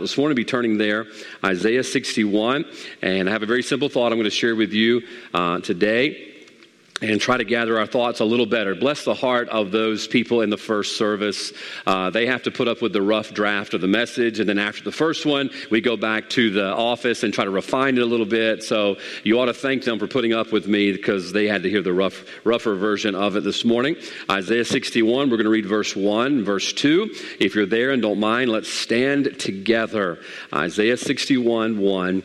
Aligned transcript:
This 0.00 0.16
morning, 0.16 0.34
be 0.34 0.46
turning 0.46 0.78
there, 0.78 1.06
Isaiah 1.44 1.84
61, 1.84 2.64
and 3.02 3.28
I 3.28 3.32
have 3.32 3.42
a 3.42 3.46
very 3.46 3.62
simple 3.62 3.90
thought 3.90 4.12
I'm 4.12 4.18
going 4.18 4.24
to 4.24 4.30
share 4.30 4.56
with 4.56 4.72
you 4.72 5.02
uh, 5.34 5.60
today 5.60 6.39
and 7.00 7.20
try 7.20 7.36
to 7.36 7.44
gather 7.44 7.78
our 7.78 7.86
thoughts 7.86 8.20
a 8.20 8.24
little 8.24 8.46
better. 8.46 8.74
Bless 8.74 9.04
the 9.04 9.14
heart 9.14 9.48
of 9.48 9.70
those 9.70 10.06
people 10.06 10.42
in 10.42 10.50
the 10.50 10.56
first 10.56 10.96
service. 10.96 11.52
Uh, 11.86 12.10
they 12.10 12.26
have 12.26 12.42
to 12.42 12.50
put 12.50 12.68
up 12.68 12.82
with 12.82 12.92
the 12.92 13.02
rough 13.02 13.32
draft 13.32 13.74
of 13.74 13.80
the 13.80 13.88
message, 13.88 14.40
and 14.40 14.48
then 14.48 14.58
after 14.58 14.82
the 14.82 14.92
first 14.92 15.24
one, 15.24 15.50
we 15.70 15.80
go 15.80 15.96
back 15.96 16.28
to 16.30 16.50
the 16.50 16.74
office 16.74 17.22
and 17.22 17.32
try 17.32 17.44
to 17.44 17.50
refine 17.50 17.96
it 17.96 18.02
a 18.02 18.06
little 18.06 18.26
bit. 18.26 18.62
So 18.62 18.96
you 19.24 19.40
ought 19.40 19.46
to 19.46 19.54
thank 19.54 19.84
them 19.84 19.98
for 19.98 20.06
putting 20.06 20.32
up 20.32 20.52
with 20.52 20.66
me 20.66 20.92
because 20.92 21.32
they 21.32 21.46
had 21.46 21.62
to 21.62 21.70
hear 21.70 21.82
the 21.82 21.92
rough, 21.92 22.24
rougher 22.44 22.74
version 22.74 23.14
of 23.14 23.36
it 23.36 23.44
this 23.44 23.64
morning. 23.64 23.96
Isaiah 24.30 24.64
61, 24.64 25.30
we're 25.30 25.36
going 25.36 25.44
to 25.44 25.50
read 25.50 25.66
verse 25.66 25.96
1, 25.96 26.44
verse 26.44 26.72
2. 26.72 27.14
If 27.40 27.54
you're 27.54 27.66
there 27.66 27.90
and 27.90 28.02
don't 28.02 28.20
mind, 28.20 28.50
let's 28.50 28.70
stand 28.70 29.38
together. 29.38 30.18
Isaiah 30.52 30.96
61, 30.96 31.78
1. 31.78 32.22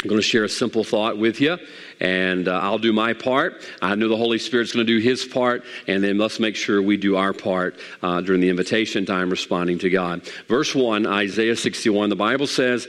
I'm 0.00 0.08
going 0.08 0.20
to 0.20 0.26
share 0.26 0.44
a 0.44 0.48
simple 0.48 0.84
thought 0.84 1.18
with 1.18 1.40
you, 1.40 1.58
and 2.00 2.48
uh, 2.48 2.60
I'll 2.62 2.78
do 2.78 2.92
my 2.92 3.12
part. 3.12 3.62
I 3.82 3.94
know 3.94 4.08
the 4.08 4.16
Holy 4.16 4.38
Spirit's 4.38 4.72
going 4.72 4.86
to 4.86 4.92
do 4.92 4.98
His 4.98 5.24
part, 5.24 5.64
and 5.86 6.02
then 6.02 6.18
let's 6.18 6.38
make 6.40 6.56
sure 6.56 6.80
we 6.80 6.96
do 6.96 7.16
our 7.16 7.32
part 7.32 7.78
uh, 8.02 8.20
during 8.20 8.40
the 8.40 8.48
invitation 8.48 9.06
time 9.06 9.30
responding 9.30 9.78
to 9.80 9.90
God. 9.90 10.22
Verse 10.48 10.74
1, 10.74 11.06
Isaiah 11.06 11.56
61, 11.56 12.10
the 12.10 12.16
Bible 12.16 12.46
says, 12.46 12.86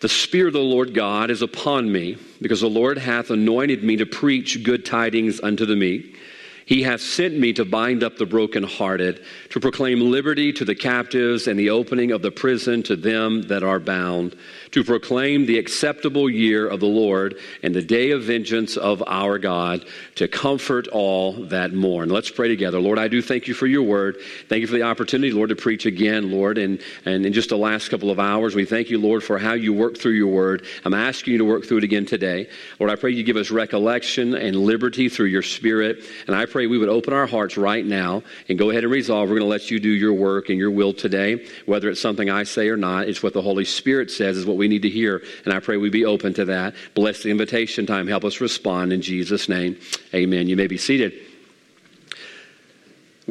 The 0.00 0.08
Spirit 0.08 0.48
of 0.48 0.54
the 0.54 0.60
Lord 0.60 0.94
God 0.94 1.30
is 1.30 1.42
upon 1.42 1.90
me, 1.90 2.16
because 2.40 2.60
the 2.60 2.70
Lord 2.70 2.98
hath 2.98 3.30
anointed 3.30 3.82
me 3.82 3.96
to 3.96 4.06
preach 4.06 4.62
good 4.62 4.84
tidings 4.84 5.40
unto 5.40 5.66
the 5.66 5.76
meek. 5.76 6.16
He 6.64 6.82
hath 6.82 7.00
sent 7.00 7.36
me 7.36 7.52
to 7.54 7.64
bind 7.64 8.02
up 8.04 8.16
the 8.16 8.26
brokenhearted, 8.26 9.24
to 9.50 9.60
proclaim 9.60 10.00
liberty 10.00 10.52
to 10.54 10.64
the 10.64 10.74
captives, 10.74 11.48
and 11.48 11.58
the 11.58 11.70
opening 11.70 12.12
of 12.12 12.22
the 12.22 12.30
prison 12.30 12.82
to 12.84 12.96
them 12.96 13.42
that 13.42 13.62
are 13.62 13.80
bound 13.80 14.36
to 14.72 14.84
proclaim 14.84 15.46
the 15.46 15.58
acceptable 15.58 16.28
year 16.28 16.66
of 16.66 16.80
the 16.80 16.86
Lord 16.86 17.38
and 17.62 17.74
the 17.74 17.82
day 17.82 18.10
of 18.10 18.24
vengeance 18.24 18.76
of 18.76 19.02
our 19.06 19.38
God, 19.38 19.84
to 20.16 20.28
comfort 20.28 20.88
all 20.88 21.32
that 21.46 21.72
mourn. 21.72 22.08
Let's 22.08 22.30
pray 22.30 22.48
together. 22.48 22.80
Lord, 22.80 22.98
I 22.98 23.08
do 23.08 23.22
thank 23.22 23.48
you 23.48 23.54
for 23.54 23.66
your 23.66 23.82
word. 23.82 24.16
Thank 24.48 24.60
you 24.60 24.66
for 24.66 24.74
the 24.74 24.82
opportunity, 24.82 25.32
Lord, 25.32 25.50
to 25.50 25.56
preach 25.56 25.86
again, 25.86 26.30
Lord. 26.30 26.58
And, 26.58 26.80
and 27.04 27.24
in 27.24 27.32
just 27.32 27.50
the 27.50 27.56
last 27.56 27.88
couple 27.90 28.10
of 28.10 28.18
hours, 28.18 28.54
we 28.54 28.64
thank 28.64 28.90
you, 28.90 28.98
Lord, 28.98 29.22
for 29.22 29.38
how 29.38 29.52
you 29.52 29.72
work 29.72 29.98
through 29.98 30.12
your 30.12 30.28
word. 30.28 30.64
I'm 30.84 30.94
asking 30.94 31.32
you 31.32 31.38
to 31.38 31.44
work 31.44 31.64
through 31.64 31.78
it 31.78 31.84
again 31.84 32.06
today. 32.06 32.48
Lord, 32.78 32.90
I 32.90 32.96
pray 32.96 33.10
you 33.10 33.24
give 33.24 33.36
us 33.36 33.50
recollection 33.50 34.34
and 34.34 34.56
liberty 34.56 35.08
through 35.08 35.26
your 35.26 35.42
spirit. 35.42 36.04
And 36.26 36.34
I 36.34 36.46
pray 36.46 36.66
we 36.66 36.78
would 36.78 36.88
open 36.88 37.12
our 37.12 37.26
hearts 37.26 37.56
right 37.56 37.84
now 37.84 38.22
and 38.48 38.58
go 38.58 38.70
ahead 38.70 38.84
and 38.84 38.92
resolve 38.92 39.28
we're 39.28 39.38
going 39.38 39.46
to 39.46 39.50
let 39.50 39.70
you 39.70 39.78
do 39.78 39.88
your 39.88 40.12
work 40.12 40.48
and 40.48 40.58
your 40.58 40.70
will 40.70 40.92
today, 40.92 41.46
whether 41.66 41.88
it's 41.88 42.00
something 42.00 42.28
I 42.28 42.42
say 42.42 42.68
or 42.68 42.76
not. 42.76 43.08
It's 43.08 43.22
what 43.22 43.32
the 43.32 43.42
Holy 43.42 43.64
Spirit 43.64 44.10
says 44.10 44.36
is 44.36 44.46
what 44.46 44.56
we 44.56 44.61
need 44.68 44.82
to 44.82 44.90
hear. 44.90 45.22
And 45.44 45.52
I 45.52 45.60
pray 45.60 45.76
we 45.76 45.90
be 45.90 46.04
open 46.04 46.34
to 46.34 46.44
that. 46.46 46.74
Bless 46.94 47.22
the 47.22 47.30
invitation 47.30 47.86
time. 47.86 48.06
Help 48.06 48.24
us 48.24 48.40
respond 48.40 48.92
in 48.92 49.02
Jesus' 49.02 49.48
name. 49.48 49.76
Amen. 50.14 50.48
You 50.48 50.56
may 50.56 50.66
be 50.66 50.78
seated. 50.78 51.31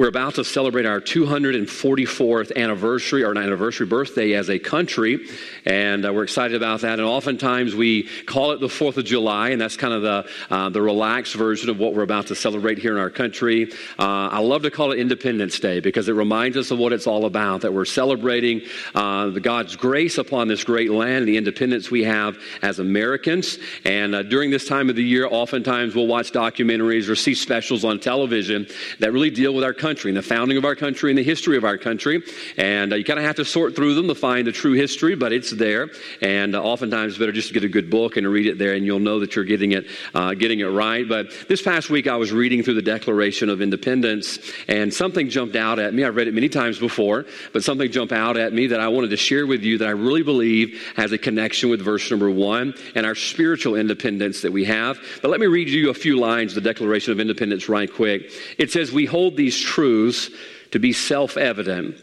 We're 0.02 0.08
about 0.08 0.34
to 0.34 0.44
celebrate 0.44 0.88
our 0.88 1.00
244th 1.00 2.58
anniversary, 2.58 3.24
or 3.24 3.38
anniversary 3.38 3.86
birthday 3.86 4.34
as 4.34 4.50
a 4.50 4.58
country, 4.58 5.28
and 5.64 6.04
uh, 6.04 6.12
we're 6.12 6.24
excited 6.24 6.58
about 6.58 6.82
that. 6.82 6.94
And 6.98 7.08
oftentimes 7.08 7.76
we 7.76 8.10
call 8.26 8.50
it 8.54 8.60
the 8.60 8.66
4th 8.66 8.98
of 8.98 9.06
July, 9.06 9.50
and 9.50 9.62
that's 9.62 9.78
kind 9.78 9.94
of 9.94 10.02
the, 10.02 10.28
uh, 10.50 10.70
the 10.70 10.82
relaxed 10.82 11.36
version 11.36 11.70
of 11.70 11.78
what 11.78 11.94
we're 11.94 12.02
about 12.02 12.26
to 12.28 12.36
celebrate 12.36 12.80
here 12.80 12.94
in 12.94 12.98
our 13.00 13.12
country. 13.12 13.72
Uh, 14.00 14.30
I 14.30 14.40
love 14.40 14.64
to 14.64 14.72
call 14.72 14.92
it 14.92 14.98
Independence 14.98 15.60
Day 15.60 15.80
because 15.80 16.10
it 16.10 16.14
reminds 16.14 16.58
us 16.58 16.72
of 16.72 16.80
what 16.80 16.94
it's 16.94 17.06
all 17.06 17.26
about, 17.26 17.62
that 17.62 17.72
we're 17.72 17.86
celebrating 17.86 18.62
uh, 18.96 19.30
God's 19.30 19.76
grace 19.76 20.18
upon 20.18 20.48
this 20.48 20.64
great 20.64 20.90
land 20.90 21.18
and 21.18 21.28
the 21.28 21.38
independence 21.38 21.92
we 21.92 22.06
have 22.06 22.40
as 22.64 22.80
Americans. 22.80 23.60
And 23.86 24.16
uh, 24.16 24.24
during 24.24 24.50
this 24.50 24.68
time 24.68 24.90
of 24.90 24.96
the 24.96 25.04
year, 25.04 25.28
oftentimes 25.28 25.94
we'll 25.94 26.08
watch 26.08 26.32
documentaries 26.32 27.08
or 27.08 27.16
see 27.16 27.36
specials 27.36 27.86
on 27.86 28.00
television 28.00 28.66
that 28.98 29.14
really 29.14 29.30
deal 29.30 29.54
with 29.54 29.64
our 29.64 29.76
country 29.76 29.91
and 29.92 30.18
the 30.18 30.22
founding 30.22 30.58
of 30.58 30.66
our 30.66 30.76
country 30.76 31.12
and 31.12 31.18
the 31.18 31.24
history 31.24 31.58
of 31.58 31.64
our 31.64 31.78
country. 31.78 32.24
And 32.58 32.94
uh, 32.94 32.96
you 32.96 33.04
kind 33.04 33.20
of 33.20 33.26
have 33.26 33.36
to 33.36 33.46
sort 33.46 33.76
through 33.76 33.96
them 33.96 34.08
to 34.08 34.16
find 34.16 34.48
the 34.48 34.52
true 34.52 34.74
history, 34.74 35.16
but 35.16 35.34
it's 35.34 35.52
there. 35.52 35.90
And 36.22 36.56
uh, 36.56 36.64
oftentimes, 36.64 37.14
it's 37.14 37.20
better 37.20 37.32
just 37.32 37.50
to 37.50 37.54
get 37.54 37.64
a 37.64 37.70
good 37.70 37.90
book 37.90 38.18
and 38.18 38.28
read 38.28 38.48
it 38.48 38.58
there, 38.58 38.74
and 38.74 38.86
you'll 38.86 39.00
know 39.00 39.20
that 39.20 39.36
you're 39.36 39.46
getting 39.46 39.74
it, 39.74 39.88
uh, 40.14 40.34
getting 40.34 40.60
it 40.60 40.66
right. 40.66 41.08
But 41.08 41.32
this 41.48 41.62
past 41.62 41.90
week, 41.90 42.08
I 42.08 42.16
was 42.16 42.32
reading 42.32 42.64
through 42.64 42.76
the 42.76 42.82
Declaration 42.82 43.50
of 43.50 43.62
Independence, 43.62 44.40
and 44.68 44.94
something 44.94 45.30
jumped 45.30 45.56
out 45.56 45.80
at 45.80 45.94
me. 45.94 46.04
I've 46.04 46.16
read 46.16 46.28
it 46.28 46.34
many 46.34 46.50
times 46.50 46.80
before, 46.80 47.26
but 47.54 47.64
something 47.64 47.92
jumped 47.92 48.14
out 48.14 48.38
at 48.38 48.54
me 48.54 48.68
that 48.68 48.80
I 48.80 48.88
wanted 48.88 49.10
to 49.10 49.18
share 49.18 49.46
with 49.46 49.62
you 49.64 49.78
that 49.80 49.88
I 49.88 49.92
really 49.92 50.24
believe 50.24 50.94
has 50.96 51.12
a 51.12 51.18
connection 51.18 51.70
with 51.70 51.82
verse 51.82 52.10
number 52.10 52.30
one 52.30 52.74
and 52.96 53.06
our 53.06 53.16
spiritual 53.16 53.76
independence 53.76 54.42
that 54.42 54.52
we 54.52 54.66
have. 54.66 55.00
But 55.22 55.32
let 55.32 55.40
me 55.40 55.48
read 55.48 55.70
you 55.70 55.90
a 55.90 55.94
few 55.94 56.20
lines 56.20 56.56
of 56.56 56.64
the 56.64 56.70
Declaration 56.70 57.12
of 57.12 57.20
Independence 57.20 57.70
right 57.70 57.92
quick. 57.92 58.32
It 58.58 58.72
says, 58.72 58.92
We 58.92 59.06
hold 59.06 59.38
these 59.38 59.60
truths 59.72 60.30
to 60.72 60.80
be 60.80 60.92
self 60.92 61.38
evident 61.38 61.96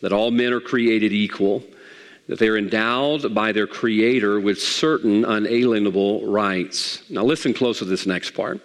that 0.00 0.12
all 0.12 0.30
men 0.30 0.52
are 0.52 0.60
created 0.60 1.12
equal, 1.12 1.62
that 2.26 2.38
they 2.38 2.48
are 2.48 2.58
endowed 2.58 3.32
by 3.32 3.52
their 3.52 3.68
Creator 3.68 4.40
with 4.40 4.60
certain 4.60 5.24
unalienable 5.24 6.26
rights. 6.26 7.08
Now, 7.08 7.22
listen 7.22 7.54
close 7.54 7.78
to 7.78 7.84
this 7.84 8.06
next 8.06 8.32
part 8.32 8.60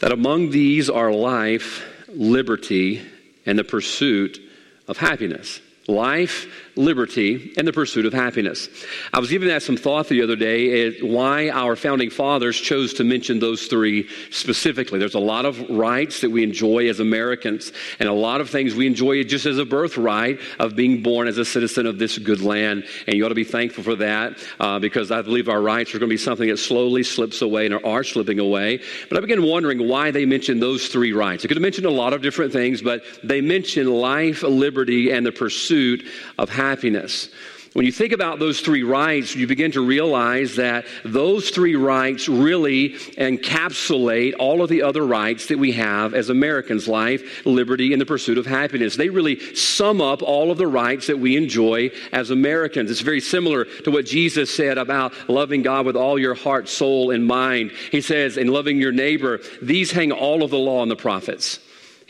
that 0.00 0.10
among 0.10 0.50
these 0.50 0.90
are 0.90 1.12
life, 1.12 1.84
liberty, 2.08 3.00
and 3.46 3.56
the 3.56 3.64
pursuit 3.64 4.40
of 4.88 4.98
happiness. 4.98 5.60
Life, 5.86 6.71
liberty, 6.76 7.52
and 7.56 7.66
the 7.66 7.72
pursuit 7.72 8.06
of 8.06 8.12
happiness. 8.12 8.68
I 9.12 9.20
was 9.20 9.30
giving 9.30 9.48
that 9.48 9.62
some 9.62 9.76
thought 9.76 10.08
the 10.08 10.22
other 10.22 10.36
day 10.36 11.00
why 11.00 11.50
our 11.50 11.76
founding 11.76 12.10
fathers 12.10 12.56
chose 12.56 12.94
to 12.94 13.04
mention 13.04 13.38
those 13.38 13.66
three 13.66 14.08
specifically. 14.30 14.98
There's 14.98 15.14
a 15.14 15.20
lot 15.20 15.44
of 15.44 15.68
rights 15.68 16.22
that 16.22 16.30
we 16.30 16.42
enjoy 16.42 16.88
as 16.88 17.00
Americans, 17.00 17.72
and 17.98 18.08
a 18.08 18.12
lot 18.12 18.40
of 18.40 18.48
things 18.48 18.74
we 18.74 18.86
enjoy 18.86 19.22
just 19.24 19.46
as 19.46 19.58
a 19.58 19.64
birthright 19.64 20.40
of 20.58 20.74
being 20.74 21.02
born 21.02 21.28
as 21.28 21.38
a 21.38 21.44
citizen 21.44 21.86
of 21.86 21.98
this 21.98 22.18
good 22.18 22.40
land. 22.40 22.84
And 23.06 23.16
you 23.16 23.24
ought 23.24 23.30
to 23.30 23.34
be 23.34 23.44
thankful 23.44 23.84
for 23.84 23.96
that 23.96 24.38
uh, 24.58 24.78
because 24.78 25.10
I 25.10 25.22
believe 25.22 25.48
our 25.48 25.60
rights 25.60 25.94
are 25.94 25.98
going 25.98 26.08
to 26.08 26.14
be 26.14 26.16
something 26.16 26.48
that 26.48 26.58
slowly 26.58 27.02
slips 27.02 27.42
away 27.42 27.66
and 27.66 27.74
are 27.84 28.04
slipping 28.04 28.38
away. 28.38 28.80
But 29.08 29.18
I 29.18 29.20
began 29.20 29.42
wondering 29.42 29.88
why 29.88 30.10
they 30.10 30.24
mentioned 30.24 30.62
those 30.62 30.88
three 30.88 31.12
rights. 31.12 31.42
They 31.42 31.48
could 31.48 31.56
have 31.58 31.62
mentioned 31.62 31.86
a 31.86 31.90
lot 31.90 32.12
of 32.12 32.22
different 32.22 32.52
things, 32.52 32.80
but 32.80 33.02
they 33.22 33.40
mentioned 33.40 33.90
life, 33.90 34.42
liberty, 34.42 35.10
and 35.10 35.26
the 35.26 35.32
pursuit 35.32 36.04
of 36.38 36.48
happiness 36.48 36.61
happiness. 36.62 37.28
When 37.72 37.86
you 37.86 37.92
think 37.92 38.12
about 38.12 38.38
those 38.38 38.60
three 38.60 38.82
rights, 38.82 39.34
you 39.34 39.46
begin 39.46 39.72
to 39.72 39.80
realize 39.80 40.56
that 40.56 40.84
those 41.06 41.48
three 41.48 41.74
rights 41.74 42.28
really 42.28 42.90
encapsulate 43.16 44.34
all 44.38 44.60
of 44.60 44.68
the 44.68 44.82
other 44.82 45.06
rights 45.06 45.46
that 45.46 45.58
we 45.58 45.72
have 45.72 46.12
as 46.12 46.28
Americans 46.28 46.86
life, 46.86 47.46
liberty, 47.46 47.92
and 47.92 48.00
the 48.00 48.04
pursuit 48.04 48.36
of 48.36 48.44
happiness. 48.44 48.96
They 48.96 49.08
really 49.08 49.54
sum 49.54 50.02
up 50.02 50.22
all 50.22 50.50
of 50.50 50.58
the 50.58 50.66
rights 50.66 51.06
that 51.06 51.18
we 51.18 51.34
enjoy 51.34 51.90
as 52.12 52.28
Americans. 52.28 52.90
It's 52.90 53.00
very 53.00 53.22
similar 53.22 53.64
to 53.64 53.90
what 53.90 54.04
Jesus 54.04 54.54
said 54.54 54.76
about 54.76 55.14
loving 55.30 55.62
God 55.62 55.86
with 55.86 55.96
all 55.96 56.18
your 56.18 56.34
heart, 56.34 56.68
soul, 56.68 57.10
and 57.10 57.26
mind. 57.26 57.70
He 57.90 58.02
says, 58.02 58.36
in 58.36 58.48
loving 58.48 58.82
your 58.82 58.92
neighbor, 58.92 59.40
these 59.62 59.90
hang 59.90 60.12
all 60.12 60.42
of 60.42 60.50
the 60.50 60.58
law 60.58 60.82
and 60.82 60.90
the 60.90 60.96
prophets. 60.96 61.58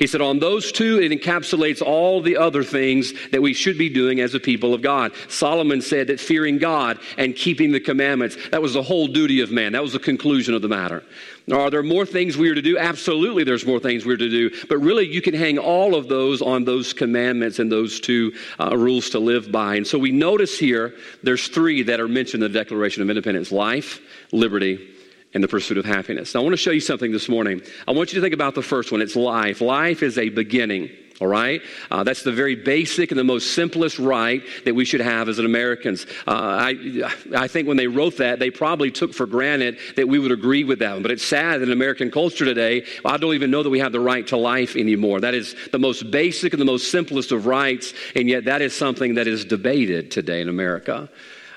He 0.03 0.09
said, 0.09 0.21
on 0.21 0.41
those 0.41 0.73
two, 0.73 1.01
it 1.01 1.13
encapsulates 1.13 1.81
all 1.81 2.21
the 2.21 2.37
other 2.37 2.65
things 2.65 3.13
that 3.31 3.41
we 3.41 3.55
should 3.55 3.79
be 3.79 3.89
doing 3.89 4.19
as 4.19 4.35
a 4.35 4.41
people 4.41 4.75
of 4.75 4.83
God. 4.83 5.13
Solomon 5.29 5.81
said 5.81 6.09
that 6.09 6.19
fearing 6.19 6.59
God 6.59 6.99
and 7.19 7.37
keeping 7.37 7.71
the 7.71 7.79
commandments, 7.79 8.37
that 8.51 8.61
was 8.61 8.75
the 8.75 8.83
whole 8.83 9.07
duty 9.07 9.43
of 9.43 9.53
man. 9.53 9.71
That 9.71 9.83
was 9.83 9.93
the 9.93 10.01
conclusion 10.01 10.55
of 10.55 10.63
the 10.63 10.67
matter. 10.67 11.05
Are 11.53 11.71
there 11.71 11.85
more 11.85 12.05
things 12.05 12.37
we 12.37 12.51
are 12.51 12.55
to 12.57 12.61
do? 12.61 12.79
Absolutely, 12.79 13.45
there's 13.45 13.65
more 13.65 13.79
things 13.79 14.05
we're 14.05 14.17
to 14.17 14.29
do. 14.29 14.51
But 14.69 14.79
really, 14.79 15.07
you 15.07 15.23
can 15.23 15.35
hang 15.35 15.57
all 15.57 15.95
of 15.95 16.09
those 16.09 16.43
on 16.43 16.65
those 16.65 16.93
commandments 16.93 17.61
and 17.61 17.71
those 17.71 18.01
two 18.01 18.33
uh, 18.59 18.77
rules 18.77 19.09
to 19.11 19.21
live 19.21 19.53
by. 19.53 19.77
And 19.77 19.87
so 19.87 20.01
we 20.01 20.11
notice 20.11 20.59
here 20.59 20.97
there's 21.23 21.47
three 21.47 21.85
that 21.85 22.01
are 22.01 22.09
mentioned 22.09 22.43
in 22.43 22.51
the 22.51 22.59
Declaration 22.59 23.05
of 23.05 23.09
Independence 23.09 23.53
life, 23.53 24.01
liberty, 24.33 24.92
and 25.35 25.43
the 25.43 25.49
pursuit 25.49 25.79
of 25.79 25.85
happiness. 25.85 26.35
Now, 26.35 26.41
I 26.41 26.43
want 26.43 26.53
to 26.53 26.59
show 26.59 26.71
you 26.71 26.81
something 26.81 27.13
this 27.13 27.29
morning. 27.29 27.63
I 27.89 27.93
want 27.93 28.13
you 28.13 28.17
to 28.17 28.23
think 28.23 28.35
about 28.35 28.55
the 28.55 28.63
first 28.63 28.93
one 28.93 29.01
it's 29.01 29.17
life. 29.17 29.61
Life 29.61 30.03
is 30.03 30.19
a 30.19 30.29
beginning. 30.29 30.91
All 31.21 31.29
right? 31.29 31.63
Uh, 31.89 32.03
that's 32.03 32.25
the 32.25 32.33
very 32.33 32.57
basic 32.57 33.13
and 33.13 33.21
the 33.21 33.23
most 33.23 33.55
simplest 33.55 34.01
right 34.01 34.43
that 34.65 34.75
we 34.75 34.85
should 34.85 35.01
have 35.01 35.29
as 35.29 35.39
Americans. 35.39 36.05
Uh, 36.27 36.33
I, 36.33 37.13
I 37.37 37.47
think 37.47 37.69
when 37.69 37.77
they 37.77 37.87
wrote 37.87 38.17
that, 38.17 38.41
they 38.41 38.51
probably 38.51 38.91
took 38.91 39.15
for 39.15 39.27
granted 39.27 39.79
that 39.95 40.09
we 40.09 40.19
would 40.19 40.33
agree 40.33 40.65
with 40.65 40.81
that. 40.81 41.01
But 41.01 41.13
it's 41.13 41.25
sad 41.25 41.61
that 41.61 41.69
in 41.69 41.73
American 41.73 42.11
culture 42.11 42.45
today, 42.45 42.85
I 43.05 43.19
don't 43.19 43.35
even 43.35 43.53
know 43.53 43.63
that 43.63 43.71
we 43.71 43.79
have 43.79 43.93
the 43.93 44.01
right 44.01 44.27
to 44.29 44.37
life 44.37 44.75
anymore. 44.75 45.21
That 45.21 45.35
is 45.35 45.55
the 45.71 45.79
most 45.79 46.11
basic 46.11 46.55
and 46.55 46.61
the 46.61 46.67
most 46.67 46.91
simplest 46.91 47.31
of 47.31 47.47
rights, 47.47 47.95
and 48.17 48.29
yet 48.29 48.47
that 48.47 48.61
is 48.61 48.75
something 48.75 49.15
that 49.15 49.29
is 49.29 49.45
debated 49.45 50.11
today 50.11 50.41
in 50.41 50.49
America. 50.49 51.09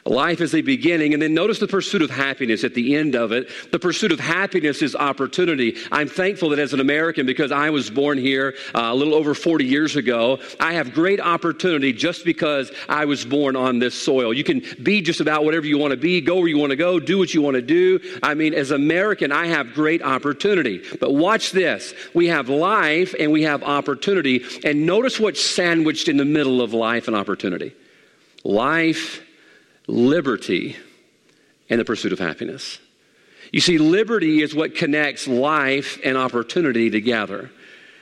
Life 0.07 0.39
is 0.39 0.53
a 0.53 0.61
beginning, 0.61 1.13
and 1.13 1.21
then 1.21 1.33
notice 1.33 1.57
the 1.57 1.67
pursuit 1.67 2.03
of 2.03 2.11
happiness 2.11 2.63
at 2.63 2.75
the 2.75 2.95
end 2.95 3.15
of 3.15 3.31
it. 3.31 3.49
The 3.71 3.79
pursuit 3.79 4.11
of 4.11 4.19
happiness 4.19 4.83
is 4.83 4.95
opportunity. 4.95 5.77
I'm 5.91 6.07
thankful 6.07 6.49
that 6.49 6.59
as 6.59 6.73
an 6.73 6.79
American, 6.79 7.25
because 7.25 7.51
I 7.51 7.71
was 7.71 7.89
born 7.89 8.19
here 8.19 8.53
uh, 8.75 8.81
a 8.83 8.93
little 8.93 9.15
over 9.15 9.33
40 9.33 9.65
years 9.65 9.95
ago, 9.95 10.37
I 10.59 10.73
have 10.73 10.93
great 10.93 11.19
opportunity 11.19 11.91
just 11.91 12.23
because 12.23 12.71
I 12.87 13.05
was 13.05 13.25
born 13.25 13.55
on 13.55 13.79
this 13.79 13.95
soil. 13.95 14.31
You 14.31 14.43
can 14.43 14.61
be 14.83 15.01
just 15.01 15.21
about 15.21 15.43
whatever 15.43 15.65
you 15.65 15.79
want 15.79 15.89
to 15.89 15.97
be, 15.97 16.21
go 16.21 16.35
where 16.35 16.49
you 16.49 16.59
want 16.59 16.69
to 16.69 16.75
go, 16.75 16.99
do 16.99 17.17
what 17.17 17.33
you 17.33 17.41
want 17.41 17.55
to 17.55 17.63
do. 17.63 17.99
I 18.21 18.35
mean, 18.35 18.53
as 18.53 18.69
American, 18.69 19.31
I 19.31 19.47
have 19.47 19.73
great 19.73 20.03
opportunity. 20.03 20.83
But 20.99 21.15
watch 21.15 21.51
this 21.51 21.95
we 22.13 22.27
have 22.27 22.47
life 22.47 23.15
and 23.19 23.31
we 23.31 23.41
have 23.41 23.63
opportunity, 23.63 24.45
and 24.63 24.85
notice 24.85 25.19
what's 25.19 25.43
sandwiched 25.43 26.09
in 26.09 26.17
the 26.17 26.25
middle 26.25 26.61
of 26.61 26.75
life 26.75 27.07
and 27.07 27.17
opportunity 27.17 27.73
life 28.43 29.24
liberty, 29.87 30.75
and 31.69 31.79
the 31.79 31.85
pursuit 31.85 32.13
of 32.13 32.19
happiness. 32.19 32.79
You 33.51 33.61
see, 33.61 33.77
liberty 33.77 34.41
is 34.41 34.55
what 34.55 34.75
connects 34.75 35.27
life 35.27 35.99
and 36.03 36.17
opportunity 36.17 36.89
together. 36.89 37.51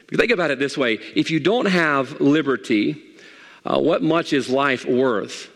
Think 0.09 0.31
about 0.31 0.51
it 0.51 0.59
this 0.59 0.77
way 0.77 0.93
if 1.15 1.31
you 1.31 1.39
don't 1.39 1.65
have 1.65 2.21
liberty, 2.21 3.01
uh, 3.65 3.79
what 3.79 4.03
much 4.03 4.33
is 4.33 4.49
life 4.49 4.85
worth? 4.85 5.49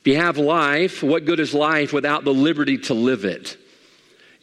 If 0.00 0.08
you 0.08 0.16
have 0.16 0.36
life, 0.36 1.02
what 1.02 1.24
good 1.24 1.40
is 1.40 1.54
life 1.54 1.92
without 1.92 2.24
the 2.24 2.34
liberty 2.34 2.78
to 2.78 2.94
live 2.94 3.24
it? 3.24 3.56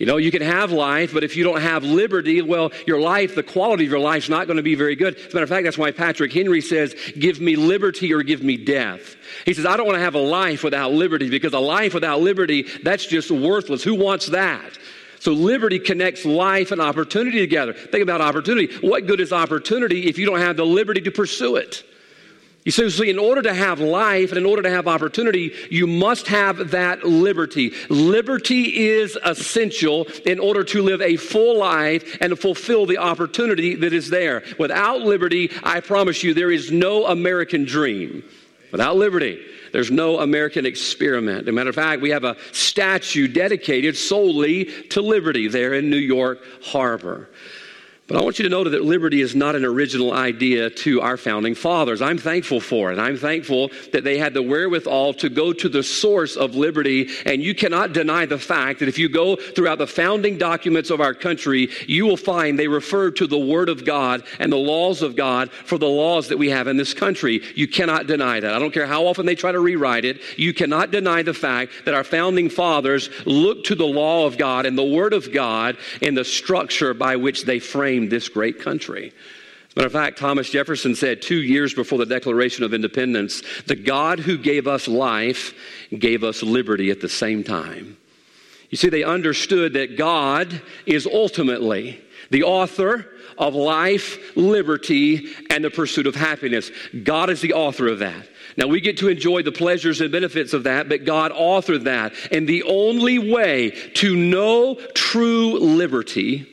You 0.02 0.08
know, 0.08 0.18
you 0.18 0.32
can 0.32 0.42
have 0.42 0.72
life, 0.72 1.14
but 1.14 1.24
if 1.24 1.38
you 1.38 1.44
don't 1.44 1.62
have 1.62 1.84
liberty, 1.84 2.42
well, 2.42 2.72
your 2.88 3.00
life, 3.00 3.36
the 3.36 3.44
quality 3.44 3.86
of 3.86 3.92
your 3.92 4.00
life 4.00 4.24
is 4.24 4.30
not 4.32 4.48
going 4.48 4.58
to 4.58 4.64
be 4.64 4.74
very 4.74 4.96
good. 4.96 5.16
As 5.16 5.26
a 5.26 5.28
matter 5.28 5.44
of 5.44 5.50
fact, 5.50 5.64
that's 5.64 5.78
why 5.78 5.92
Patrick 5.92 6.34
Henry 6.34 6.60
says, 6.60 6.96
Give 7.20 7.40
me 7.40 7.56
liberty 7.56 8.12
or 8.12 8.24
give 8.24 8.42
me 8.42 8.58
death. 8.58 9.16
He 9.46 9.54
says, 9.54 9.68
I 9.68 9.78
don't 9.78 9.86
want 9.86 9.98
to 9.98 10.04
have 10.04 10.16
a 10.16 10.20
life 10.20 10.64
without 10.64 10.92
liberty 10.92 11.30
because 11.30 11.54
a 11.54 11.60
life 11.60 11.94
without 11.94 12.20
liberty, 12.20 12.64
that's 12.82 13.06
just 13.06 13.30
worthless. 13.30 13.84
Who 13.84 13.94
wants 13.94 14.26
that? 14.30 14.76
So 15.20 15.34
liberty 15.34 15.78
connects 15.78 16.26
life 16.26 16.72
and 16.72 16.82
opportunity 16.82 17.38
together. 17.38 17.72
Think 17.74 18.02
about 18.02 18.22
opportunity. 18.22 18.76
What 18.78 19.06
good 19.06 19.22
is 19.22 19.32
opportunity 19.32 20.08
if 20.10 20.18
you 20.18 20.26
don't 20.26 20.40
have 20.40 20.58
the 20.58 20.66
liberty 20.66 21.02
to 21.02 21.12
pursue 21.12 21.58
it? 21.58 21.84
You 22.64 22.72
see, 22.72 23.10
in 23.10 23.18
order 23.18 23.42
to 23.42 23.54
have 23.56 23.80
life 23.80 24.30
and 24.30 24.38
in 24.38 24.46
order 24.46 24.62
to 24.62 24.70
have 24.70 24.88
opportunity, 24.88 25.52
you 25.72 25.88
must 25.88 26.28
have 26.28 26.72
that 26.72 27.04
liberty. 27.04 27.74
Liberty 27.90 28.88
is 28.88 29.18
essential 29.24 30.06
in 30.26 30.40
order 30.40 30.64
to 30.66 30.84
live 30.84 31.02
a 31.02 31.18
full 31.18 31.58
life 31.58 32.18
and 32.22 32.30
to 32.30 32.36
fulfill 32.36 32.86
the 32.86 33.00
opportunity 33.00 33.74
that 33.76 33.94
is 33.94 34.12
there. 34.12 34.44
Without 34.60 35.02
liberty, 35.02 35.50
I 35.64 35.80
promise 35.80 36.22
you, 36.22 36.36
there 36.36 36.52
is 36.52 36.72
no 36.72 37.08
American 37.08 37.66
dream. 37.66 38.24
Without 38.72 38.96
liberty, 38.96 39.44
there's 39.74 39.90
no 39.90 40.20
American 40.20 40.66
experiment. 40.68 41.42
As 41.42 41.48
a 41.48 41.52
matter 41.52 41.70
of 41.70 41.76
fact, 41.76 42.02
we 42.02 42.12
have 42.12 42.24
a 42.24 42.38
statue 42.52 43.28
dedicated 43.28 43.98
solely 43.98 44.66
to 44.90 45.02
liberty 45.02 45.48
there 45.48 45.74
in 45.74 45.90
New 45.90 45.98
York 45.98 46.40
Harbor. 46.64 47.28
But 48.12 48.20
I 48.20 48.24
want 48.24 48.40
you 48.40 48.44
to 48.44 48.50
know 48.50 48.66
that 48.66 48.84
liberty 48.84 49.22
is 49.22 49.36
not 49.36 49.56
an 49.56 49.64
original 49.64 50.12
idea 50.12 50.70
to 50.70 51.00
our 51.00 51.16
founding 51.16 51.56
fathers. 51.56 52.02
I'm 52.02 52.18
thankful 52.18 52.60
for 52.60 52.92
it. 52.92 53.00
I'm 53.00 53.16
thankful 53.16 53.72
that 53.94 54.04
they 54.04 54.18
had 54.18 54.34
the 54.34 54.44
wherewithal 54.44 55.14
to 55.14 55.30
go 55.30 55.54
to 55.54 55.70
the 55.70 55.82
source 55.82 56.36
of 56.36 56.54
liberty. 56.54 57.08
And 57.26 57.42
you 57.42 57.56
cannot 57.56 57.94
deny 57.94 58.26
the 58.26 58.38
fact 58.38 58.80
that 58.80 58.90
if 58.90 59.00
you 59.00 59.08
go 59.08 59.38
throughout 59.38 59.78
the 59.78 59.88
founding 59.88 60.38
documents 60.38 60.90
of 60.90 61.00
our 61.00 61.14
country, 61.14 61.70
you 61.88 62.06
will 62.06 62.18
find 62.18 62.60
they 62.60 62.68
refer 62.68 63.12
to 63.12 63.28
the 63.28 63.40
Word 63.40 63.70
of 63.70 63.86
God 63.86 64.24
and 64.40 64.52
the 64.52 64.58
laws 64.58 65.02
of 65.02 65.16
God 65.16 65.50
for 65.50 65.78
the 65.78 65.88
laws 65.88 66.28
that 66.28 66.38
we 66.38 66.50
have 66.50 66.68
in 66.68 66.76
this 66.76 66.94
country. 66.94 67.42
You 67.56 67.70
cannot 67.70 68.08
deny 68.08 68.42
that. 68.42 68.54
I 68.54 68.60
don't 68.60 68.74
care 68.74 68.88
how 68.88 69.08
often 69.08 69.26
they 69.26 69.36
try 69.36 69.54
to 69.54 69.60
rewrite 69.62 70.04
it. 70.04 70.20
You 70.36 70.54
cannot 70.54 70.92
deny 70.92 71.24
the 71.24 71.34
fact 71.34 71.86
that 71.86 71.94
our 71.94 72.04
founding 72.04 72.50
fathers 72.50 73.10
looked 73.26 73.68
to 73.68 73.76
the 73.76 73.88
law 73.88 74.26
of 74.26 74.38
God 74.38 74.66
and 74.66 74.78
the 74.78 74.84
Word 74.84 75.14
of 75.14 75.32
God 75.32 75.78
in 76.02 76.14
the 76.14 76.26
structure 76.26 76.94
by 76.94 77.16
which 77.16 77.46
they 77.46 77.60
framed 77.60 78.01
this 78.10 78.30
great 78.30 78.60
country. 78.60 79.14
Matter 79.76 79.88
of 79.88 79.94
fact, 79.94 80.18
Thomas 80.18 80.50
Jefferson 80.50 80.96
said 80.96 81.22
two 81.22 81.42
years 81.42 81.74
before 81.74 81.98
the 81.98 82.06
Declaration 82.06 82.66
of 82.66 82.74
Independence, 82.74 83.42
the 83.68 83.76
God 83.76 84.20
who 84.20 84.38
gave 84.38 84.68
us 84.68 84.88
life 84.88 85.54
gave 85.98 86.26
us 86.26 86.44
liberty 86.44 86.92
at 86.92 87.00
the 87.00 87.08
same 87.08 87.44
time. 87.44 87.98
You 88.70 88.78
see, 88.78 88.90
they 88.90 89.04
understood 89.04 89.74
that 89.74 89.98
God 89.98 90.62
is 90.86 91.06
ultimately 91.06 92.02
the 92.32 92.44
author 92.44 93.08
of 93.38 93.56
life, 93.56 94.36
liberty, 94.36 95.28
and 95.50 95.64
the 95.64 95.70
pursuit 95.70 96.06
of 96.08 96.16
happiness. 96.16 96.70
God 97.04 97.30
is 97.30 97.42
the 97.42 97.54
author 97.54 97.88
of 97.88 98.00
that. 98.00 98.28
Now, 98.58 98.68
we 98.68 98.82
get 98.82 98.98
to 98.98 99.08
enjoy 99.08 99.44
the 99.44 99.52
pleasures 99.52 100.02
and 100.02 100.12
benefits 100.12 100.54
of 100.54 100.64
that, 100.64 100.90
but 100.90 101.06
God 101.06 101.32
authored 101.32 101.86
that. 101.86 102.14
And 102.32 102.48
the 102.48 102.64
only 102.64 103.20
way 103.32 103.72
to 103.96 104.16
know 104.16 104.76
true 104.94 105.60
liberty 105.60 106.51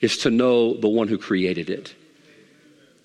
is 0.00 0.18
to 0.18 0.30
know 0.30 0.74
the 0.74 0.88
one 0.88 1.08
who 1.08 1.18
created 1.18 1.70
it. 1.70 1.94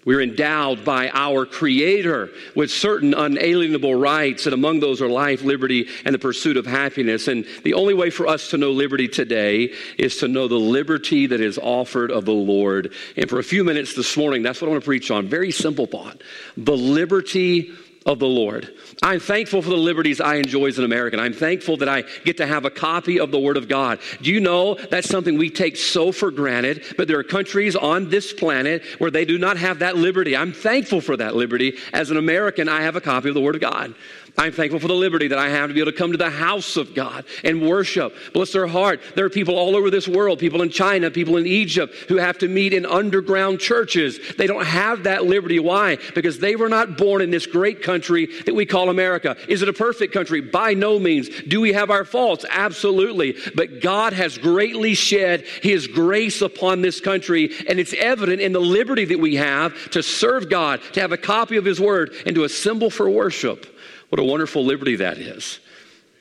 We're 0.06 0.22
endowed 0.22 0.84
by 0.84 1.10
our 1.14 1.46
Creator 1.46 2.30
with 2.56 2.72
certain 2.72 3.14
unalienable 3.14 3.96
rights, 3.96 4.46
and 4.46 4.54
among 4.54 4.82
those 4.82 5.02
are 5.02 5.08
life, 5.08 5.44
liberty, 5.44 5.88
and 6.04 6.14
the 6.14 6.20
pursuit 6.20 6.58
of 6.58 6.66
happiness. 6.66 7.30
And 7.30 7.46
the 7.64 7.74
only 7.74 7.94
way 7.94 8.10
for 8.10 8.28
us 8.28 8.50
to 8.50 8.58
know 8.58 8.72
liberty 8.72 9.08
today 9.08 9.74
is 9.98 10.18
to 10.18 10.28
know 10.28 10.50
the 10.50 10.56
liberty 10.56 11.28
that 11.28 11.40
is 11.40 11.58
offered 11.58 12.12
of 12.12 12.26
the 12.26 12.34
Lord. 12.34 12.94
And 13.16 13.30
for 13.30 13.40
a 13.40 13.44
few 13.44 13.64
minutes 13.64 13.96
this 13.96 14.18
morning, 14.18 14.44
that's 14.44 14.62
what 14.62 14.68
I 14.68 14.72
want 14.72 14.84
to 14.84 14.86
preach 14.86 15.10
on. 15.10 15.28
Very 15.28 15.52
simple 15.52 15.86
thought 15.86 16.22
the 16.58 16.76
liberty 16.76 17.72
of 18.06 18.20
the 18.20 18.28
Lord. 18.28 18.74
I'm 19.02 19.20
thankful 19.20 19.62
for 19.62 19.70
the 19.70 19.78
liberties 19.78 20.20
I 20.20 20.36
enjoy 20.36 20.68
as 20.68 20.78
an 20.78 20.86
American. 20.86 21.20
I'm 21.20 21.34
thankful 21.34 21.78
that 21.78 21.90
I 21.90 22.04
get 22.26 22.38
to 22.38 22.46
have 22.46 22.66
a 22.66 22.70
copy 22.70 23.20
of 23.20 23.32
the 23.32 23.40
Word 23.40 23.58
of 23.58 23.68
God. 23.68 24.00
Do 24.22 24.32
you 24.32 24.40
know 24.40 24.76
that's 24.76 25.10
something 25.10 25.38
we 25.38 25.50
take 25.50 25.78
so 25.78 26.12
for 26.12 26.32
granted? 26.32 26.84
But 26.98 27.08
there 27.08 27.18
are 27.20 27.24
countries 27.24 27.76
on 27.76 28.10
this 28.10 28.34
planet 28.34 28.84
where 28.98 29.12
they 29.12 29.26
do 29.26 29.38
not 29.38 29.58
have 29.58 29.80
that 29.80 29.96
liberty. 29.96 30.36
I'm 30.36 30.54
thankful 30.54 31.02
for 31.02 31.16
that 31.18 31.36
liberty. 31.36 31.78
As 31.94 32.12
an 32.12 32.18
American, 32.18 32.68
I 32.68 32.82
have 32.82 32.96
a 32.96 33.02
copy 33.02 33.30
of 33.30 33.36
the 33.36 33.42
Word 33.42 33.56
of 33.56 33.62
God. 33.62 33.96
I'm 34.36 34.52
thankful 34.52 34.80
for 34.80 34.88
the 34.88 34.96
liberty 34.96 35.28
that 35.28 35.38
I 35.38 35.50
have 35.50 35.70
to 35.70 35.76
be 35.76 35.80
able 35.80 35.92
to 35.92 35.98
come 35.98 36.12
to 36.12 36.18
the 36.18 36.30
house 36.30 36.76
of 36.76 36.96
God 36.96 37.26
and 37.44 37.62
worship. 37.62 38.16
Bless 38.34 38.52
their 38.52 38.66
heart. 38.66 39.00
There 39.16 39.26
are 39.26 39.30
people 39.30 39.56
all 39.56 39.76
over 39.76 39.92
this 39.92 40.08
world, 40.08 40.40
people 40.40 40.64
in 40.64 40.70
China, 40.70 41.12
people 41.12 41.38
in 41.38 41.46
Egypt, 41.46 41.94
who 42.10 42.18
have 42.18 42.40
to 42.40 42.48
meet 42.48 42.74
in 42.74 42.84
underground 42.84 43.60
churches. 43.60 44.20
They 44.36 44.48
don't 44.48 44.66
have 44.66 45.04
that 45.04 45.26
liberty. 45.26 45.60
Why? 45.60 46.00
Because 46.16 46.40
they 46.40 46.56
were 46.56 46.68
not 46.68 46.98
born 46.98 47.22
in 47.22 47.30
this 47.30 47.46
great 47.46 47.84
country 47.84 48.28
that 48.46 48.56
we 48.56 48.66
call 48.66 48.90
America. 48.90 49.38
Is 49.48 49.62
it 49.62 49.70
a 49.70 49.74
perfect 49.74 50.14
country? 50.14 50.42
By 50.42 50.74
no 50.74 50.98
means. 50.98 51.30
Do 51.48 51.62
we 51.62 51.74
have 51.74 51.92
our 51.92 52.04
faults? 52.04 52.44
Absolutely. 52.50 53.38
But 53.54 53.82
God 53.82 54.14
has 54.14 54.40
greatly 54.40 54.96
shed 54.96 55.42
His 55.62 55.86
grace 55.86 56.42
upon 56.42 56.82
this 56.82 57.00
country, 57.00 57.52
and 57.70 57.80
it's 57.80 57.94
evident 57.94 58.42
in 58.42 58.52
the 58.52 58.60
liberty 58.60 59.06
that 59.06 59.20
we 59.20 59.36
have 59.36 59.92
to 59.92 60.02
serve 60.02 60.50
God, 60.50 60.82
to 60.94 61.02
have 61.02 61.12
a 61.12 61.18
copy 61.18 61.58
of 61.58 61.66
His 61.66 61.80
Word, 61.80 62.16
and 62.26 62.34
to 62.34 62.46
assemble 62.46 62.90
for 62.90 63.08
worship. 63.08 63.68
What 64.14 64.20
a 64.20 64.24
wonderful 64.24 64.64
liberty 64.64 64.98
that 64.98 65.18
is. 65.18 65.60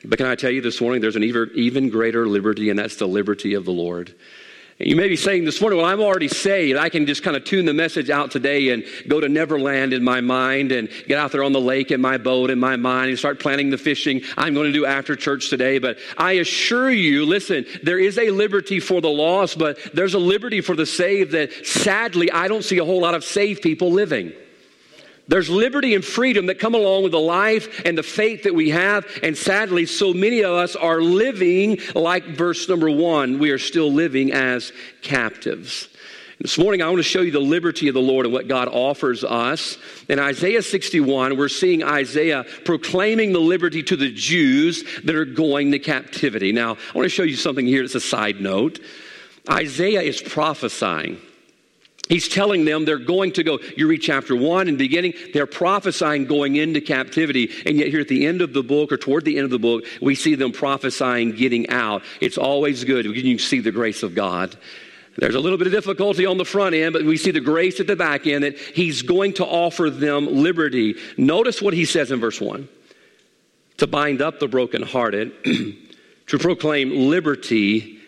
But 0.03 0.17
can 0.17 0.25
I 0.25 0.33
tell 0.33 0.49
you 0.49 0.61
this 0.61 0.81
morning, 0.81 0.99
there's 0.99 1.15
an 1.15 1.23
even 1.23 1.89
greater 1.89 2.27
liberty, 2.27 2.71
and 2.71 2.79
that's 2.79 2.95
the 2.95 3.07
liberty 3.07 3.53
of 3.53 3.65
the 3.65 3.71
Lord. 3.71 4.15
And 4.79 4.89
you 4.89 4.95
may 4.95 5.07
be 5.07 5.15
saying 5.15 5.45
this 5.45 5.61
morning, 5.61 5.77
well, 5.77 5.85
I'm 5.85 6.01
already 6.01 6.27
saved. 6.27 6.79
I 6.79 6.89
can 6.89 7.05
just 7.05 7.21
kind 7.21 7.37
of 7.37 7.43
tune 7.43 7.65
the 7.65 7.73
message 7.75 8.09
out 8.09 8.31
today 8.31 8.69
and 8.69 8.83
go 9.07 9.19
to 9.19 9.29
Neverland 9.29 9.93
in 9.93 10.03
my 10.03 10.21
mind 10.21 10.71
and 10.71 10.89
get 11.07 11.19
out 11.19 11.31
there 11.31 11.43
on 11.43 11.53
the 11.53 11.61
lake 11.61 11.91
in 11.91 12.01
my 12.01 12.17
boat 12.17 12.49
in 12.49 12.59
my 12.59 12.77
mind 12.77 13.09
and 13.09 13.19
start 13.19 13.39
planning 13.39 13.69
the 13.69 13.77
fishing 13.77 14.23
I'm 14.39 14.55
going 14.55 14.73
to 14.73 14.73
do 14.73 14.87
after 14.87 15.15
church 15.15 15.51
today. 15.51 15.77
But 15.77 15.99
I 16.17 16.31
assure 16.31 16.89
you, 16.89 17.27
listen, 17.27 17.63
there 17.83 17.99
is 17.99 18.17
a 18.17 18.31
liberty 18.31 18.79
for 18.79 19.01
the 19.01 19.09
lost, 19.09 19.59
but 19.59 19.77
there's 19.93 20.15
a 20.15 20.19
liberty 20.19 20.61
for 20.61 20.75
the 20.75 20.87
saved 20.87 21.33
that 21.33 21.53
sadly 21.63 22.31
I 22.31 22.47
don't 22.47 22.63
see 22.63 22.79
a 22.79 22.85
whole 22.85 23.01
lot 23.01 23.13
of 23.13 23.23
saved 23.23 23.61
people 23.61 23.91
living. 23.91 24.33
There's 25.27 25.49
liberty 25.49 25.95
and 25.95 26.03
freedom 26.03 26.47
that 26.47 26.59
come 26.59 26.75
along 26.75 27.03
with 27.03 27.13
the 27.13 27.19
life 27.19 27.81
and 27.85 27.97
the 27.97 28.03
faith 28.03 28.43
that 28.43 28.53
we 28.53 28.69
have. 28.71 29.05
And 29.23 29.37
sadly, 29.37 29.85
so 29.85 30.13
many 30.13 30.43
of 30.43 30.51
us 30.51 30.75
are 30.75 31.01
living 31.01 31.79
like 31.95 32.25
verse 32.25 32.67
number 32.67 32.89
one. 32.89 33.39
We 33.39 33.51
are 33.51 33.57
still 33.57 33.91
living 33.91 34.33
as 34.33 34.73
captives. 35.01 35.87
This 36.39 36.57
morning, 36.57 36.81
I 36.81 36.87
want 36.87 36.97
to 36.97 37.03
show 37.03 37.21
you 37.21 37.31
the 37.31 37.39
liberty 37.39 37.87
of 37.87 37.93
the 37.93 38.01
Lord 38.01 38.25
and 38.25 38.33
what 38.33 38.49
God 38.49 38.67
offers 38.67 39.23
us. 39.23 39.77
In 40.09 40.19
Isaiah 40.19 40.61
61, 40.61 41.37
we're 41.37 41.47
seeing 41.47 41.83
Isaiah 41.83 42.43
proclaiming 42.65 43.31
the 43.31 43.39
liberty 43.39 43.81
to 43.83 43.95
the 43.95 44.11
Jews 44.11 44.83
that 45.05 45.15
are 45.15 45.23
going 45.23 45.71
to 45.71 45.79
captivity. 45.79 46.51
Now, 46.51 46.71
I 46.73 46.97
want 46.97 47.05
to 47.05 47.09
show 47.09 47.23
you 47.23 47.37
something 47.37 47.65
here 47.65 47.81
that's 47.81 47.95
a 47.95 48.01
side 48.01 48.41
note. 48.41 48.81
Isaiah 49.49 50.01
is 50.01 50.21
prophesying. 50.21 51.17
He's 52.09 52.27
telling 52.27 52.65
them 52.65 52.83
they're 52.83 52.97
going 52.97 53.31
to 53.33 53.43
go. 53.43 53.59
You 53.77 53.87
read 53.87 54.01
chapter 54.01 54.35
one 54.35 54.67
and 54.67 54.77
beginning, 54.77 55.13
they're 55.33 55.47
prophesying 55.47 56.25
going 56.25 56.57
into 56.57 56.81
captivity. 56.81 57.49
And 57.65 57.77
yet, 57.77 57.87
here 57.87 58.01
at 58.01 58.09
the 58.09 58.25
end 58.25 58.41
of 58.41 58.51
the 58.51 58.61
book, 58.61 58.91
or 58.91 58.97
toward 58.97 59.23
the 59.23 59.37
end 59.37 59.45
of 59.45 59.51
the 59.51 59.59
book, 59.59 59.85
we 60.01 60.13
see 60.13 60.35
them 60.35 60.51
prophesying 60.51 61.31
getting 61.31 61.69
out. 61.69 62.03
It's 62.19 62.37
always 62.37 62.83
good 62.83 63.07
when 63.07 63.25
you 63.25 63.39
see 63.39 63.61
the 63.61 63.71
grace 63.71 64.03
of 64.03 64.15
God. 64.15 64.55
There's 65.17 65.35
a 65.35 65.39
little 65.39 65.57
bit 65.57 65.67
of 65.67 65.73
difficulty 65.73 66.25
on 66.25 66.37
the 66.37 66.45
front 66.45 66.75
end, 66.75 66.93
but 66.93 67.03
we 67.03 67.17
see 67.17 67.31
the 67.31 67.39
grace 67.39 67.79
at 67.79 67.87
the 67.87 67.95
back 67.95 68.27
end 68.27 68.43
that 68.43 68.57
he's 68.57 69.01
going 69.01 69.33
to 69.33 69.45
offer 69.45 69.89
them 69.89 70.27
liberty. 70.27 70.95
Notice 71.17 71.61
what 71.61 71.73
he 71.73 71.85
says 71.85 72.11
in 72.11 72.19
verse 72.19 72.41
1 72.41 72.67
to 73.77 73.87
bind 73.87 74.21
up 74.21 74.39
the 74.39 74.47
brokenhearted, 74.47 75.31
to 76.27 76.37
proclaim 76.39 77.09
liberty 77.09 77.99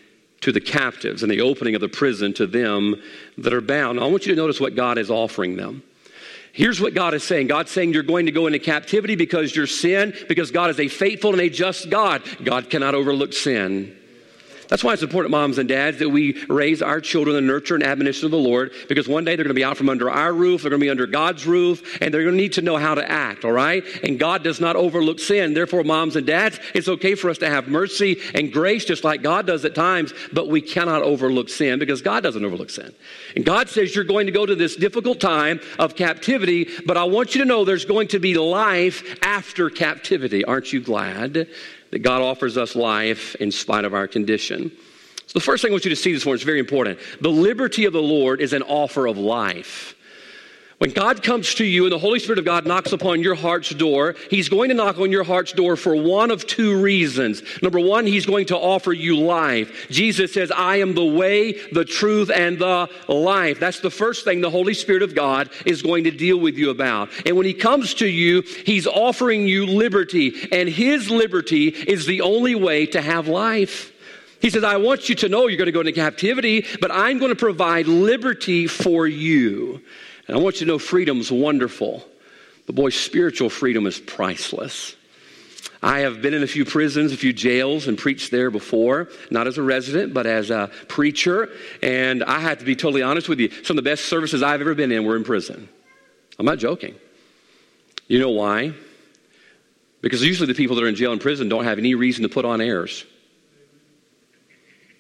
to 0.46 0.52
the 0.52 0.62
captives 0.62 1.24
and 1.24 1.32
the 1.32 1.42
opening 1.42 1.74
of 1.74 1.82
the 1.82 1.90
prison 1.90 2.32
to 2.32 2.46
them 2.46 3.02
that 3.40 3.52
are 3.52 3.62
bound. 3.62 4.00
I 4.00 4.06
want 4.06 4.28
you 4.28 4.36
to 4.36 4.40
notice 4.40 4.60
what 4.60 4.76
God 4.76 5.00
is 5.00 5.10
offering 5.10 5.56
them. 5.56 5.82
Here's 6.54 6.80
what 6.80 6.94
God 6.94 7.16
is 7.16 7.24
saying 7.24 7.48
God's 7.48 7.72
saying 7.72 7.94
you're 7.94 8.04
going 8.04 8.28
to 8.28 8.32
go 8.32 8.46
into 8.46 8.60
captivity 8.60 9.16
because 9.16 9.56
you're 9.56 9.66
sin, 9.66 10.14
because 10.28 10.52
God 10.52 10.70
is 10.70 10.80
a 10.80 10.88
faithful 10.88 11.32
and 11.32 11.42
a 11.42 11.50
just 11.50 11.90
God. 11.90 12.22
God 12.44 12.70
cannot 12.70 12.94
overlook 12.94 13.34
sin. 13.34 13.98
That's 14.68 14.84
why 14.84 14.94
it's 14.94 15.04
important, 15.04 15.32
moms 15.32 15.58
and 15.58 15.70
dads, 15.70 16.00
that 16.00 16.10
we 16.10 16.44
raise 16.48 16.82
our 16.82 17.00
children 17.00 17.36
in 17.36 17.46
the 17.46 17.54
nurture 17.54 17.76
and 17.76 17.84
admonition 17.84 18.26
of 18.26 18.32
the 18.32 18.38
Lord 18.38 18.72
because 18.88 19.08
one 19.08 19.26
day 19.26 19.36
they're 19.36 19.44
going 19.44 19.56
to 19.56 19.60
be 19.60 19.64
out 19.64 19.78
from 19.78 19.90
under 19.90 20.10
our 20.10 20.34
roof, 20.34 20.62
they're 20.62 20.70
going 20.70 20.80
to 20.80 20.86
be 20.86 20.90
under 20.90 21.08
God's 21.08 21.46
roof, 21.46 21.98
and 22.02 22.14
they're 22.14 22.24
going 22.24 22.36
to 22.36 22.42
need 22.42 22.54
to 22.54 22.62
know 22.62 22.78
how 22.78 22.96
to 22.96 23.10
act, 23.10 23.46
all 23.46 23.52
right? 23.52 23.84
And 24.04 24.20
God 24.20 24.44
does 24.44 24.60
not 24.60 24.76
overlook 24.76 25.20
sin. 25.20 25.54
Therefore, 25.54 25.84
moms 25.84 26.16
and 26.16 26.26
dads, 26.26 26.60
it's 26.74 26.88
okay 26.88 27.16
for 27.16 27.30
us 27.30 27.38
to 27.40 27.50
have 27.50 27.68
mercy 27.68 28.20
and 28.34 28.52
grace 28.52 28.86
just 28.86 29.04
like 29.04 29.22
God 29.22 29.46
does 29.46 29.66
at 29.66 29.76
times, 29.76 30.14
but 30.34 30.50
we 30.50 30.62
cannot 30.62 31.04
overlook 31.04 31.50
sin 31.50 31.80
because 31.80 32.02
God 32.02 32.24
doesn't 32.24 32.44
overlook 32.44 32.70
sin. 32.70 32.94
And 33.36 33.46
God 33.46 33.70
says 33.70 33.96
you're 33.96 34.04
going 34.04 34.26
to 34.26 34.32
go 34.32 34.46
to 34.46 34.56
this 34.56 34.76
difficult 34.76 35.20
time 35.20 35.60
of 35.80 35.96
captivity, 35.96 36.68
but 36.86 36.98
I 36.98 37.04
want 37.04 37.36
you 37.36 37.42
to 37.42 37.48
know 37.48 37.66
there's 37.66 37.86
going 37.86 38.08
to 38.10 38.20
be 38.20 38.36
life 38.36 39.18
after 39.22 39.70
captivity. 39.70 40.44
Aren't 40.44 40.74
you 40.74 40.82
glad? 40.82 41.48
That 41.96 42.02
God 42.02 42.22
offers 42.22 42.58
us 42.58 42.76
life 42.76 43.36
in 43.36 43.50
spite 43.54 43.86
of 43.86 43.94
our 43.94 44.06
condition. 44.06 44.70
So, 45.28 45.40
the 45.40 45.40
first 45.40 45.62
thing 45.62 45.72
I 45.72 45.76
want 45.76 45.86
you 45.86 45.92
to 45.92 45.96
see 45.96 46.12
this 46.12 46.26
morning 46.26 46.42
is 46.42 46.44
very 46.44 46.60
important. 46.60 47.00
The 47.22 47.30
liberty 47.30 47.86
of 47.86 47.94
the 47.94 48.02
Lord 48.02 48.42
is 48.42 48.52
an 48.52 48.64
offer 48.64 49.08
of 49.08 49.18
life. 49.18 49.95
When 50.78 50.90
God 50.90 51.24
comes 51.24 51.56
to 51.56 51.64
you 51.64 51.84
and 51.86 51.92
the 51.94 52.00
Holy 52.00 52.20
Spirit 52.20 52.38
of 52.38 52.44
God 52.44 52.66
knocks 52.66 52.92
upon 52.92 53.22
your 53.22 53.36
heart's 53.36 53.70
door, 53.70 54.16
He's 54.30 54.50
going 54.50 54.68
to 54.70 54.76
knock 54.76 55.00
on 55.00 55.10
your 55.10 55.24
heart's 55.24 55.54
door 55.54 55.78
for 55.78 55.96
one 55.96 56.32
of 56.32 56.46
two 56.46 56.82
reasons. 56.82 57.42
Number 57.62 57.80
one, 57.80 58.06
He's 58.06 58.26
going 58.26 58.48
to 58.48 58.58
offer 58.58 58.92
you 58.92 59.18
life. 59.18 59.88
Jesus 59.90 60.34
says, 60.34 60.52
I 60.52 60.78
am 60.78 60.94
the 60.94 61.06
way, 61.06 61.54
the 61.72 61.86
truth, 61.86 62.30
and 62.30 62.60
the 62.60 62.90
life. 63.08 63.58
That's 63.58 63.80
the 63.80 63.90
first 63.90 64.26
thing 64.26 64.42
the 64.42 64.50
Holy 64.50 64.74
Spirit 64.74 65.02
of 65.02 65.16
God 65.16 65.50
is 65.66 65.82
going 65.82 66.04
to 66.04 66.12
deal 66.12 66.38
with 66.38 66.58
you 66.58 66.72
about. 66.72 67.10
And 67.26 67.38
when 67.38 67.46
He 67.46 67.54
comes 67.54 67.94
to 67.96 68.08
you, 68.08 68.42
He's 68.42 68.86
offering 68.86 69.48
you 69.48 69.66
liberty, 69.66 70.34
and 70.52 70.68
His 70.68 71.10
liberty 71.10 71.68
is 71.70 72.06
the 72.06 72.20
only 72.20 72.56
way 72.56 72.86
to 72.88 73.02
have 73.02 73.30
life. 73.30 73.94
He 74.42 74.50
says, 74.50 74.66
I 74.66 74.76
want 74.76 75.08
you 75.08 75.16
to 75.16 75.30
know 75.30 75.48
you're 75.48 75.58
going 75.58 75.68
to 75.68 75.72
go 75.72 75.80
into 75.80 75.94
captivity, 75.94 76.66
but 76.82 76.92
I'm 76.92 77.18
going 77.18 77.32
to 77.32 77.36
provide 77.36 77.88
liberty 77.88 78.68
for 78.68 79.08
you. 79.08 79.82
And 80.28 80.38
I 80.38 80.40
want 80.40 80.56
you 80.56 80.66
to 80.66 80.72
know 80.72 80.80
freedom's 80.80 81.32
wonderful. 81.32 82.04
But 82.66 82.76
boy, 82.76 82.90
spiritual 82.90 83.50
freedom 83.50 83.86
is 83.86 84.00
priceless. 84.00 84.96
I 85.84 86.00
have 86.00 86.22
been 86.22 86.34
in 86.34 86.42
a 86.42 86.48
few 86.48 86.66
prisons, 86.66 87.12
a 87.12 87.18
few 87.18 87.32
jails, 87.32 87.88
and 87.88 87.96
preached 87.96 88.32
there 88.32 88.50
before, 88.50 89.10
not 89.30 89.46
as 89.46 89.60
a 89.60 89.62
resident, 89.62 90.16
but 90.16 90.26
as 90.26 90.50
a 90.50 90.72
preacher. 90.88 91.50
And 91.84 92.24
I 92.24 92.40
have 92.40 92.58
to 92.60 92.66
be 92.66 92.76
totally 92.76 93.04
honest 93.04 93.30
with 93.30 93.40
you. 93.40 93.52
Some 93.64 93.78
of 93.78 93.84
the 93.84 93.90
best 93.90 94.06
services 94.06 94.42
I've 94.42 94.62
ever 94.62 94.74
been 94.74 94.92
in 94.92 95.06
were 95.06 95.16
in 95.16 95.24
prison. 95.24 95.70
I'm 96.40 96.46
not 96.46 96.58
joking. 96.58 96.96
You 98.08 98.20
know 98.20 98.32
why? 98.32 98.74
Because 100.02 100.24
usually 100.24 100.48
the 100.48 100.56
people 100.56 100.76
that 100.76 100.84
are 100.84 100.88
in 100.88 100.96
jail 100.96 101.12
and 101.12 101.22
prison 101.22 101.50
don't 101.50 101.66
have 101.66 101.78
any 101.78 101.96
reason 101.96 102.24
to 102.24 102.30
put 102.30 102.46
on 102.46 102.62
airs. 102.62 103.06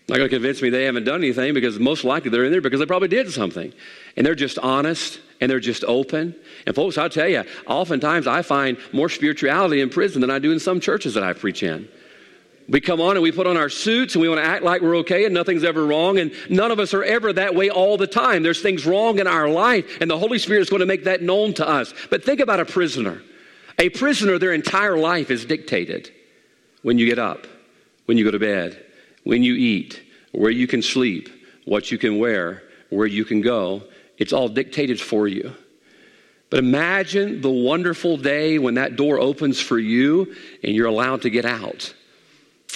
Not 0.07 0.17
going 0.17 0.29
to 0.29 0.35
convince 0.35 0.61
me 0.61 0.69
they 0.69 0.83
haven't 0.83 1.05
done 1.05 1.23
anything 1.23 1.55
because 1.55 1.79
most 1.79 2.03
likely 2.03 2.29
they're 2.29 2.45
in 2.45 2.51
there 2.51 2.61
because 2.61 2.79
they 2.79 2.85
probably 2.85 3.07
did 3.07 3.31
something. 3.31 3.73
And 4.15 4.25
they're 4.25 4.35
just 4.35 4.59
honest 4.59 5.19
and 5.41 5.49
they're 5.49 5.59
just 5.59 5.83
open. 5.85 6.35
And 6.67 6.75
folks, 6.75 6.97
I'll 6.97 7.09
tell 7.09 7.27
you, 7.27 7.43
oftentimes 7.65 8.27
I 8.27 8.43
find 8.43 8.77
more 8.93 9.09
spirituality 9.09 9.81
in 9.81 9.89
prison 9.89 10.21
than 10.21 10.29
I 10.29 10.37
do 10.37 10.51
in 10.51 10.59
some 10.59 10.79
churches 10.79 11.15
that 11.15 11.23
I 11.23 11.33
preach 11.33 11.63
in. 11.63 11.89
We 12.67 12.81
come 12.81 13.01
on 13.01 13.11
and 13.11 13.21
we 13.21 13.31
put 13.31 13.47
on 13.47 13.57
our 13.57 13.69
suits 13.69 14.15
and 14.15 14.21
we 14.21 14.29
want 14.29 14.41
to 14.41 14.45
act 14.45 14.63
like 14.63 14.81
we're 14.81 14.97
okay 14.97 15.25
and 15.25 15.33
nothing's 15.33 15.63
ever 15.63 15.85
wrong. 15.85 16.19
And 16.19 16.31
none 16.49 16.71
of 16.71 16.79
us 16.79 16.93
are 16.93 17.03
ever 17.03 17.33
that 17.33 17.55
way 17.55 17.71
all 17.71 17.97
the 17.97 18.07
time. 18.07 18.43
There's 18.43 18.61
things 18.61 18.85
wrong 18.85 19.19
in 19.19 19.27
our 19.27 19.49
life, 19.49 19.97
and 20.01 20.09
the 20.09 20.17
Holy 20.17 20.39
Spirit 20.39 20.61
is 20.61 20.69
going 20.69 20.79
to 20.79 20.87
make 20.87 21.03
that 21.03 21.21
known 21.21 21.53
to 21.55 21.67
us. 21.67 21.93
But 22.09 22.23
think 22.23 22.39
about 22.39 22.59
a 22.59 22.65
prisoner. 22.65 23.21
A 23.77 23.89
prisoner, 23.89 24.39
their 24.39 24.53
entire 24.53 24.97
life 24.97 25.29
is 25.29 25.45
dictated 25.45 26.11
when 26.81 26.97
you 26.97 27.05
get 27.05 27.19
up, 27.19 27.45
when 28.05 28.17
you 28.17 28.23
go 28.23 28.31
to 28.31 28.39
bed, 28.39 28.84
when 29.25 29.43
you 29.43 29.55
eat, 29.55 30.01
where 30.31 30.51
you 30.51 30.65
can 30.65 30.81
sleep, 30.81 31.29
what 31.65 31.91
you 31.91 31.97
can 31.97 32.17
wear, 32.17 32.63
where 32.89 33.07
you 33.07 33.25
can 33.25 33.41
go. 33.41 33.83
It's 34.17 34.31
all 34.31 34.47
dictated 34.47 35.01
for 35.01 35.27
you. 35.27 35.53
But 36.49 36.59
imagine 36.59 37.41
the 37.41 37.49
wonderful 37.49 38.15
day 38.15 38.59
when 38.59 38.75
that 38.75 38.95
door 38.95 39.19
opens 39.19 39.59
for 39.59 39.77
you 39.77 40.33
and 40.63 40.73
you're 40.73 40.87
allowed 40.87 41.23
to 41.23 41.29
get 41.29 41.43
out 41.43 41.93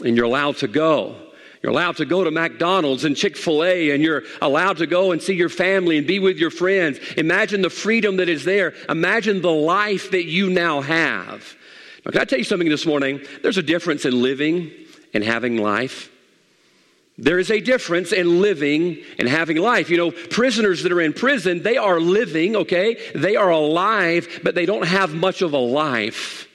and 0.04 0.18
you're 0.18 0.26
allowed 0.26 0.58
to 0.58 0.68
go. 0.68 1.16
You're 1.62 1.72
allowed 1.72 1.98
to 1.98 2.06
go 2.06 2.24
to 2.24 2.32
McDonald's 2.32 3.04
and 3.04 3.18
Chick 3.18 3.36
fil 3.36 3.66
A, 3.66 3.92
and 3.92 4.02
you're 4.02 4.24
allowed 4.42 4.78
to 4.78 4.88
go 4.88 5.12
and 5.12 5.22
see 5.22 5.34
your 5.34 5.50
family 5.50 5.98
and 5.98 6.08
be 6.08 6.18
with 6.20 6.38
your 6.38 6.52
friends. 6.52 7.00
Imagine 7.18 7.62
the 7.62 7.70
freedom 7.70 8.16
that 8.18 8.30
is 8.30 8.46
there. 8.46 8.74
Imagine 8.88 9.42
the 9.42 9.52
life 9.52 10.12
that 10.12 10.24
you 10.24 10.50
now 10.50 10.80
have. 10.80 11.58
Now, 12.06 12.12
can 12.12 12.22
I 12.22 12.26
tell 12.26 12.40
you 12.40 12.46
something 12.46 12.70
this 12.70 12.86
morning? 12.86 13.20
There's 13.44 13.58
a 13.58 13.64
difference 13.64 14.06
in 14.06 14.22
living 14.22 14.72
and 15.14 15.22
having 15.22 15.58
life. 15.58 16.10
There 17.22 17.38
is 17.38 17.52
a 17.52 17.60
difference 17.60 18.14
in 18.14 18.42
living 18.42 19.04
and 19.18 19.28
having 19.28 19.58
life. 19.58 19.90
You 19.90 19.98
know, 19.98 20.12
prisoners 20.12 20.84
that 20.84 20.92
are 20.92 21.02
in 21.02 21.14
prison, 21.14 21.64
they 21.64 21.76
are 21.78 22.00
living, 22.00 22.56
okay? 22.56 22.98
They 23.14 23.36
are 23.36 23.50
alive, 23.50 24.40
but 24.42 24.56
they 24.56 24.66
don't 24.66 24.88
have 24.88 25.14
much 25.14 25.42
of 25.42 25.54
a 25.54 25.58
life. 25.58 26.48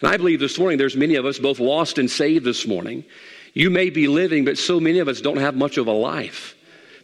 And 0.00 0.10
I 0.10 0.16
believe 0.16 0.40
this 0.40 0.58
morning 0.58 0.78
there's 0.78 0.96
many 0.96 1.14
of 1.14 1.26
us 1.26 1.38
both 1.38 1.60
lost 1.60 1.98
and 1.98 2.10
saved 2.10 2.44
this 2.44 2.66
morning. 2.66 3.04
You 3.54 3.70
may 3.70 3.90
be 3.90 4.08
living, 4.08 4.44
but 4.44 4.58
so 4.58 4.80
many 4.80 4.98
of 4.98 5.08
us 5.08 5.20
don't 5.20 5.36
have 5.38 5.54
much 5.54 5.78
of 5.78 5.86
a 5.86 5.92
life 5.92 6.56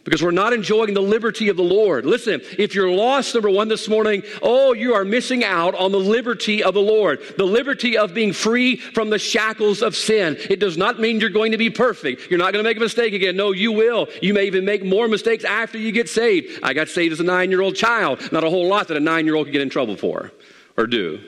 because 0.07 0.23
we're 0.23 0.31
not 0.31 0.53
enjoying 0.53 0.93
the 0.93 1.01
liberty 1.01 1.49
of 1.49 1.57
the 1.57 1.63
Lord. 1.63 2.05
Listen, 2.05 2.39
if 2.57 2.73
you're 2.73 2.89
lost, 2.89 3.33
number 3.33 3.49
one 3.49 3.67
this 3.67 3.89
morning, 3.89 4.23
oh, 4.41 4.71
you 4.71 4.93
are 4.93 5.03
missing 5.03 5.43
out 5.43 5.75
on 5.75 5.91
the 5.91 5.99
liberty 5.99 6.63
of 6.63 6.75
the 6.75 6.81
Lord, 6.81 7.19
the 7.35 7.43
liberty 7.43 7.97
of 7.97 8.13
being 8.13 8.31
free 8.31 8.77
from 8.77 9.09
the 9.09 9.19
shackles 9.19 9.81
of 9.81 9.97
sin. 9.97 10.37
It 10.49 10.61
does 10.61 10.77
not 10.77 10.97
mean 10.97 11.19
you're 11.19 11.29
going 11.29 11.51
to 11.51 11.57
be 11.57 11.69
perfect. 11.69 12.31
You're 12.31 12.39
not 12.39 12.53
going 12.53 12.63
to 12.63 12.69
make 12.69 12.77
a 12.77 12.79
mistake 12.79 13.13
again. 13.13 13.35
No, 13.35 13.51
you 13.51 13.73
will. 13.73 14.07
You 14.21 14.33
may 14.33 14.45
even 14.45 14.63
make 14.63 14.85
more 14.85 15.09
mistakes 15.09 15.43
after 15.43 15.77
you 15.77 15.91
get 15.91 16.07
saved. 16.07 16.61
I 16.63 16.73
got 16.73 16.87
saved 16.87 17.11
as 17.11 17.19
a 17.19 17.25
nine 17.25 17.51
year 17.51 17.59
old 17.59 17.75
child, 17.75 18.31
not 18.31 18.45
a 18.45 18.49
whole 18.49 18.69
lot 18.69 18.87
that 18.87 18.95
a 18.95 19.01
nine 19.01 19.25
year 19.25 19.35
old 19.35 19.47
could 19.47 19.51
get 19.51 19.61
in 19.61 19.69
trouble 19.69 19.97
for 19.97 20.31
or 20.77 20.87
do. 20.87 21.19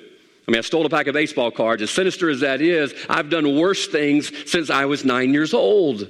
I 0.47 0.51
mean, 0.51 0.59
I 0.59 0.61
stole 0.61 0.85
a 0.85 0.89
pack 0.89 1.07
of 1.07 1.13
baseball 1.13 1.51
cards. 1.51 1.81
As 1.81 1.91
sinister 1.91 2.29
as 2.29 2.39
that 2.39 2.61
is, 2.61 2.93
I've 3.09 3.29
done 3.29 3.57
worse 3.57 3.87
things 3.87 4.31
since 4.49 4.69
I 4.69 4.85
was 4.85 5.03
nine 5.03 5.33
years 5.33 5.53
old. 5.53 6.09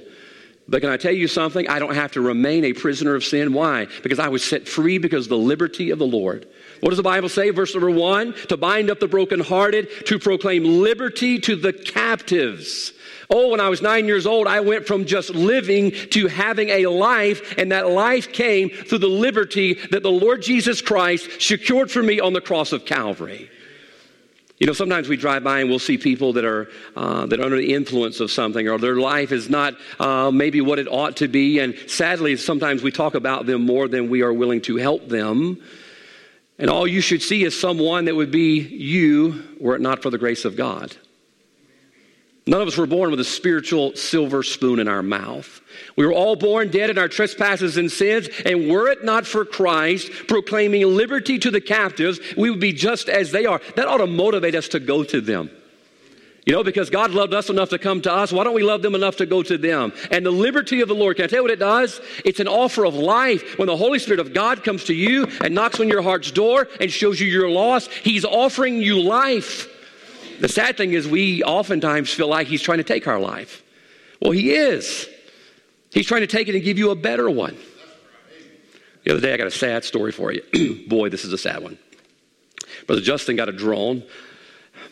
But 0.70 0.82
can 0.82 0.90
I 0.90 0.96
tell 0.96 1.12
you 1.12 1.26
something? 1.26 1.68
I 1.68 1.80
don't 1.80 1.96
have 1.96 2.12
to 2.12 2.20
remain 2.20 2.64
a 2.64 2.72
prisoner 2.72 3.16
of 3.16 3.24
sin. 3.24 3.52
Why? 3.52 3.88
Because 4.04 4.20
I 4.20 4.28
was 4.28 4.44
set 4.44 4.68
free 4.68 4.98
because 4.98 5.26
of 5.26 5.30
the 5.30 5.36
liberty 5.36 5.90
of 5.90 5.98
the 5.98 6.06
Lord. 6.06 6.46
What 6.78 6.90
does 6.90 6.96
the 6.96 7.02
Bible 7.02 7.28
say? 7.28 7.50
Verse 7.50 7.74
number 7.74 7.90
one 7.90 8.34
to 8.48 8.56
bind 8.56 8.88
up 8.88 9.00
the 9.00 9.08
brokenhearted, 9.08 10.06
to 10.06 10.18
proclaim 10.20 10.64
liberty 10.64 11.40
to 11.40 11.56
the 11.56 11.72
captives. 11.72 12.92
Oh, 13.28 13.48
when 13.48 13.60
I 13.60 13.68
was 13.68 13.82
nine 13.82 14.06
years 14.06 14.26
old, 14.26 14.46
I 14.46 14.60
went 14.60 14.86
from 14.86 15.06
just 15.06 15.30
living 15.30 15.90
to 16.10 16.28
having 16.28 16.68
a 16.70 16.86
life, 16.86 17.58
and 17.58 17.72
that 17.72 17.90
life 17.90 18.32
came 18.32 18.70
through 18.70 18.98
the 18.98 19.08
liberty 19.08 19.74
that 19.90 20.04
the 20.04 20.10
Lord 20.10 20.42
Jesus 20.42 20.80
Christ 20.80 21.42
secured 21.42 21.90
for 21.90 22.02
me 22.02 22.20
on 22.20 22.32
the 22.32 22.40
cross 22.40 22.72
of 22.72 22.84
Calvary. 22.84 23.50
You 24.60 24.66
know, 24.66 24.74
sometimes 24.74 25.08
we 25.08 25.16
drive 25.16 25.42
by 25.42 25.60
and 25.60 25.70
we'll 25.70 25.78
see 25.78 25.96
people 25.96 26.34
that 26.34 26.44
are 26.44 26.68
uh, 26.94 27.24
that 27.26 27.40
are 27.40 27.44
under 27.44 27.56
the 27.56 27.72
influence 27.72 28.20
of 28.20 28.30
something, 28.30 28.68
or 28.68 28.78
their 28.78 28.96
life 28.96 29.32
is 29.32 29.48
not 29.48 29.74
uh, 29.98 30.30
maybe 30.30 30.60
what 30.60 30.78
it 30.78 30.86
ought 30.86 31.16
to 31.16 31.28
be. 31.28 31.60
And 31.60 31.74
sadly, 31.86 32.36
sometimes 32.36 32.82
we 32.82 32.92
talk 32.92 33.14
about 33.14 33.46
them 33.46 33.64
more 33.64 33.88
than 33.88 34.10
we 34.10 34.20
are 34.20 34.34
willing 34.34 34.60
to 34.62 34.76
help 34.76 35.08
them. 35.08 35.62
And 36.58 36.68
all 36.68 36.86
you 36.86 37.00
should 37.00 37.22
see 37.22 37.42
is 37.42 37.58
someone 37.58 38.04
that 38.04 38.14
would 38.14 38.30
be 38.30 38.60
you, 38.60 39.42
were 39.58 39.76
it 39.76 39.80
not 39.80 40.02
for 40.02 40.10
the 40.10 40.18
grace 40.18 40.44
of 40.44 40.56
God. 40.56 40.94
None 42.50 42.60
of 42.60 42.66
us 42.66 42.76
were 42.76 42.86
born 42.86 43.12
with 43.12 43.20
a 43.20 43.24
spiritual 43.24 43.94
silver 43.94 44.42
spoon 44.42 44.80
in 44.80 44.88
our 44.88 45.04
mouth. 45.04 45.60
We 45.94 46.04
were 46.04 46.12
all 46.12 46.34
born 46.34 46.68
dead 46.68 46.90
in 46.90 46.98
our 46.98 47.06
trespasses 47.06 47.76
and 47.76 47.90
sins, 47.90 48.28
and 48.44 48.68
were 48.68 48.90
it 48.90 49.04
not 49.04 49.24
for 49.24 49.44
Christ 49.44 50.10
proclaiming 50.26 50.82
liberty 50.84 51.38
to 51.38 51.52
the 51.52 51.60
captives, 51.60 52.18
we 52.36 52.50
would 52.50 52.58
be 52.58 52.72
just 52.72 53.08
as 53.08 53.30
they 53.30 53.46
are. 53.46 53.60
That 53.76 53.86
ought 53.86 53.98
to 53.98 54.08
motivate 54.08 54.56
us 54.56 54.66
to 54.70 54.80
go 54.80 55.04
to 55.04 55.20
them. 55.20 55.48
You 56.44 56.52
know, 56.52 56.64
because 56.64 56.90
God 56.90 57.12
loved 57.12 57.34
us 57.34 57.50
enough 57.50 57.68
to 57.68 57.78
come 57.78 58.00
to 58.02 58.12
us, 58.12 58.32
why 58.32 58.42
don't 58.42 58.54
we 58.54 58.64
love 58.64 58.82
them 58.82 58.96
enough 58.96 59.18
to 59.18 59.26
go 59.26 59.44
to 59.44 59.56
them? 59.56 59.92
And 60.10 60.26
the 60.26 60.32
liberty 60.32 60.80
of 60.80 60.88
the 60.88 60.94
Lord, 60.96 61.18
can 61.18 61.26
I 61.26 61.28
tell 61.28 61.38
you 61.38 61.42
what 61.44 61.52
it 61.52 61.60
does? 61.60 62.00
It's 62.24 62.40
an 62.40 62.48
offer 62.48 62.84
of 62.84 62.96
life. 62.96 63.60
When 63.60 63.68
the 63.68 63.76
Holy 63.76 64.00
Spirit 64.00 64.18
of 64.18 64.34
God 64.34 64.64
comes 64.64 64.82
to 64.86 64.94
you 64.94 65.28
and 65.44 65.54
knocks 65.54 65.78
on 65.78 65.86
your 65.86 66.02
heart's 66.02 66.32
door 66.32 66.66
and 66.80 66.90
shows 66.90 67.20
you 67.20 67.28
you're 67.28 67.48
lost, 67.48 67.92
He's 67.92 68.24
offering 68.24 68.82
you 68.82 69.00
life. 69.00 69.68
The 70.40 70.48
sad 70.48 70.76
thing 70.76 70.92
is, 70.92 71.06
we 71.06 71.42
oftentimes 71.44 72.12
feel 72.12 72.28
like 72.28 72.46
He's 72.46 72.62
trying 72.62 72.78
to 72.78 72.84
take 72.84 73.06
our 73.06 73.20
life. 73.20 73.62
Well, 74.20 74.32
He 74.32 74.52
is. 74.52 75.08
He's 75.92 76.06
trying 76.06 76.22
to 76.22 76.26
take 76.26 76.48
it 76.48 76.54
and 76.54 76.64
give 76.64 76.78
you 76.78 76.90
a 76.90 76.96
better 76.96 77.28
one. 77.28 77.56
The 79.04 79.12
other 79.12 79.20
day, 79.20 79.32
I 79.32 79.36
got 79.36 79.46
a 79.46 79.50
sad 79.50 79.84
story 79.84 80.12
for 80.12 80.32
you. 80.32 80.84
Boy, 80.88 81.08
this 81.08 81.24
is 81.24 81.32
a 81.32 81.38
sad 81.38 81.62
one. 81.62 81.78
Brother 82.86 83.02
Justin 83.02 83.36
got 83.36 83.48
a 83.48 83.52
drone 83.52 84.02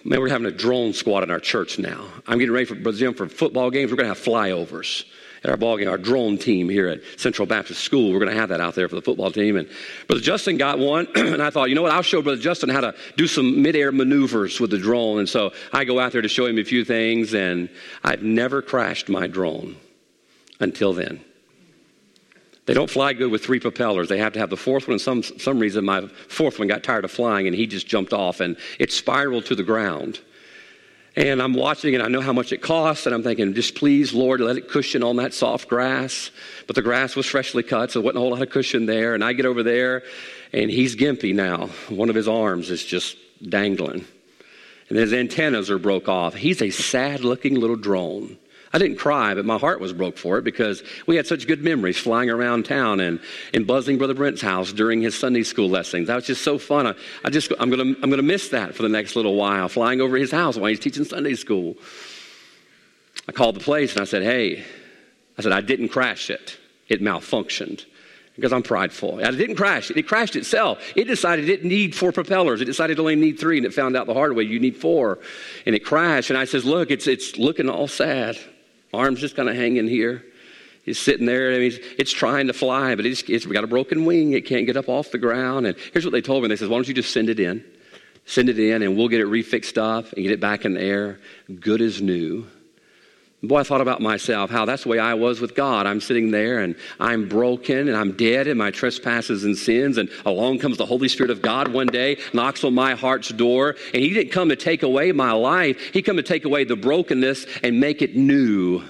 Man, 0.05 0.21
we're 0.21 0.29
having 0.29 0.47
a 0.47 0.53
drone 0.53 0.93
squad 0.93 1.23
in 1.23 1.31
our 1.31 1.41
church 1.41 1.79
now. 1.79 2.07
I'm 2.27 2.39
getting 2.39 2.55
ready 2.55 2.67
for 2.67 2.77
Brazil 2.77 3.13
for 3.13 3.29
football 3.29 3.71
games. 3.71 3.91
We're 3.91 3.97
going 3.97 4.09
to 4.09 4.15
have 4.15 4.25
flyovers 4.25 5.05
at 5.45 5.51
our 5.51 5.57
ball 5.57 5.77
game, 5.77 5.89
our 5.89 5.99
drone 5.99 6.39
team 6.39 6.69
here 6.69 6.89
at 6.89 7.01
Central 7.17 7.47
Baptist 7.47 7.83
School. 7.83 8.13
We're 8.13 8.19
going 8.19 8.31
to 8.31 8.37
have 8.37 8.49
that 8.49 8.61
out 8.61 8.75
there 8.75 8.89
for 8.89 8.97
the 8.97 9.03
football 9.03 9.31
team. 9.31 9.57
And 9.57 9.69
Brother 10.07 10.23
Justin 10.23 10.57
got 10.57 10.79
one, 10.79 11.07
and 11.15 11.43
I 11.43 11.51
thought, 11.51 11.69
you 11.69 11.75
know 11.75 11.83
what? 11.83 11.93
I'll 11.93 12.03
show 12.03 12.23
Brother 12.23 12.41
Justin 12.41 12.69
how 12.69 12.81
to 12.81 12.95
do 13.17 13.27
some 13.27 13.63
midair 13.63 13.93
maneuvers 13.93 14.61
with 14.61 14.71
the 14.71 14.79
drone. 14.79 15.19
And 15.19 15.29
so 15.29 15.53
I 15.73 15.85
go 15.85 16.01
out 16.01 16.13
there 16.13 16.23
to 16.23 16.29
show 16.29 16.47
him 16.47 16.59
a 16.59 16.65
few 16.65 16.85
things, 16.85 17.35
and 17.35 17.69
I've 18.03 18.23
never 18.23 18.63
crashed 18.63 19.09
my 19.09 19.27
drone 19.27 19.77
until 20.61 20.93
then. 20.93 21.21
They 22.67 22.75
don't 22.75 22.91
fly 22.91 23.15
good 23.15 23.31
with 23.31 23.43
three 23.43 23.61
propellers. 23.61 24.11
They 24.11 24.19
have 24.19 24.35
to 24.35 24.39
have 24.41 24.51
the 24.51 24.57
fourth 24.57 24.89
one. 24.89 24.93
And 24.93 25.01
some 25.01 25.23
some 25.23 25.59
reason, 25.59 25.87
my 25.87 26.07
fourth 26.29 26.59
one 26.59 26.69
got 26.69 26.83
tired 26.83 27.07
of 27.07 27.11
flying, 27.11 27.47
and 27.47 27.57
he 27.57 27.67
just 27.67 27.87
jumped 27.87 28.13
off, 28.13 28.41
and 28.41 28.59
it 28.79 28.93
spiraled 28.93 29.47
to 29.47 29.55
the 29.55 29.63
ground. 29.63 30.21
And 31.19 31.43
I'm 31.43 31.53
watching, 31.53 31.97
and 31.97 32.03
I 32.05 32.07
know 32.07 32.21
how 32.21 32.33
much 32.33 32.53
it 32.53 32.63
costs, 32.63 33.05
and 33.05 33.13
I'm 33.13 33.25
thinking, 33.25 33.53
just 33.53 33.75
please, 33.75 34.15
Lord, 34.15 34.41
let 34.41 34.57
it 34.57 34.69
cushion 34.69 35.03
on 35.03 35.17
that 35.17 35.35
soft 35.35 35.69
grass. 35.69 36.31
But 36.69 36.77
the 36.77 36.83
grass 36.83 37.17
was 37.17 37.27
freshly 37.27 37.65
cut, 37.65 37.91
so 37.91 37.99
there 37.99 38.05
wasn't 38.05 38.19
a 38.19 38.21
whole 38.21 38.31
lot 38.31 38.43
of 38.43 38.51
cushion 38.51 38.87
there. 38.87 39.15
And 39.15 39.25
I 39.25 39.33
get 39.33 39.45
over 39.45 39.65
there, 39.65 40.05
and 40.53 40.71
he's 40.71 40.95
gimpy 40.95 41.35
now. 41.35 41.71
One 41.89 42.09
of 42.09 42.15
his 42.15 42.29
arms 42.29 42.71
is 42.71 42.85
just 42.85 43.17
dangling, 43.43 44.05
and 44.91 44.97
his 44.97 45.13
antennas 45.13 45.71
are 45.71 45.79
broke 45.79 46.09
off. 46.09 46.37
He's 46.37 46.63
a 46.63 46.71
sad-looking 46.71 47.57
little 47.57 47.75
drone. 47.75 48.39
I 48.73 48.79
didn't 48.79 48.99
cry, 48.99 49.35
but 49.35 49.47
my 49.47 49.57
heart 49.57 49.81
was 49.81 49.93
broke 49.93 50.19
for 50.19 50.37
it 50.37 50.45
because 50.45 50.83
we 51.07 51.17
had 51.17 51.27
such 51.27 51.47
good 51.47 51.65
memories 51.65 51.97
flying 51.97 52.29
around 52.29 52.67
town 52.67 53.01
and, 53.01 53.19
and 53.55 53.67
buzzing 53.67 53.97
Brother 53.97 54.15
Brent's 54.15 54.43
house 54.43 54.73
during 54.73 55.01
his 55.01 55.19
Sunday 55.19 55.43
school 55.43 55.71
lessons. 55.71 56.09
That 56.09 56.17
was 56.17 56.27
just 56.27 56.43
so 56.43 56.59
fun. 56.59 56.87
I, 56.87 56.95
I 57.25 57.31
just, 57.31 57.51
I'm 57.59 57.71
going 57.71 57.95
to 57.95 58.03
I'm 58.03 58.11
gonna 58.11 58.23
miss 58.23 58.51
that 58.51 58.75
for 58.75 58.83
the 58.83 58.89
next 58.91 59.17
little 59.17 59.37
while, 59.37 59.69
flying 59.69 60.03
over 60.03 60.17
his 60.17 60.31
house 60.31 60.57
while 60.57 60.69
he's 60.69 60.81
teaching 60.81 61.05
Sunday 61.05 61.35
school. 61.35 61.77
I 63.27 63.33
called 63.33 63.57
the 63.57 63.61
place 63.61 63.93
and 63.93 64.03
I 64.03 64.05
said, 64.05 64.23
hey, 64.23 64.65
I 65.39 65.43
said, 65.43 65.53
I 65.53 65.63
didn't 65.63 65.89
crash 65.89 66.29
it. 66.29 66.59
It 66.89 67.03
malfunctioned 67.03 67.85
because 68.35 68.53
I'm 68.53 68.63
prideful. 68.63 69.19
It 69.19 69.33
didn't 69.33 69.57
crash. 69.57 69.91
It 69.91 70.07
crashed 70.07 70.37
itself. 70.37 70.79
It 70.95 71.05
decided 71.05 71.45
it 71.45 71.57
didn't 71.57 71.69
need 71.69 71.95
four 71.95 72.13
propellers. 72.13 72.61
It 72.61 72.67
decided 72.67 72.99
it 72.99 73.01
only 73.01 73.17
need 73.17 73.39
three, 73.39 73.57
and 73.57 73.67
it 73.67 73.75
found 73.75 73.97
out 73.97 74.07
the 74.07 74.15
hard 74.15 74.37
way 74.37 74.45
you 74.45 74.61
need 74.61 74.77
four. 74.77 75.19
And 75.67 75.75
it 75.75 75.85
crashed. 75.85 76.31
And 76.31 76.39
I 76.39 76.45
says, 76.45 76.65
look, 76.65 76.91
it's, 76.91 77.09
it's 77.09 77.37
looking 77.37 77.69
all 77.69 77.89
sad. 77.89 78.39
Arms 78.93 79.21
just 79.21 79.37
kind 79.37 79.49
of 79.49 79.57
hanging 79.57 79.89
here. 79.89 80.25
He's 80.85 80.99
sitting 80.99 81.27
there. 81.27 81.53
I 81.53 81.59
mean, 81.59 81.79
it's 81.99 82.13
trying 82.13 82.47
to 82.47 82.55
fly, 82.55 82.95
but 82.95 83.05
it's, 83.05 83.23
it's 83.23 83.45
got 83.45 83.65
a 83.65 83.67
broken 83.67 84.07
wing. 84.07 84.33
It 84.33 84.47
can't 84.47 84.67
get 84.67 84.77
up 84.77 84.89
off 84.89 85.11
the 85.11 85.19
ground. 85.19 85.67
And 85.67 85.77
here's 85.93 86.05
what 86.05 86.13
they 86.13 86.23
told 86.23 86.43
me. 86.43 86.49
They 86.49 86.57
said, 86.57 86.69
why 86.69 86.77
don't 86.77 86.89
you 86.89 86.95
just 86.95 87.13
send 87.13 87.29
it 87.29 87.39
in? 87.39 87.63
Send 88.25 88.49
it 88.49 88.59
in, 88.59 88.83
and 88.83 88.97
we'll 88.97 89.09
get 89.09 89.21
it 89.21 89.27
refixed 89.27 89.79
up 89.79 90.13
and 90.13 90.23
get 90.23 90.33
it 90.33 90.41
back 90.41 90.65
in 90.65 90.75
the 90.75 90.83
air, 90.83 91.19
good 91.61 91.81
as 91.81 92.01
new. 92.01 92.47
Boy, 93.41 93.61
I 93.61 93.63
thought 93.63 93.81
about 93.81 94.01
myself, 94.01 94.51
how 94.51 94.65
that's 94.65 94.83
the 94.83 94.89
way 94.89 94.99
I 94.99 95.15
was 95.15 95.41
with 95.41 95.55
God. 95.55 95.87
I'm 95.87 96.01
sitting 96.01 96.33
there 96.33 96.59
and 96.59 96.75
I'm 96.99 97.29
broken 97.29 97.87
and 97.87 97.97
I'm 97.97 98.13
dead 98.13 98.49
in 98.49 98.59
my 98.59 98.73
trespasses 98.73 99.45
and 99.45 99.57
sins. 99.57 99.97
And 99.97 100.11
along 100.27 100.59
comes 100.59 100.77
the 100.77 100.87
Holy 100.87 101.07
Spirit 101.07 101.31
of 101.31 101.41
God 101.41 101.69
one 101.69 101.87
day, 101.87 102.19
knocks 102.33 102.65
on 102.65 102.75
my 102.75 102.97
heart's 102.97 103.29
door. 103.29 103.77
And 103.95 104.03
He 104.03 104.13
didn't 104.13 104.33
come 104.33 104.49
to 104.49 104.57
take 104.57 104.83
away 104.83 105.13
my 105.13 105.31
life, 105.31 105.79
He 105.93 106.03
come 106.03 106.17
to 106.17 106.23
take 106.23 106.47
away 106.47 106.65
the 106.65 106.75
brokenness 106.75 107.47
and 107.63 107.79
make 107.79 108.03
it 108.03 108.17
new. 108.17 108.83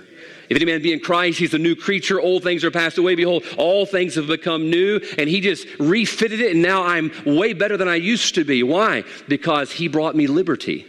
If 0.48 0.56
any 0.56 0.64
man 0.64 0.80
be 0.80 0.94
in 0.94 1.00
Christ, 1.00 1.38
he's 1.38 1.52
a 1.52 1.58
new 1.58 1.76
creature. 1.76 2.18
Old 2.18 2.42
things 2.42 2.64
are 2.64 2.70
passed 2.70 2.96
away. 2.96 3.14
Behold, 3.14 3.44
all 3.58 3.84
things 3.84 4.14
have 4.14 4.28
become 4.28 4.70
new. 4.70 4.98
And 5.18 5.28
he 5.28 5.42
just 5.42 5.68
refitted 5.78 6.40
it, 6.40 6.52
and 6.52 6.62
now 6.62 6.84
I'm 6.84 7.12
way 7.26 7.52
better 7.52 7.76
than 7.76 7.86
I 7.86 7.96
used 7.96 8.34
to 8.36 8.44
be. 8.44 8.62
Why? 8.62 9.04
Because 9.28 9.70
he 9.70 9.88
brought 9.88 10.16
me 10.16 10.26
liberty. 10.26 10.86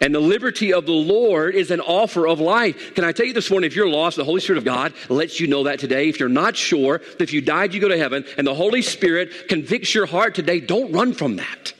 And 0.00 0.14
the 0.14 0.20
liberty 0.20 0.72
of 0.72 0.86
the 0.86 0.92
Lord 0.92 1.54
is 1.54 1.70
an 1.70 1.80
offer 1.80 2.26
of 2.26 2.40
life. 2.40 2.94
Can 2.94 3.04
I 3.04 3.12
tell 3.12 3.26
you 3.26 3.34
this 3.34 3.50
morning, 3.50 3.66
if 3.66 3.76
you're 3.76 3.88
lost, 3.88 4.16
the 4.16 4.24
Holy 4.24 4.40
Spirit 4.40 4.56
of 4.56 4.64
God 4.64 4.94
lets 5.10 5.38
you 5.38 5.46
know 5.46 5.64
that 5.64 5.78
today. 5.78 6.08
If 6.08 6.18
you're 6.18 6.30
not 6.30 6.56
sure 6.56 6.98
that 6.98 7.20
if 7.20 7.34
you 7.34 7.42
died, 7.42 7.74
you 7.74 7.80
go 7.80 7.88
to 7.88 7.98
heaven, 7.98 8.24
and 8.38 8.46
the 8.46 8.54
Holy 8.54 8.80
Spirit 8.80 9.48
convicts 9.48 9.94
your 9.94 10.06
heart 10.06 10.34
today, 10.34 10.58
don't 10.58 10.90
run 10.92 11.12
from 11.12 11.36
that. 11.36 11.74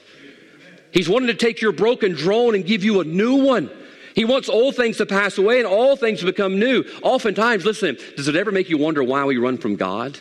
He's 0.93 1.09
wanting 1.09 1.29
to 1.29 1.35
take 1.35 1.63
your 1.63 1.73
broken 1.73 2.13
drone 2.13 2.55
and 2.55 2.67
give 2.67 2.85
you 2.85 3.01
a 3.01 3.05
new 3.05 3.37
one. 3.37 3.71
He 4.15 4.27
wants 4.27 4.49
old 4.49 4.77
things 4.77 4.99
to 4.99 5.07
pass 5.07 5.39
away 5.39 5.59
and 5.59 5.67
all 5.67 5.97
things 5.97 6.21
to 6.21 6.27
become 6.27 6.59
new. 6.59 6.85
Oftentimes, 7.03 7.65
listen, 7.65 7.97
does 8.17 8.29
it 8.29 8.37
ever 8.37 8.53
make 8.53 8.69
you 8.69 8.77
wonder 8.77 9.03
why 9.03 9.25
we 9.25 9.39
run 9.39 9.57
from 9.57 9.77
God? 9.77 10.19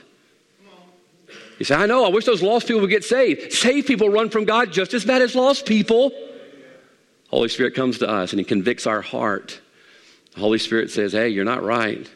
You 1.58 1.66
say, 1.66 1.76
I 1.76 1.86
know, 1.88 2.06
I 2.06 2.10
wish 2.10 2.24
those 2.24 2.42
lost 2.42 2.68
people 2.68 2.80
would 2.82 2.90
get 2.90 3.04
saved. 3.04 3.52
Saved 3.52 3.88
people 3.88 4.10
run 4.10 4.30
from 4.30 4.46
God 4.46 4.72
just 4.72 4.94
as 4.94 5.04
bad 5.04 5.22
as 5.22 5.36
lost 5.36 5.66
people. 5.66 6.12
Holy 7.30 7.50
Spirit 7.50 7.76
comes 7.76 8.00
to 8.00 8.10
us 8.10 8.32
and 8.32 8.40
He 8.40 8.46
convicts 8.46 8.88
our 8.88 9.02
heart. 9.02 9.62
The 10.34 10.40
Holy 10.40 10.60
Spirit 10.60 10.92
says, 10.92 11.14
Hey, 11.14 11.30
you're 11.30 11.46
not 11.46 11.64
right. 11.64 12.10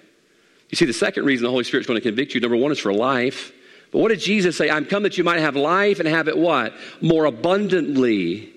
You 0.69 0.75
see, 0.75 0.85
the 0.85 0.93
second 0.93 1.25
reason 1.25 1.43
the 1.43 1.51
Holy 1.51 1.63
Spirit's 1.63 1.87
going 1.87 1.99
to 1.99 2.07
convict 2.07 2.33
you, 2.33 2.41
number 2.41 2.57
one, 2.57 2.71
is 2.71 2.79
for 2.79 2.93
life. 2.93 3.51
But 3.91 3.99
what 3.99 4.09
did 4.09 4.19
Jesus 4.19 4.57
say? 4.57 4.71
I'm 4.71 4.85
come 4.85 5.03
that 5.03 5.19
you 5.19 5.23
might 5.23 5.39
have 5.39 5.55
life 5.55 5.99
and 5.99 6.07
have 6.07 6.27
it 6.27 6.37
what? 6.37 6.73
More 6.99 7.25
abundantly. 7.25 8.51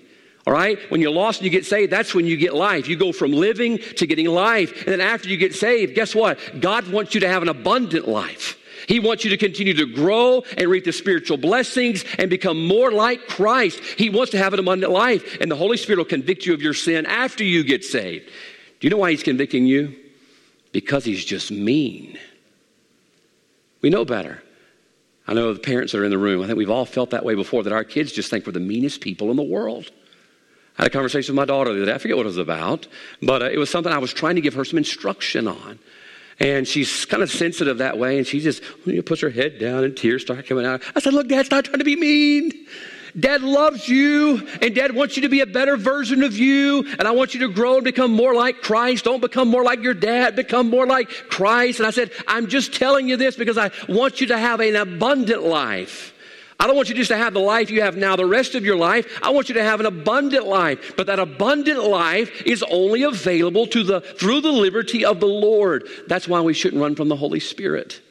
All 0.47 0.53
right? 0.53 0.79
When 0.89 0.99
you're 0.99 1.11
lost 1.11 1.39
and 1.39 1.45
you 1.45 1.51
get 1.51 1.65
saved, 1.65 1.91
that's 1.91 2.15
when 2.15 2.25
you 2.25 2.37
get 2.37 2.55
life. 2.55 2.87
You 2.87 2.95
go 2.95 3.11
from 3.11 3.33
living 3.33 3.77
to 3.97 4.07
getting 4.07 4.25
life. 4.27 4.71
And 4.79 4.87
then 4.87 5.01
after 5.01 5.29
you 5.29 5.37
get 5.37 5.53
saved, 5.53 5.93
guess 5.93 6.15
what? 6.15 6.39
God 6.59 6.87
wants 6.87 7.13
you 7.13 7.19
to 7.19 7.27
have 7.27 7.43
an 7.43 7.49
abundant 7.49 8.07
life. 8.07 8.57
He 8.87 9.01
wants 9.01 9.25
you 9.25 9.29
to 9.31 9.37
continue 9.37 9.73
to 9.73 9.85
grow 9.85 10.43
and 10.57 10.69
reap 10.69 10.85
the 10.85 10.93
spiritual 10.93 11.37
blessings 11.37 12.05
and 12.17 12.29
become 12.29 12.65
more 12.65 12.91
like 12.91 13.27
Christ. 13.27 13.81
He 13.97 14.09
wants 14.09 14.31
to 14.31 14.37
have 14.37 14.53
an 14.53 14.59
abundant 14.59 14.93
life. 14.93 15.37
And 15.41 15.51
the 15.51 15.57
Holy 15.57 15.75
Spirit 15.75 15.97
will 15.97 16.05
convict 16.05 16.45
you 16.45 16.53
of 16.53 16.61
your 16.61 16.73
sin 16.73 17.05
after 17.05 17.43
you 17.43 17.63
get 17.63 17.83
saved. 17.83 18.29
Do 18.79 18.87
you 18.87 18.89
know 18.89 18.97
why 18.97 19.11
He's 19.11 19.23
convicting 19.23 19.65
you? 19.65 19.93
Because 20.71 21.03
He's 21.03 21.25
just 21.25 21.51
mean. 21.51 22.17
We 23.81 23.89
know 23.89 24.05
better. 24.05 24.41
I 25.27 25.33
know 25.33 25.53
the 25.53 25.59
parents 25.59 25.91
that 25.91 25.99
are 25.99 26.05
in 26.05 26.11
the 26.11 26.17
room, 26.17 26.41
I 26.41 26.47
think 26.47 26.57
we've 26.57 26.69
all 26.69 26.85
felt 26.85 27.09
that 27.09 27.25
way 27.25 27.35
before, 27.35 27.63
that 27.63 27.73
our 27.73 27.83
kids 27.83 28.13
just 28.13 28.29
think 28.29 28.45
we're 28.45 28.53
the 28.53 28.61
meanest 28.61 29.01
people 29.01 29.29
in 29.29 29.35
the 29.35 29.43
world. 29.43 29.91
I 30.77 30.83
had 30.83 30.91
a 30.91 30.93
conversation 30.93 31.33
with 31.33 31.41
my 31.41 31.45
daughter 31.45 31.73
the 31.73 31.81
other 31.81 31.85
day. 31.87 31.93
I 31.93 31.97
forget 31.97 32.15
what 32.15 32.25
it 32.25 32.27
was 32.27 32.37
about, 32.37 32.87
but 33.21 33.41
uh, 33.41 33.49
it 33.49 33.57
was 33.57 33.69
something 33.69 33.91
I 33.91 33.97
was 33.97 34.13
trying 34.13 34.35
to 34.35 34.41
give 34.41 34.53
her 34.53 34.63
some 34.63 34.77
instruction 34.77 35.47
on. 35.47 35.79
And 36.39 36.67
she's 36.67 37.05
kind 37.05 37.23
of 37.23 37.31
sensitive 37.31 37.79
that 37.79 37.97
way, 37.97 38.19
and 38.19 38.27
she 38.27 38.39
just 38.39 38.61
puts 39.05 39.21
her 39.21 39.29
head 39.29 39.57
down 39.57 39.83
and 39.83 39.97
tears 39.97 40.21
start 40.21 40.45
coming 40.45 40.65
out. 40.65 40.83
I 40.95 40.99
said, 40.99 41.13
Look, 41.13 41.27
Dad's 41.27 41.49
not 41.49 41.65
trying 41.65 41.79
to 41.79 41.85
be 41.85 41.95
mean. 41.95 42.51
Dad 43.19 43.41
loves 43.41 43.89
you, 43.89 44.47
and 44.61 44.75
Dad 44.75 44.93
wants 44.93 45.15
you 45.15 45.23
to 45.23 45.29
be 45.29 45.39
a 45.39 45.47
better 45.47 45.75
version 45.75 46.21
of 46.21 46.37
you, 46.37 46.85
and 46.99 47.07
I 47.07 47.11
want 47.11 47.33
you 47.33 47.39
to 47.47 47.49
grow 47.49 47.75
and 47.75 47.83
become 47.83 48.11
more 48.11 48.35
like 48.35 48.61
Christ. 48.61 49.05
Don't 49.05 49.21
become 49.21 49.47
more 49.47 49.63
like 49.63 49.81
your 49.81 49.95
dad, 49.95 50.35
become 50.35 50.69
more 50.69 50.85
like 50.85 51.09
Christ. 51.09 51.79
And 51.79 51.87
I 51.87 51.91
said, 51.91 52.11
I'm 52.27 52.47
just 52.47 52.73
telling 52.75 53.07
you 53.07 53.17
this 53.17 53.35
because 53.35 53.57
I 53.57 53.71
want 53.89 54.21
you 54.21 54.27
to 54.27 54.37
have 54.37 54.59
an 54.59 54.75
abundant 54.75 55.41
life. 55.41 56.13
I 56.59 56.65
don't 56.65 56.75
want 56.75 56.89
you 56.89 56.95
just 56.95 57.11
to 57.11 57.17
have 57.17 57.33
the 57.33 57.39
life 57.39 57.69
you 57.69 57.81
have 57.81 57.97
now 57.97 58.15
the 58.15 58.25
rest 58.25 58.55
of 58.55 58.65
your 58.65 58.77
life. 58.77 59.19
I 59.21 59.29
want 59.29 59.47
you 59.47 59.55
to 59.55 59.63
have 59.63 59.79
an 59.79 59.85
abundant 59.85 60.47
life. 60.47 60.95
But 60.97 61.07
that 61.07 61.19
abundant 61.19 61.83
life 61.83 62.41
is 62.45 62.63
only 62.63 63.03
available 63.03 63.67
to 63.67 63.83
the, 63.83 64.01
through 64.01 64.41
the 64.41 64.51
liberty 64.51 65.05
of 65.05 65.19
the 65.19 65.27
Lord. 65.27 65.87
That's 66.07 66.27
why 66.27 66.41
we 66.41 66.53
shouldn't 66.53 66.81
run 66.81 66.95
from 66.95 67.09
the 67.09 67.15
Holy 67.15 67.39
Spirit. 67.39 68.01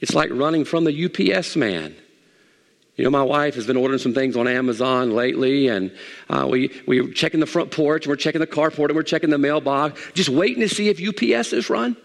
It's 0.00 0.14
like 0.14 0.30
running 0.32 0.64
from 0.64 0.84
the 0.84 1.04
UPS 1.04 1.54
man. 1.54 1.94
You 2.96 3.04
know, 3.04 3.10
my 3.10 3.22
wife 3.22 3.54
has 3.54 3.66
been 3.66 3.76
ordering 3.76 4.00
some 4.00 4.14
things 4.14 4.36
on 4.36 4.48
Amazon 4.48 5.12
lately, 5.12 5.68
and 5.68 5.92
uh, 6.28 6.46
we, 6.50 6.70
we're 6.86 7.08
checking 7.12 7.40
the 7.40 7.46
front 7.46 7.70
porch, 7.70 8.04
and 8.04 8.10
we're 8.10 8.16
checking 8.16 8.40
the 8.40 8.46
carport, 8.46 8.86
and 8.86 8.96
we're 8.96 9.02
checking 9.02 9.30
the 9.30 9.38
mailbox, 9.38 9.98
just 10.12 10.28
waiting 10.28 10.60
to 10.60 10.68
see 10.68 10.88
if 10.88 11.00
UPS 11.00 11.52
is 11.52 11.70
run 11.70 11.96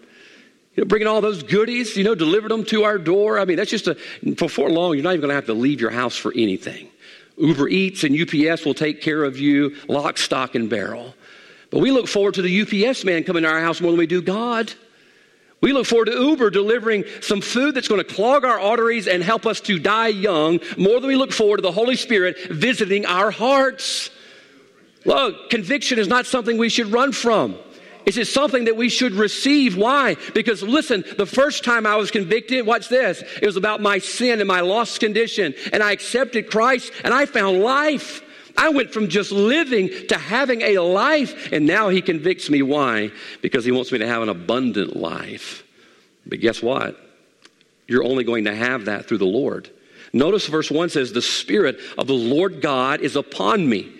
you 0.76 0.84
know, 0.84 0.88
bringing 0.88 1.08
all 1.08 1.20
those 1.20 1.42
goodies, 1.42 1.96
you 1.96 2.04
know, 2.04 2.14
delivered 2.14 2.50
them 2.50 2.64
to 2.66 2.84
our 2.84 2.98
door. 2.98 3.38
I 3.38 3.46
mean, 3.46 3.56
that's 3.56 3.70
just 3.70 3.88
a, 3.88 3.96
before 4.34 4.70
long, 4.70 4.94
you're 4.94 5.02
not 5.02 5.10
even 5.10 5.22
going 5.22 5.30
to 5.30 5.34
have 5.34 5.46
to 5.46 5.54
leave 5.54 5.80
your 5.80 5.90
house 5.90 6.16
for 6.16 6.32
anything. 6.36 6.90
Uber 7.38 7.68
Eats 7.68 8.04
and 8.04 8.18
UPS 8.18 8.64
will 8.64 8.74
take 8.74 9.00
care 9.00 9.24
of 9.24 9.38
you, 9.38 9.74
lock, 9.88 10.18
stock, 10.18 10.54
and 10.54 10.68
barrel. 10.68 11.14
But 11.70 11.80
we 11.80 11.90
look 11.90 12.08
forward 12.08 12.34
to 12.34 12.42
the 12.42 12.62
UPS 12.86 13.04
man 13.04 13.24
coming 13.24 13.42
to 13.42 13.48
our 13.48 13.60
house 13.60 13.80
more 13.80 13.90
than 13.90 13.98
we 13.98 14.06
do 14.06 14.22
God. 14.22 14.72
We 15.62 15.72
look 15.72 15.86
forward 15.86 16.06
to 16.06 16.12
Uber 16.12 16.50
delivering 16.50 17.04
some 17.22 17.40
food 17.40 17.74
that's 17.74 17.88
going 17.88 18.02
to 18.02 18.14
clog 18.14 18.44
our 18.44 18.60
arteries 18.60 19.08
and 19.08 19.22
help 19.22 19.46
us 19.46 19.60
to 19.62 19.78
die 19.78 20.08
young 20.08 20.60
more 20.76 21.00
than 21.00 21.08
we 21.08 21.16
look 21.16 21.32
forward 21.32 21.56
to 21.56 21.62
the 21.62 21.72
Holy 21.72 21.96
Spirit 21.96 22.36
visiting 22.50 23.06
our 23.06 23.30
hearts. 23.30 24.10
Look, 25.04 25.50
conviction 25.50 25.98
is 25.98 26.08
not 26.08 26.26
something 26.26 26.58
we 26.58 26.68
should 26.68 26.88
run 26.88 27.12
from. 27.12 27.56
Is 28.06 28.16
it 28.18 28.28
something 28.28 28.66
that 28.66 28.76
we 28.76 28.88
should 28.88 29.14
receive? 29.14 29.76
Why? 29.76 30.16
Because 30.32 30.62
listen, 30.62 31.04
the 31.18 31.26
first 31.26 31.64
time 31.64 31.86
I 31.86 31.96
was 31.96 32.12
convicted, 32.12 32.64
watch 32.64 32.88
this, 32.88 33.22
it 33.42 33.44
was 33.44 33.56
about 33.56 33.82
my 33.82 33.98
sin 33.98 34.38
and 34.38 34.46
my 34.46 34.60
lost 34.60 35.00
condition. 35.00 35.54
And 35.72 35.82
I 35.82 35.90
accepted 35.90 36.48
Christ 36.48 36.92
and 37.02 37.12
I 37.12 37.26
found 37.26 37.62
life. 37.62 38.22
I 38.56 38.68
went 38.68 38.92
from 38.92 39.08
just 39.08 39.32
living 39.32 39.90
to 40.08 40.16
having 40.16 40.62
a 40.62 40.78
life. 40.78 41.52
And 41.52 41.66
now 41.66 41.88
he 41.88 42.00
convicts 42.00 42.48
me. 42.48 42.62
Why? 42.62 43.10
Because 43.42 43.64
he 43.64 43.72
wants 43.72 43.90
me 43.90 43.98
to 43.98 44.06
have 44.06 44.22
an 44.22 44.28
abundant 44.28 44.94
life. 44.94 45.64
But 46.24 46.38
guess 46.38 46.62
what? 46.62 46.98
You're 47.88 48.04
only 48.04 48.22
going 48.22 48.44
to 48.44 48.54
have 48.54 48.84
that 48.84 49.06
through 49.06 49.18
the 49.18 49.26
Lord. 49.26 49.68
Notice 50.12 50.46
verse 50.46 50.70
1 50.70 50.90
says, 50.90 51.12
The 51.12 51.20
Spirit 51.20 51.80
of 51.98 52.06
the 52.06 52.14
Lord 52.14 52.62
God 52.62 53.00
is 53.00 53.16
upon 53.16 53.68
me 53.68 53.95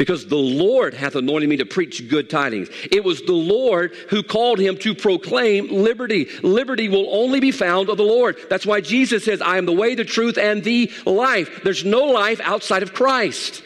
because 0.00 0.24
the 0.24 0.34
Lord 0.34 0.94
hath 0.94 1.14
anointed 1.14 1.46
me 1.50 1.58
to 1.58 1.66
preach 1.66 2.08
good 2.08 2.30
tidings. 2.30 2.70
It 2.90 3.04
was 3.04 3.20
the 3.20 3.34
Lord 3.34 3.92
who 4.08 4.22
called 4.22 4.58
him 4.58 4.78
to 4.78 4.94
proclaim 4.94 5.68
liberty. 5.68 6.26
Liberty 6.42 6.88
will 6.88 7.14
only 7.14 7.38
be 7.38 7.50
found 7.50 7.90
of 7.90 7.98
the 7.98 8.02
Lord. 8.02 8.38
That's 8.48 8.64
why 8.64 8.80
Jesus 8.80 9.26
says, 9.26 9.42
I 9.42 9.58
am 9.58 9.66
the 9.66 9.74
way, 9.74 9.94
the 9.94 10.06
truth, 10.06 10.38
and 10.38 10.64
the 10.64 10.90
life. 11.04 11.60
There's 11.64 11.84
no 11.84 12.04
life 12.04 12.40
outside 12.40 12.82
of 12.82 12.94
Christ. 12.94 13.62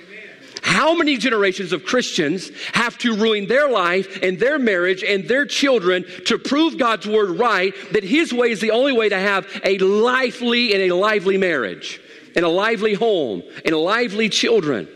How 0.61 0.97
many 0.97 1.19
generations 1.19 1.73
of 1.73 1.85
Christians 1.85 2.51
have 2.73 2.99
to 2.99 3.15
ruin 3.15 3.47
their 3.47 3.71
life 3.71 4.21
and 4.21 4.37
their 4.37 4.59
marriage 4.59 5.05
and 5.05 5.29
their 5.29 5.47
children 5.47 6.05
to 6.27 6.37
prove 6.37 6.79
God's 6.79 7.07
word 7.07 7.39
right 7.39 7.73
that 7.93 8.03
His 8.03 8.33
way 8.33 8.51
is 8.51 8.61
the 8.61 8.73
only 8.73 8.93
way 8.93 9.09
to 9.09 9.19
have 9.21 9.47
a 9.63 9.79
lively 9.79 10.75
and 10.75 10.83
a 10.91 10.97
lively 10.97 11.39
marriage, 11.39 12.01
and 12.35 12.45
a 12.45 12.49
lively 12.49 12.95
home, 12.95 13.45
and 13.65 13.77
lively 13.77 14.29
children? 14.29 14.89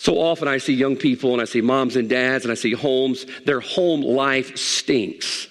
So 0.00 0.18
often 0.18 0.48
I 0.48 0.56
see 0.56 0.72
young 0.72 0.96
people 0.96 1.34
and 1.34 1.42
I 1.42 1.44
see 1.44 1.60
moms 1.60 1.94
and 1.94 2.08
dads 2.08 2.46
and 2.46 2.50
I 2.50 2.54
see 2.54 2.72
homes, 2.72 3.26
their 3.44 3.60
home 3.60 4.00
life 4.00 4.56
stinks. 4.56 5.46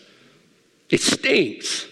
It 0.90 1.02
stinks. 1.02 1.86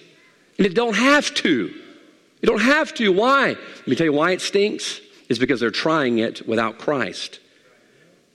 And 0.57 0.65
it 0.65 0.73
don't 0.73 0.95
have 0.95 1.31
to. 1.35 1.67
You 1.67 2.47
don't 2.47 2.63
have 2.63 2.95
to. 2.95 3.13
Why? 3.13 3.49
Let 3.49 3.87
me 3.87 3.95
tell 3.95 4.05
you 4.05 4.13
why 4.13 4.31
it 4.31 4.41
stinks. 4.41 5.01
Is 5.29 5.37
because 5.37 5.59
they're 5.59 5.69
trying 5.69 6.17
it 6.17 6.47
without 6.47 6.79
Christ. 6.79 7.39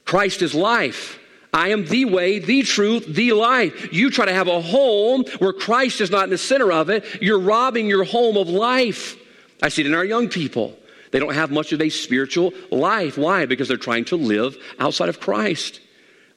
Christ 0.05 0.41
is 0.41 0.55
life. 0.55 1.19
I 1.53 1.71
am 1.71 1.85
the 1.85 2.05
way, 2.05 2.39
the 2.39 2.63
truth, 2.63 3.07
the 3.07 3.33
life. 3.33 3.93
You 3.93 4.09
try 4.09 4.27
to 4.27 4.33
have 4.33 4.47
a 4.47 4.61
home 4.61 5.25
where 5.41 5.53
Christ 5.53 6.01
is 6.01 6.13
not 6.13 6.25
in 6.25 6.31
the 6.31 6.39
center 6.39 6.71
of 6.71 6.91
it, 6.91 7.21
you're 7.21 7.41
robbing 7.41 7.89
your 7.89 8.05
home 8.05 8.37
of 8.37 8.49
life. 8.49 9.17
I 9.61 9.69
see 9.69 9.83
it 9.83 9.89
in 9.89 9.95
our 9.95 10.05
young 10.05 10.29
people. 10.29 10.79
They 11.13 11.21
don't 11.21 11.35
have 11.35 11.51
much 11.51 11.73
of 11.73 11.81
a 11.81 11.91
spiritual 11.91 12.53
life. 12.71 13.17
Why? 13.17 13.47
Because 13.47 13.69
they're 13.69 13.77
trying 13.77 14.07
to 14.07 14.17
live 14.17 14.57
outside 14.81 15.09
of 15.09 15.21
Christ. 15.21 15.81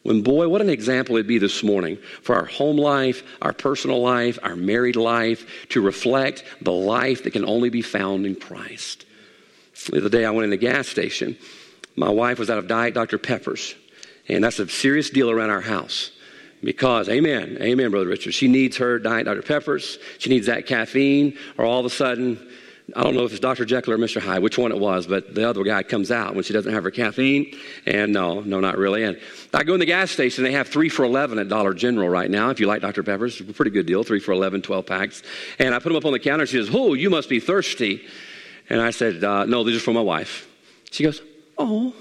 When, 0.03 0.21
boy, 0.21 0.47
what 0.49 0.61
an 0.61 0.69
example 0.69 1.15
it'd 1.15 1.25
be 1.25 1.39
this 1.39 1.63
morning 1.63 1.97
for 2.21 2.35
our 2.35 2.45
home 2.45 2.77
life, 2.77 3.23
our 3.41 3.53
personal 3.53 4.01
life, 4.01 4.37
our 4.43 4.55
married 4.55 4.97
life 4.97 5.67
to 5.69 5.81
reflect 5.81 6.43
the 6.61 6.71
life 6.71 7.23
that 7.23 7.31
can 7.31 7.45
only 7.45 7.69
be 7.69 7.81
found 7.81 8.27
in 8.27 8.35
Christ. 8.35 9.05
The 9.89 9.97
other 9.97 10.09
day 10.09 10.25
I 10.25 10.29
went 10.29 10.43
in 10.43 10.51
the 10.51 10.57
gas 10.57 10.87
station. 10.87 11.37
My 11.95 12.09
wife 12.09 12.37
was 12.37 12.49
out 12.49 12.59
of 12.59 12.67
Diet 12.67 12.93
Dr. 12.93 13.17
Peppers, 13.17 13.73
and 14.27 14.43
that's 14.43 14.59
a 14.59 14.67
serious 14.67 15.09
deal 15.09 15.31
around 15.31 15.49
our 15.49 15.61
house. 15.61 16.11
Because, 16.61 17.09
amen, 17.09 17.57
amen, 17.61 17.91
Brother 17.91 18.07
Richard. 18.07 18.33
She 18.33 18.47
needs 18.47 18.77
her 18.77 18.99
Diet 18.99 19.25
Dr. 19.25 19.41
Peppers. 19.41 19.97
She 20.17 20.29
needs 20.29 20.47
that 20.47 20.65
caffeine, 20.65 21.37
or 21.57 21.65
all 21.65 21.79
of 21.79 21.85
a 21.85 21.89
sudden, 21.89 22.47
I 22.97 23.03
don't 23.03 23.13
know 23.13 23.25
if 23.25 23.31
it's 23.31 23.41
Dr. 23.41 23.65
Jekyll 23.65 23.91
or 23.91 23.97
Mr. 23.97 24.21
Hyde, 24.21 24.41
which 24.41 24.57
one 24.57 24.71
it 24.71 24.79
was, 24.79 25.05
but 25.05 25.35
the 25.35 25.49
other 25.49 25.65
guy 25.65 25.83
comes 25.83 26.11
out 26.11 26.33
when 26.33 26.45
she 26.45 26.53
doesn't 26.53 26.71
have 26.71 26.85
her 26.85 26.91
caffeine. 26.91 27.53
And 27.85 28.13
no, 28.13 28.39
no, 28.39 28.61
not 28.61 28.77
really. 28.77 29.03
And 29.03 29.19
I 29.53 29.65
go 29.65 29.73
in 29.73 29.81
the 29.81 29.85
gas 29.85 30.11
station, 30.11 30.45
they 30.45 30.53
have 30.53 30.69
three 30.69 30.87
for 30.87 31.03
11 31.03 31.37
at 31.37 31.49
Dollar 31.49 31.73
General 31.73 32.07
right 32.07 32.31
now. 32.31 32.51
If 32.51 32.61
you 32.61 32.67
like 32.67 32.81
Dr. 32.81 33.03
Pepper's, 33.03 33.41
it's 33.41 33.49
a 33.49 33.53
pretty 33.53 33.71
good 33.71 33.85
deal, 33.85 34.03
three 34.03 34.21
for 34.21 34.31
11, 34.31 34.61
12 34.61 34.85
packs. 34.85 35.23
And 35.59 35.75
I 35.75 35.79
put 35.79 35.89
them 35.89 35.97
up 35.97 36.05
on 36.05 36.13
the 36.13 36.19
counter. 36.19 36.45
She 36.45 36.55
says, 36.55 36.73
Oh, 36.73 36.93
you 36.93 37.09
must 37.09 37.27
be 37.27 37.41
thirsty. 37.41 38.01
And 38.69 38.79
I 38.79 38.91
said, 38.91 39.21
uh, 39.25 39.43
No, 39.43 39.65
these 39.65 39.75
are 39.75 39.81
for 39.81 39.93
my 39.93 40.01
wife. 40.01 40.47
She 40.89 41.03
goes, 41.03 41.21
Oh. 41.57 41.93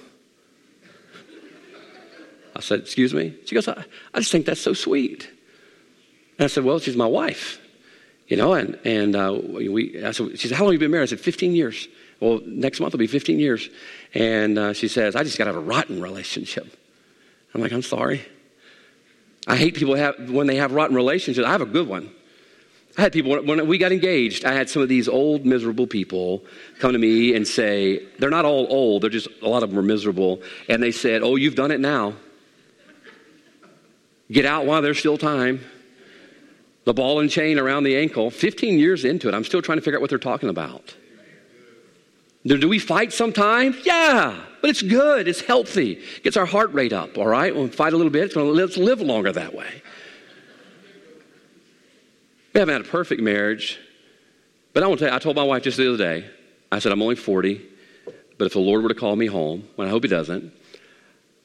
I 2.55 2.61
said, 2.61 2.79
Excuse 2.79 3.13
me? 3.13 3.35
She 3.47 3.57
goes, 3.57 3.67
I, 3.67 3.85
I 4.15 4.21
just 4.21 4.31
think 4.31 4.47
that's 4.47 4.61
so 4.61 4.75
sweet. 4.75 5.29
And 6.39 6.45
I 6.45 6.47
said, 6.47 6.63
Well, 6.63 6.79
she's 6.79 6.97
my 6.97 7.07
wife. 7.07 7.59
You 8.27 8.39
know, 8.39 8.55
and, 8.55 8.79
and 8.85 9.17
uh, 9.17 9.39
we, 9.43 10.03
I 10.03 10.13
said, 10.13 10.39
she 10.39 10.49
said, 10.49 10.57
How 10.57 10.65
long 10.65 10.73
have 10.73 10.81
you 10.81 10.87
been 10.87 10.91
married? 10.91 11.05
I 11.05 11.07
said, 11.07 11.21
15 11.21 11.55
years. 11.55 11.89
Well, 12.21 12.41
next 12.47 12.81
month 12.81 12.95
will 12.95 12.99
be 12.99 13.07
15 13.07 13.39
years. 13.39 13.69
And 14.15 14.59
uh, 14.59 14.73
she 14.73 14.89
says, 14.89 15.15
I 15.15 15.25
just 15.25 15.37
got 15.37 15.45
to 15.45 15.53
have 15.53 15.63
a 15.63 15.67
rotten 15.67 16.01
relationship. 16.01 16.77
I'm 17.55 17.61
like, 17.61 17.73
I'm 17.73 17.83
sorry. 17.83 18.25
I 19.47 19.57
hate 19.57 19.75
people 19.75 19.95
have, 19.95 20.31
when 20.31 20.47
they 20.47 20.57
have 20.57 20.73
rotten 20.73 20.97
relationships. 20.97 21.47
I 21.47 21.53
have 21.53 21.61
a 21.61 21.67
good 21.67 21.87
one. 21.87 22.11
I 22.97 23.03
had 23.03 23.13
people, 23.13 23.37
when 23.43 23.67
we 23.67 23.77
got 23.77 23.93
engaged, 23.93 24.45
I 24.45 24.53
had 24.53 24.71
some 24.71 24.81
of 24.81 24.89
these 24.89 25.09
old, 25.09 25.45
miserable 25.45 25.87
people 25.87 26.45
come 26.79 26.93
to 26.93 26.99
me 26.99 27.35
and 27.35 27.47
say, 27.47 28.07
they're 28.19 28.31
not 28.31 28.45
all 28.45 28.67
old, 28.71 29.03
they're 29.03 29.11
just, 29.11 29.29
a 29.43 29.49
lot 29.49 29.63
of 29.65 29.71
them 29.71 29.79
are 29.79 29.83
miserable. 29.83 30.41
And 30.69 30.83
they 30.83 30.93
said, 30.93 31.23
Oh, 31.23 31.35
you've 31.35 31.57
done 31.57 31.73
it 31.73 31.81
now. 31.81 32.15
Get 34.31 34.47
out 34.47 34.65
while 34.65 34.81
there's 34.81 34.99
still 34.99 35.19
time 35.19 35.61
the 36.85 36.95
ball 36.95 37.21
and 37.21 37.31
chain 37.31 37.59
around 37.59 37.85
the 37.85 37.97
ankle. 37.97 38.31
15 38.31 38.79
years 38.79 39.05
into 39.05 39.29
it, 39.29 39.35
I'm 39.35 39.45
still 39.45 39.63
trying 39.63 39.79
to 39.79 39.83
figure 39.83 39.99
out 39.99 40.01
what 40.03 40.11
they're 40.11 40.19
talking 40.19 40.49
about. 40.49 40.95
Do, 42.47 42.69
we 42.69 42.79
fight 42.79 43.13
sometimes? 43.13 43.77
Yeah, 43.87 44.39
but 44.61 44.69
it's 44.69 44.83
good. 44.83 45.29
It's 45.29 45.41
healthy. 45.41 46.03
Gets 46.23 46.37
our 46.37 46.45
heart 46.45 46.75
rate 46.75 46.93
up, 46.93 47.17
all 47.17 47.27
right? 47.27 47.55
We'll 47.55 47.69
fight 47.69 47.95
a 47.95 47.97
little 47.97 48.13
bit. 48.13 48.37
Let's 48.37 48.77
live, 48.77 49.01
longer 49.01 49.33
that 49.33 49.55
way. 49.55 49.83
We 52.53 52.61
haven't 52.61 52.75
had 52.75 52.83
a 52.83 52.89
perfect 52.89 53.23
marriage, 53.23 53.79
but 54.75 54.83
I 54.83 54.87
want 54.87 54.99
to 54.99 55.07
tell 55.07 55.13
you, 55.13 55.17
I 55.17 55.19
told 55.21 55.37
my 55.37 55.43
wife 55.43 55.63
just 55.63 55.79
the 55.79 55.89
other 55.89 55.97
day, 55.97 56.31
I 56.71 56.81
said, 56.81 56.93
I'm 56.93 57.01
only 57.01 57.17
40, 57.17 57.63
but 58.37 58.45
if 58.45 58.53
the 58.53 58.61
Lord 58.61 58.83
were 58.83 58.91
to 58.91 58.95
call 58.95 59.17
me 59.17 59.27
home, 59.27 59.67
and 59.79 59.87
I 59.87 59.91
hope 59.91 60.05
He 60.05 60.09
doesn't, 60.09 60.53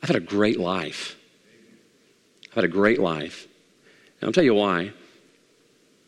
I've 0.04 0.10
had 0.10 0.18
a 0.18 0.26
great 0.26 0.60
life. 0.60 1.16
I've 2.50 2.56
had 2.56 2.64
a 2.66 2.70
great 2.70 3.00
life. 3.00 3.48
And 4.20 4.28
I'll 4.28 4.34
tell 4.34 4.44
you 4.44 4.54
why. 4.54 4.92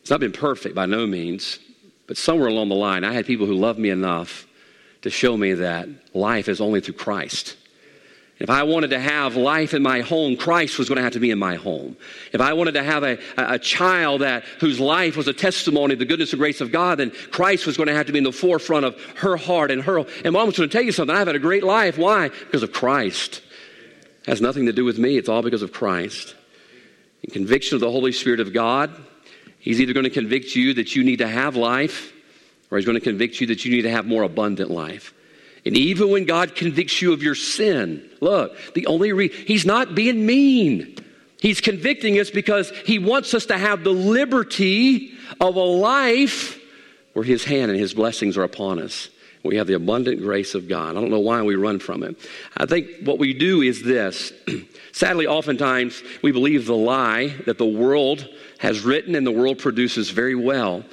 It's 0.02 0.10
not 0.10 0.20
been 0.20 0.32
perfect 0.32 0.74
by 0.74 0.86
no 0.86 1.06
means, 1.06 1.58
but 2.06 2.16
somewhere 2.16 2.48
along 2.48 2.68
the 2.68 2.74
line, 2.74 3.04
I 3.04 3.12
had 3.12 3.24
people 3.24 3.46
who 3.46 3.54
loved 3.54 3.78
me 3.78 3.88
enough 3.88 4.46
to 5.02 5.10
show 5.10 5.36
me 5.36 5.54
that 5.54 5.88
life 6.14 6.48
is 6.48 6.60
only 6.60 6.80
through 6.80 6.94
Christ. 6.94 7.56
If 8.38 8.50
I 8.50 8.64
wanted 8.64 8.90
to 8.90 8.98
have 8.98 9.36
life 9.36 9.72
in 9.72 9.84
my 9.84 10.00
home, 10.00 10.36
Christ 10.36 10.76
was 10.76 10.88
going 10.88 10.96
to 10.96 11.02
have 11.02 11.12
to 11.12 11.20
be 11.20 11.30
in 11.30 11.38
my 11.38 11.54
home. 11.54 11.96
If 12.32 12.40
I 12.40 12.54
wanted 12.54 12.72
to 12.72 12.82
have 12.82 13.04
a, 13.04 13.18
a 13.36 13.58
child 13.58 14.22
that 14.22 14.42
whose 14.58 14.80
life 14.80 15.16
was 15.16 15.28
a 15.28 15.32
testimony 15.32 15.92
of 15.92 16.00
the 16.00 16.04
goodness 16.04 16.32
and 16.32 16.40
grace 16.40 16.60
of 16.60 16.72
God, 16.72 16.98
then 16.98 17.12
Christ 17.30 17.66
was 17.66 17.76
going 17.76 17.86
to 17.86 17.94
have 17.94 18.06
to 18.06 18.12
be 18.12 18.18
in 18.18 18.24
the 18.24 18.32
forefront 18.32 18.84
of 18.84 19.00
her 19.18 19.36
heart 19.36 19.70
and 19.70 19.82
her. 19.82 20.04
And 20.24 20.32
mom's 20.32 20.56
going 20.56 20.68
to 20.68 20.72
tell 20.72 20.82
you 20.82 20.90
something. 20.90 21.14
I've 21.14 21.28
had 21.28 21.36
a 21.36 21.40
great 21.40 21.62
life. 21.62 21.98
Why? 21.98 22.30
Because 22.30 22.64
of 22.64 22.72
Christ. 22.72 23.42
It 24.22 24.26
has 24.26 24.40
nothing 24.40 24.66
to 24.66 24.72
do 24.72 24.84
with 24.84 24.98
me. 24.98 25.18
It's 25.18 25.28
all 25.28 25.42
because 25.42 25.62
of 25.62 25.72
Christ. 25.72 26.34
In 27.22 27.30
conviction 27.30 27.76
of 27.76 27.80
the 27.80 27.92
Holy 27.92 28.10
Spirit 28.10 28.40
of 28.40 28.52
God, 28.52 28.92
He's 29.62 29.80
either 29.80 29.92
going 29.92 30.04
to 30.04 30.10
convict 30.10 30.56
you 30.56 30.74
that 30.74 30.96
you 30.96 31.04
need 31.04 31.20
to 31.20 31.28
have 31.28 31.54
life, 31.54 32.12
or 32.68 32.78
he's 32.78 32.84
going 32.84 32.98
to 32.98 33.00
convict 33.00 33.40
you 33.40 33.46
that 33.46 33.64
you 33.64 33.70
need 33.70 33.82
to 33.82 33.90
have 33.90 34.06
more 34.06 34.24
abundant 34.24 34.72
life. 34.72 35.14
And 35.64 35.76
even 35.76 36.10
when 36.10 36.24
God 36.24 36.56
convicts 36.56 37.00
you 37.00 37.12
of 37.12 37.22
your 37.22 37.36
sin, 37.36 38.10
look, 38.20 38.56
the 38.74 38.88
only 38.88 39.12
reason, 39.12 39.46
he's 39.46 39.64
not 39.64 39.94
being 39.94 40.26
mean. 40.26 40.96
He's 41.38 41.60
convicting 41.60 42.18
us 42.18 42.28
because 42.28 42.70
he 42.84 42.98
wants 42.98 43.34
us 43.34 43.46
to 43.46 43.56
have 43.56 43.84
the 43.84 43.92
liberty 43.92 45.12
of 45.40 45.54
a 45.54 45.60
life 45.60 46.60
where 47.12 47.24
his 47.24 47.44
hand 47.44 47.70
and 47.70 47.78
his 47.78 47.94
blessings 47.94 48.36
are 48.36 48.42
upon 48.42 48.80
us. 48.80 49.10
We 49.44 49.56
have 49.56 49.66
the 49.66 49.74
abundant 49.74 50.20
grace 50.20 50.54
of 50.54 50.68
God. 50.68 50.96
I 50.96 51.00
don't 51.00 51.10
know 51.10 51.18
why 51.18 51.42
we 51.42 51.56
run 51.56 51.80
from 51.80 52.04
it. 52.04 52.16
I 52.56 52.66
think 52.66 52.88
what 53.02 53.18
we 53.18 53.34
do 53.34 53.60
is 53.62 53.82
this. 53.82 54.32
Sadly, 54.92 55.26
oftentimes 55.26 56.02
we 56.22 56.30
believe 56.30 56.66
the 56.66 56.76
lie 56.76 57.34
that 57.46 57.58
the 57.58 57.66
world 57.66 58.28
has 58.58 58.82
written 58.82 59.16
and 59.16 59.26
the 59.26 59.32
world 59.32 59.58
produces 59.58 60.10
very 60.10 60.36
well. 60.36 60.84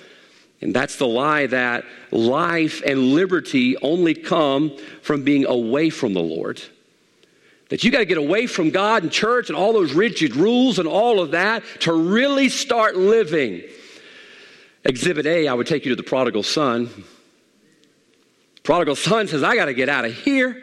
And 0.61 0.73
that's 0.75 0.97
the 0.97 1.07
lie 1.07 1.45
that 1.47 1.85
life 2.11 2.81
and 2.85 3.13
liberty 3.13 3.77
only 3.77 4.15
come 4.15 4.75
from 5.03 5.23
being 5.23 5.45
away 5.45 5.89
from 5.89 6.13
the 6.13 6.21
Lord. 6.21 6.61
That 7.69 7.83
you 7.83 7.91
got 7.91 7.99
to 7.99 8.05
get 8.05 8.17
away 8.17 8.47
from 8.47 8.71
God 8.71 9.03
and 9.03 9.11
church 9.11 9.49
and 9.49 9.57
all 9.57 9.73
those 9.73 9.93
rigid 9.93 10.35
rules 10.35 10.79
and 10.79 10.87
all 10.87 11.21
of 11.21 11.31
that 11.31 11.63
to 11.81 11.93
really 11.93 12.49
start 12.49 12.97
living. 12.97 13.61
Exhibit 14.83 15.27
A, 15.27 15.47
I 15.47 15.53
would 15.53 15.67
take 15.67 15.85
you 15.85 15.89
to 15.89 15.95
the 15.95 16.03
prodigal 16.03 16.41
son. 16.41 16.89
Prodigal 18.69 18.97
son 18.97 19.27
says, 19.27 19.41
I 19.41 19.55
got 19.55 19.65
to 19.65 19.73
get 19.73 19.89
out 19.89 20.05
of 20.05 20.13
here 20.13 20.55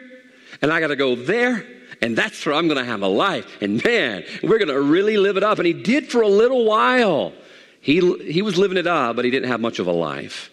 and 0.61 0.71
I 0.71 0.79
got 0.79 0.87
to 0.87 0.95
go 0.95 1.17
there 1.17 1.65
and 2.01 2.17
that's 2.17 2.45
where 2.45 2.55
I'm 2.55 2.69
going 2.69 2.77
to 2.77 2.89
have 2.89 3.01
a 3.01 3.07
life. 3.07 3.61
And 3.61 3.83
man, 3.83 4.23
we're 4.41 4.59
going 4.59 4.69
to 4.69 4.79
really 4.79 5.17
live 5.17 5.35
it 5.35 5.43
up. 5.43 5.57
And 5.57 5.67
he 5.67 5.73
did 5.73 6.09
for 6.09 6.21
a 6.21 6.27
little 6.29 6.63
while. 6.63 7.33
He, 7.81 7.99
he 8.31 8.41
was 8.41 8.57
living 8.57 8.77
it 8.77 8.87
up, 8.87 9.17
but 9.17 9.25
he 9.25 9.31
didn't 9.31 9.49
have 9.49 9.59
much 9.59 9.79
of 9.79 9.87
a 9.87 9.91
life. 9.91 10.49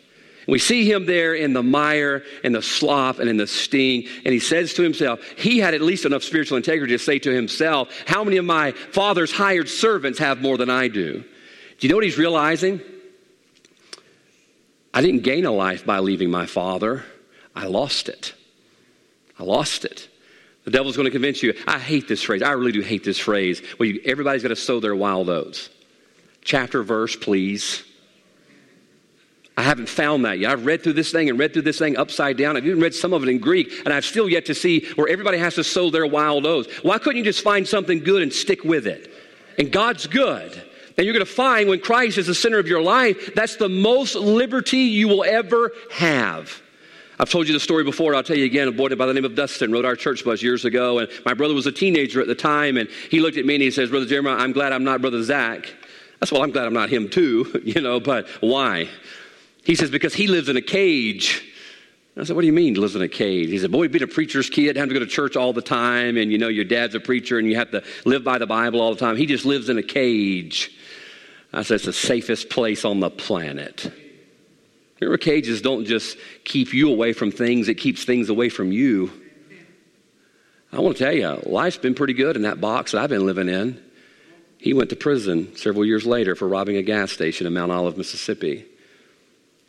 We 0.48 0.58
see 0.58 0.90
him 0.90 1.06
there 1.06 1.32
in 1.32 1.52
the 1.52 1.62
mire 1.62 2.24
and 2.42 2.52
the 2.52 2.60
slop 2.60 3.20
and 3.20 3.30
in 3.30 3.36
the 3.36 3.46
sting, 3.46 4.08
and 4.24 4.34
he 4.34 4.40
says 4.40 4.74
to 4.74 4.82
himself, 4.82 5.22
he 5.36 5.60
had 5.60 5.74
at 5.74 5.80
least 5.80 6.04
enough 6.04 6.24
spiritual 6.24 6.56
integrity 6.56 6.92
to 6.94 6.98
say 6.98 7.20
to 7.20 7.30
himself, 7.30 7.88
How 8.08 8.24
many 8.24 8.36
of 8.38 8.44
my 8.44 8.72
father's 8.72 9.30
hired 9.30 9.68
servants 9.68 10.18
have 10.18 10.42
more 10.42 10.56
than 10.56 10.70
I 10.70 10.88
do? 10.88 11.20
Do 11.20 11.86
you 11.86 11.88
know 11.88 11.94
what 11.94 12.04
he's 12.04 12.18
realizing? 12.18 12.80
I 14.92 15.02
didn't 15.02 15.22
gain 15.22 15.44
a 15.44 15.52
life 15.52 15.86
by 15.86 16.00
leaving 16.00 16.32
my 16.32 16.46
father, 16.46 17.04
I 17.54 17.66
lost 17.66 18.08
it. 18.08 18.34
I 19.38 19.44
lost 19.44 19.84
it. 19.84 20.08
The 20.64 20.70
devil's 20.70 20.96
going 20.96 21.06
to 21.06 21.10
convince 21.10 21.42
you. 21.42 21.54
I 21.66 21.78
hate 21.78 22.08
this 22.08 22.22
phrase. 22.22 22.42
I 22.42 22.52
really 22.52 22.72
do 22.72 22.80
hate 22.80 23.04
this 23.04 23.18
phrase. 23.18 23.62
Well, 23.78 23.90
everybody's 24.04 24.42
got 24.42 24.48
to 24.48 24.56
sow 24.56 24.80
their 24.80 24.96
wild 24.96 25.28
oats. 25.28 25.68
Chapter, 26.42 26.82
verse, 26.82 27.16
please. 27.16 27.84
I 29.56 29.62
haven't 29.62 29.88
found 29.88 30.24
that 30.24 30.38
yet. 30.38 30.50
I've 30.50 30.66
read 30.66 30.82
through 30.82 30.94
this 30.94 31.12
thing 31.12 31.28
and 31.28 31.38
read 31.38 31.52
through 31.52 31.62
this 31.62 31.78
thing 31.78 31.96
upside 31.96 32.36
down. 32.36 32.56
I've 32.56 32.66
even 32.66 32.80
read 32.80 32.94
some 32.94 33.12
of 33.12 33.22
it 33.22 33.28
in 33.28 33.38
Greek, 33.38 33.72
and 33.84 33.94
I've 33.94 34.04
still 34.04 34.28
yet 34.28 34.46
to 34.46 34.54
see 34.54 34.86
where 34.96 35.08
everybody 35.08 35.38
has 35.38 35.54
to 35.54 35.64
sow 35.64 35.90
their 35.90 36.06
wild 36.06 36.44
oats. 36.44 36.68
Why 36.82 36.98
couldn't 36.98 37.18
you 37.18 37.24
just 37.24 37.42
find 37.42 37.66
something 37.66 38.00
good 38.00 38.22
and 38.22 38.32
stick 38.32 38.64
with 38.64 38.86
it? 38.86 39.12
And 39.58 39.70
God's 39.70 40.06
good. 40.06 40.52
And 40.96 41.04
you're 41.04 41.14
going 41.14 41.26
to 41.26 41.32
find 41.32 41.68
when 41.68 41.80
Christ 41.80 42.18
is 42.18 42.26
the 42.26 42.34
center 42.34 42.58
of 42.58 42.66
your 42.66 42.82
life, 42.82 43.34
that's 43.34 43.56
the 43.56 43.68
most 43.68 44.14
liberty 44.16 44.78
you 44.78 45.08
will 45.08 45.24
ever 45.24 45.70
have. 45.90 46.62
I've 47.24 47.30
told 47.30 47.48
you 47.48 47.54
the 47.54 47.60
story 47.60 47.84
before, 47.84 48.14
I'll 48.14 48.22
tell 48.22 48.36
you 48.36 48.44
again. 48.44 48.68
A 48.68 48.70
boy 48.70 48.94
by 48.94 49.06
the 49.06 49.14
name 49.14 49.24
of 49.24 49.34
Dustin 49.34 49.72
rode 49.72 49.86
our 49.86 49.96
church 49.96 50.26
bus 50.26 50.42
years 50.42 50.66
ago, 50.66 50.98
and 50.98 51.08
my 51.24 51.32
brother 51.32 51.54
was 51.54 51.64
a 51.64 51.72
teenager 51.72 52.20
at 52.20 52.26
the 52.26 52.34
time, 52.34 52.76
and 52.76 52.86
he 53.10 53.18
looked 53.20 53.38
at 53.38 53.46
me 53.46 53.54
and 53.54 53.62
he 53.62 53.70
says, 53.70 53.88
Brother 53.88 54.04
Jeremiah, 54.04 54.36
I'm 54.36 54.52
glad 54.52 54.74
I'm 54.74 54.84
not 54.84 55.00
Brother 55.00 55.22
Zach. 55.22 55.74
I 56.20 56.26
said, 56.26 56.34
Well, 56.34 56.42
I'm 56.42 56.50
glad 56.50 56.66
I'm 56.66 56.74
not 56.74 56.90
him 56.90 57.08
too, 57.08 57.62
you 57.64 57.80
know, 57.80 57.98
but 57.98 58.28
why? 58.42 58.90
He 59.64 59.74
says, 59.74 59.90
Because 59.90 60.12
he 60.12 60.26
lives 60.26 60.50
in 60.50 60.58
a 60.58 60.60
cage. 60.60 61.50
I 62.14 62.24
said, 62.24 62.36
What 62.36 62.42
do 62.42 62.46
you 62.46 62.52
mean, 62.52 62.74
lives 62.74 62.94
in 62.94 63.00
a 63.00 63.08
cage? 63.08 63.48
He 63.48 63.58
said, 63.58 63.72
Boy, 63.72 63.88
being 63.88 64.04
a 64.04 64.06
preacher's 64.06 64.50
kid, 64.50 64.76
having 64.76 64.90
to 64.90 64.94
go 64.94 65.00
to 65.00 65.10
church 65.10 65.34
all 65.34 65.54
the 65.54 65.62
time, 65.62 66.18
and 66.18 66.30
you 66.30 66.36
know, 66.36 66.48
your 66.48 66.66
dad's 66.66 66.94
a 66.94 67.00
preacher 67.00 67.38
and 67.38 67.48
you 67.48 67.56
have 67.56 67.70
to 67.70 67.82
live 68.04 68.22
by 68.22 68.36
the 68.36 68.46
Bible 68.46 68.82
all 68.82 68.92
the 68.92 69.00
time. 69.00 69.16
He 69.16 69.24
just 69.24 69.46
lives 69.46 69.70
in 69.70 69.78
a 69.78 69.82
cage. 69.82 70.76
I 71.54 71.62
said, 71.62 71.76
It's 71.76 71.86
the 71.86 71.94
safest 71.94 72.50
place 72.50 72.84
on 72.84 73.00
the 73.00 73.08
planet. 73.08 73.90
Cages 75.18 75.62
don't 75.62 75.84
just 75.84 76.16
keep 76.44 76.72
you 76.72 76.90
away 76.90 77.12
from 77.12 77.30
things, 77.30 77.68
it 77.68 77.74
keeps 77.74 78.04
things 78.04 78.28
away 78.28 78.48
from 78.48 78.72
you. 78.72 79.10
I 80.72 80.80
want 80.80 80.96
to 80.96 81.04
tell 81.04 81.12
you, 81.12 81.40
life's 81.46 81.76
been 81.76 81.94
pretty 81.94 82.14
good 82.14 82.34
in 82.34 82.42
that 82.42 82.60
box 82.60 82.92
that 82.92 83.00
I've 83.00 83.10
been 83.10 83.26
living 83.26 83.48
in. 83.48 83.80
He 84.58 84.72
went 84.72 84.90
to 84.90 84.96
prison 84.96 85.54
several 85.56 85.84
years 85.84 86.04
later 86.04 86.34
for 86.34 86.48
robbing 86.48 86.76
a 86.76 86.82
gas 86.82 87.12
station 87.12 87.46
in 87.46 87.54
Mount 87.54 87.70
Olive, 87.70 87.96
Mississippi. 87.96 88.64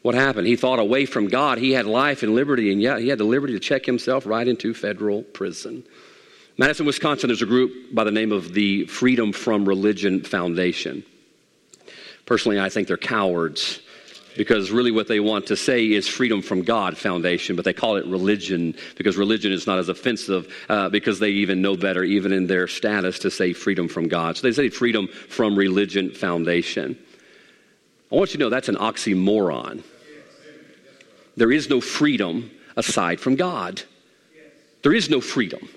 What 0.02 0.16
happened? 0.16 0.48
He 0.48 0.56
thought 0.56 0.80
away 0.80 1.06
from 1.06 1.28
God, 1.28 1.58
he 1.58 1.72
had 1.72 1.86
life 1.86 2.24
and 2.24 2.34
liberty, 2.34 2.72
and 2.72 2.82
yet 2.82 3.00
he 3.00 3.10
had 3.10 3.18
the 3.18 3.24
liberty 3.24 3.54
to 3.54 3.60
check 3.60 3.86
himself 3.86 4.26
right 4.26 4.48
into 4.48 4.74
federal 4.74 5.22
prison. 5.24 5.84
Madison, 6.58 6.86
Wisconsin, 6.86 7.28
there's 7.28 7.42
a 7.42 7.48
group 7.48 7.94
by 7.94 8.04
the 8.04 8.12
name 8.12 8.32
of 8.32 8.54
the 8.54 8.86
Freedom 8.86 9.34
from 9.34 9.68
Religion 9.68 10.24
Foundation. 10.24 11.04
Personally, 12.26 12.60
I 12.60 12.70
think 12.70 12.88
they're 12.88 12.98
cowards 12.98 13.82
because 14.36 14.72
really 14.72 14.92
what 14.92 15.08
they 15.08 15.20
want 15.20 15.48
to 15.48 15.56
say 15.56 15.92
is 15.92 16.08
Freedom 16.08 16.42
from 16.42 16.62
God 16.62 16.98
Foundation, 16.98 17.56
but 17.56 17.66
they 17.66 17.74
call 17.74 17.96
it 17.96 18.06
religion 18.06 18.76
because 18.96 19.18
religion 19.18 19.52
is 19.52 19.68
not 19.68 19.80
as 19.80 19.90
offensive 19.90 20.54
uh, 20.70 20.90
because 20.90 21.20
they 21.20 21.30
even 21.30 21.62
know 21.62 21.76
better, 21.76 22.04
even 22.04 22.32
in 22.32 22.48
their 22.48 22.68
status, 22.68 23.20
to 23.20 23.32
say 23.32 23.54
freedom 23.54 23.88
from 23.88 24.08
God. 24.08 24.38
So 24.38 24.48
they 24.48 24.54
say 24.54 24.70
Freedom 24.70 25.08
from 25.08 25.56
Religion 25.56 26.12
Foundation. 26.12 26.98
I 28.12 28.16
want 28.16 28.32
you 28.32 28.38
to 28.38 28.44
know 28.46 28.50
that's 28.50 28.70
an 28.70 28.76
oxymoron. 28.76 29.84
There 31.38 31.52
is 31.52 31.70
no 31.70 31.82
freedom 31.82 32.52
aside 32.78 33.20
from 33.20 33.36
God. 33.36 33.82
There 34.84 34.94
is 34.94 35.10
no 35.10 35.20
freedom. 35.20 35.68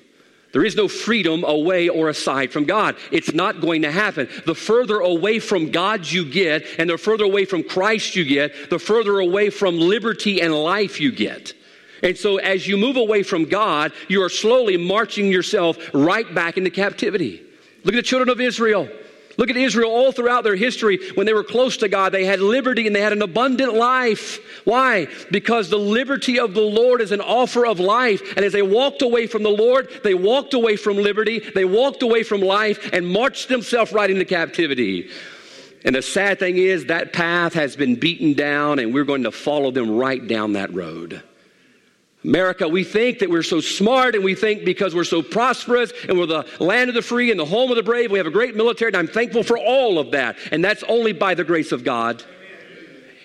There 0.52 0.64
is 0.64 0.76
no 0.76 0.88
freedom 0.88 1.44
away 1.44 1.88
or 1.88 2.08
aside 2.08 2.52
from 2.52 2.64
God. 2.64 2.96
It's 3.12 3.34
not 3.34 3.60
going 3.60 3.82
to 3.82 3.92
happen. 3.92 4.28
The 4.46 4.54
further 4.54 4.98
away 5.00 5.40
from 5.40 5.70
God 5.70 6.10
you 6.10 6.24
get, 6.24 6.64
and 6.78 6.88
the 6.88 6.96
further 6.96 7.24
away 7.24 7.44
from 7.44 7.62
Christ 7.62 8.16
you 8.16 8.24
get, 8.24 8.70
the 8.70 8.78
further 8.78 9.18
away 9.18 9.50
from 9.50 9.78
liberty 9.78 10.40
and 10.40 10.54
life 10.54 11.00
you 11.00 11.12
get. 11.12 11.52
And 12.02 12.16
so, 12.16 12.38
as 12.38 12.66
you 12.66 12.76
move 12.76 12.96
away 12.96 13.24
from 13.24 13.44
God, 13.44 13.92
you 14.08 14.22
are 14.22 14.28
slowly 14.28 14.76
marching 14.76 15.30
yourself 15.30 15.76
right 15.92 16.32
back 16.34 16.56
into 16.56 16.70
captivity. 16.70 17.44
Look 17.84 17.94
at 17.94 17.98
the 17.98 18.02
children 18.02 18.28
of 18.28 18.40
Israel. 18.40 18.88
Look 19.38 19.50
at 19.50 19.56
Israel 19.56 19.92
all 19.92 20.10
throughout 20.10 20.42
their 20.42 20.56
history. 20.56 20.98
When 21.14 21.24
they 21.24 21.32
were 21.32 21.44
close 21.44 21.76
to 21.78 21.88
God, 21.88 22.10
they 22.10 22.24
had 22.24 22.40
liberty 22.40 22.88
and 22.88 22.94
they 22.94 23.00
had 23.00 23.12
an 23.12 23.22
abundant 23.22 23.72
life. 23.72 24.40
Why? 24.64 25.06
Because 25.30 25.70
the 25.70 25.78
liberty 25.78 26.40
of 26.40 26.54
the 26.54 26.60
Lord 26.60 27.00
is 27.00 27.12
an 27.12 27.20
offer 27.20 27.64
of 27.64 27.78
life. 27.78 28.36
And 28.36 28.44
as 28.44 28.52
they 28.52 28.62
walked 28.62 29.00
away 29.00 29.28
from 29.28 29.44
the 29.44 29.50
Lord, 29.50 29.88
they 30.02 30.14
walked 30.14 30.54
away 30.54 30.74
from 30.74 30.96
liberty, 30.96 31.38
they 31.38 31.64
walked 31.64 32.02
away 32.02 32.24
from 32.24 32.40
life, 32.40 32.90
and 32.92 33.06
marched 33.06 33.48
themselves 33.48 33.92
right 33.92 34.10
into 34.10 34.24
captivity. 34.24 35.08
And 35.84 35.94
the 35.94 36.02
sad 36.02 36.40
thing 36.40 36.56
is, 36.56 36.86
that 36.86 37.12
path 37.12 37.54
has 37.54 37.76
been 37.76 37.94
beaten 37.94 38.32
down, 38.32 38.80
and 38.80 38.92
we're 38.92 39.04
going 39.04 39.22
to 39.22 39.30
follow 39.30 39.70
them 39.70 39.96
right 39.96 40.26
down 40.26 40.54
that 40.54 40.74
road. 40.74 41.22
America, 42.24 42.68
we 42.68 42.82
think 42.82 43.20
that 43.20 43.30
we're 43.30 43.44
so 43.44 43.60
smart 43.60 44.14
and 44.16 44.24
we 44.24 44.34
think 44.34 44.64
because 44.64 44.94
we're 44.94 45.04
so 45.04 45.22
prosperous 45.22 45.92
and 46.08 46.18
we're 46.18 46.26
the 46.26 46.46
land 46.58 46.88
of 46.88 46.94
the 46.94 47.02
free 47.02 47.30
and 47.30 47.38
the 47.38 47.44
home 47.44 47.70
of 47.70 47.76
the 47.76 47.82
brave, 47.82 48.10
we 48.10 48.18
have 48.18 48.26
a 48.26 48.30
great 48.30 48.56
military, 48.56 48.88
and 48.88 48.96
I'm 48.96 49.06
thankful 49.06 49.44
for 49.44 49.56
all 49.56 49.98
of 49.98 50.10
that. 50.10 50.36
And 50.50 50.64
that's 50.64 50.82
only 50.84 51.12
by 51.12 51.34
the 51.34 51.44
grace 51.44 51.70
of 51.70 51.84
God. 51.84 52.24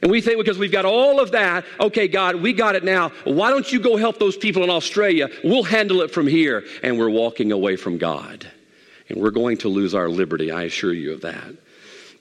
And 0.04 0.12
we 0.12 0.20
think 0.20 0.38
because 0.38 0.58
we've 0.58 0.72
got 0.72 0.86
all 0.86 1.20
of 1.22 1.32
that, 1.32 1.66
okay, 1.80 2.10
God, 2.10 2.36
we 2.36 2.52
got 2.52 2.76
it 2.76 2.84
now. 2.84 3.10
Why 3.24 3.50
don't 3.50 3.72
you 3.72 3.80
go 3.80 3.96
help 3.96 4.20
those 4.20 4.36
people 4.36 4.62
in 4.62 4.70
Australia? 4.70 5.30
We'll 5.46 5.64
handle 5.64 6.02
it 6.02 6.12
from 6.12 6.28
here. 6.28 6.66
And 6.84 7.00
we're 7.00 7.10
walking 7.10 7.54
away 7.54 7.78
from 7.78 7.98
God. 7.98 8.46
And 9.08 9.22
we're 9.22 9.32
going 9.32 9.58
to 9.60 9.70
lose 9.70 9.96
our 9.96 10.10
liberty, 10.10 10.52
I 10.52 10.64
assure 10.64 10.94
you 10.94 11.14
of 11.14 11.22
that. 11.22 11.56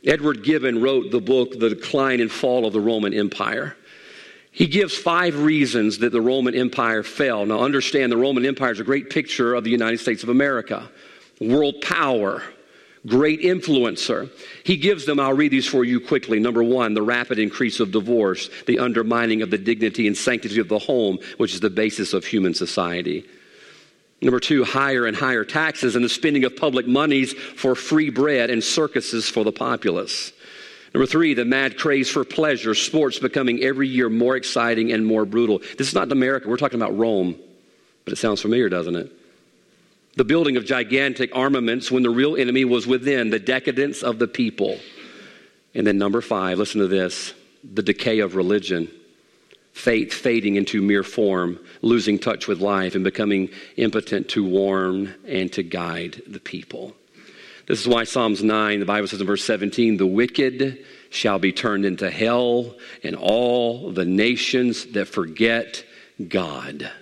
Edward 0.04 0.44
Gibbon 0.44 0.80
wrote 0.80 1.10
the 1.10 1.20
book, 1.20 1.58
The 1.58 1.70
Decline 1.70 2.20
and 2.20 2.30
Fall 2.30 2.66
of 2.66 2.72
the 2.72 2.80
Roman 2.80 3.12
Empire. 3.12 3.76
He 4.52 4.66
gives 4.66 4.96
five 4.96 5.42
reasons 5.42 5.98
that 5.98 6.12
the 6.12 6.20
Roman 6.20 6.54
Empire 6.54 7.02
fell. 7.02 7.46
Now, 7.46 7.60
understand 7.60 8.12
the 8.12 8.18
Roman 8.18 8.44
Empire 8.44 8.72
is 8.72 8.80
a 8.80 8.84
great 8.84 9.08
picture 9.08 9.54
of 9.54 9.64
the 9.64 9.70
United 9.70 9.98
States 9.98 10.22
of 10.22 10.28
America. 10.28 10.90
World 11.40 11.80
power, 11.80 12.42
great 13.06 13.40
influencer. 13.40 14.30
He 14.64 14.76
gives 14.76 15.06
them, 15.06 15.18
I'll 15.18 15.32
read 15.32 15.52
these 15.52 15.66
for 15.66 15.84
you 15.84 16.00
quickly. 16.00 16.38
Number 16.38 16.62
one, 16.62 16.92
the 16.92 17.00
rapid 17.00 17.38
increase 17.38 17.80
of 17.80 17.92
divorce, 17.92 18.50
the 18.66 18.78
undermining 18.78 19.40
of 19.40 19.50
the 19.50 19.56
dignity 19.56 20.06
and 20.06 20.16
sanctity 20.16 20.60
of 20.60 20.68
the 20.68 20.78
home, 20.78 21.18
which 21.38 21.54
is 21.54 21.60
the 21.60 21.70
basis 21.70 22.12
of 22.12 22.26
human 22.26 22.52
society. 22.52 23.24
Number 24.20 24.38
two, 24.38 24.64
higher 24.64 25.06
and 25.06 25.16
higher 25.16 25.44
taxes 25.46 25.96
and 25.96 26.04
the 26.04 26.10
spending 26.10 26.44
of 26.44 26.56
public 26.56 26.86
monies 26.86 27.32
for 27.32 27.74
free 27.74 28.10
bread 28.10 28.50
and 28.50 28.62
circuses 28.62 29.30
for 29.30 29.44
the 29.44 29.50
populace. 29.50 30.32
Number 30.94 31.06
three, 31.06 31.32
the 31.34 31.44
mad 31.44 31.78
craze 31.78 32.10
for 32.10 32.24
pleasure, 32.24 32.74
sports 32.74 33.18
becoming 33.18 33.62
every 33.62 33.88
year 33.88 34.10
more 34.10 34.36
exciting 34.36 34.92
and 34.92 35.06
more 35.06 35.24
brutal. 35.24 35.58
This 35.78 35.88
is 35.88 35.94
not 35.94 36.12
America, 36.12 36.48
we're 36.48 36.58
talking 36.58 36.80
about 36.80 36.96
Rome, 36.96 37.36
but 38.04 38.12
it 38.12 38.16
sounds 38.16 38.42
familiar, 38.42 38.68
doesn't 38.68 38.96
it? 38.96 39.12
The 40.16 40.24
building 40.24 40.58
of 40.58 40.66
gigantic 40.66 41.34
armaments 41.34 41.90
when 41.90 42.02
the 42.02 42.10
real 42.10 42.36
enemy 42.36 42.66
was 42.66 42.86
within, 42.86 43.30
the 43.30 43.38
decadence 43.38 44.02
of 44.02 44.18
the 44.18 44.28
people. 44.28 44.78
And 45.74 45.86
then 45.86 45.96
number 45.96 46.20
five, 46.20 46.58
listen 46.58 46.80
to 46.80 46.88
this 46.88 47.32
the 47.64 47.82
decay 47.82 48.18
of 48.18 48.34
religion, 48.34 48.90
faith 49.72 50.12
fading 50.12 50.56
into 50.56 50.82
mere 50.82 51.04
form, 51.04 51.58
losing 51.80 52.18
touch 52.18 52.48
with 52.48 52.60
life, 52.60 52.94
and 52.94 53.04
becoming 53.04 53.48
impotent 53.76 54.28
to 54.30 54.44
warn 54.44 55.14
and 55.26 55.50
to 55.52 55.62
guide 55.62 56.20
the 56.26 56.40
people. 56.40 56.94
This 57.72 57.80
is 57.80 57.88
why 57.88 58.04
Psalms 58.04 58.44
9, 58.44 58.80
the 58.80 58.84
Bible 58.84 59.08
says 59.08 59.22
in 59.22 59.26
verse 59.26 59.42
17, 59.44 59.96
the 59.96 60.06
wicked 60.06 60.84
shall 61.08 61.38
be 61.38 61.52
turned 61.52 61.86
into 61.86 62.10
hell, 62.10 62.76
and 63.02 63.16
all 63.16 63.90
the 63.90 64.04
nations 64.04 64.84
that 64.88 65.08
forget 65.08 65.82
God. 66.28 66.92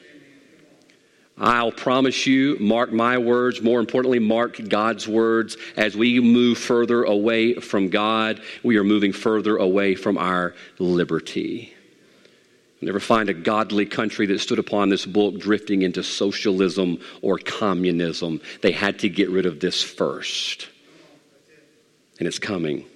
I'll 1.37 1.73
promise 1.73 2.25
you, 2.25 2.57
mark 2.61 2.93
my 2.93 3.19
words, 3.19 3.61
more 3.61 3.81
importantly, 3.81 4.21
mark 4.21 4.61
God's 4.69 5.09
words. 5.09 5.57
As 5.77 5.97
we 5.97 6.21
move 6.21 6.57
further 6.57 7.03
away 7.03 7.55
from 7.55 7.89
God, 7.89 8.41
we 8.63 8.77
are 8.77 8.85
moving 8.85 9.13
further 9.13 9.57
away 9.57 9.97
from 9.97 10.19
our 10.19 10.55
liberty. 10.79 11.75
Never 12.83 13.01
find 13.01 13.29
a 13.29 13.35
godly 13.35 13.85
country 13.85 14.27
that 14.27 14.39
stood 14.41 14.59
upon 14.59 14.89
this 14.89 15.05
book 15.05 15.39
drifting 15.39 15.83
into 15.83 16.03
socialism 16.03 16.99
or 17.21 17.39
communism. 17.39 18.41
They 18.63 18.73
had 18.73 19.01
to 19.01 19.09
get 19.09 19.29
rid 19.29 19.45
of 19.45 19.61
this 19.61 19.83
first. 19.83 20.69
And 22.19 22.27
it's 22.27 22.39
coming. 22.39 22.87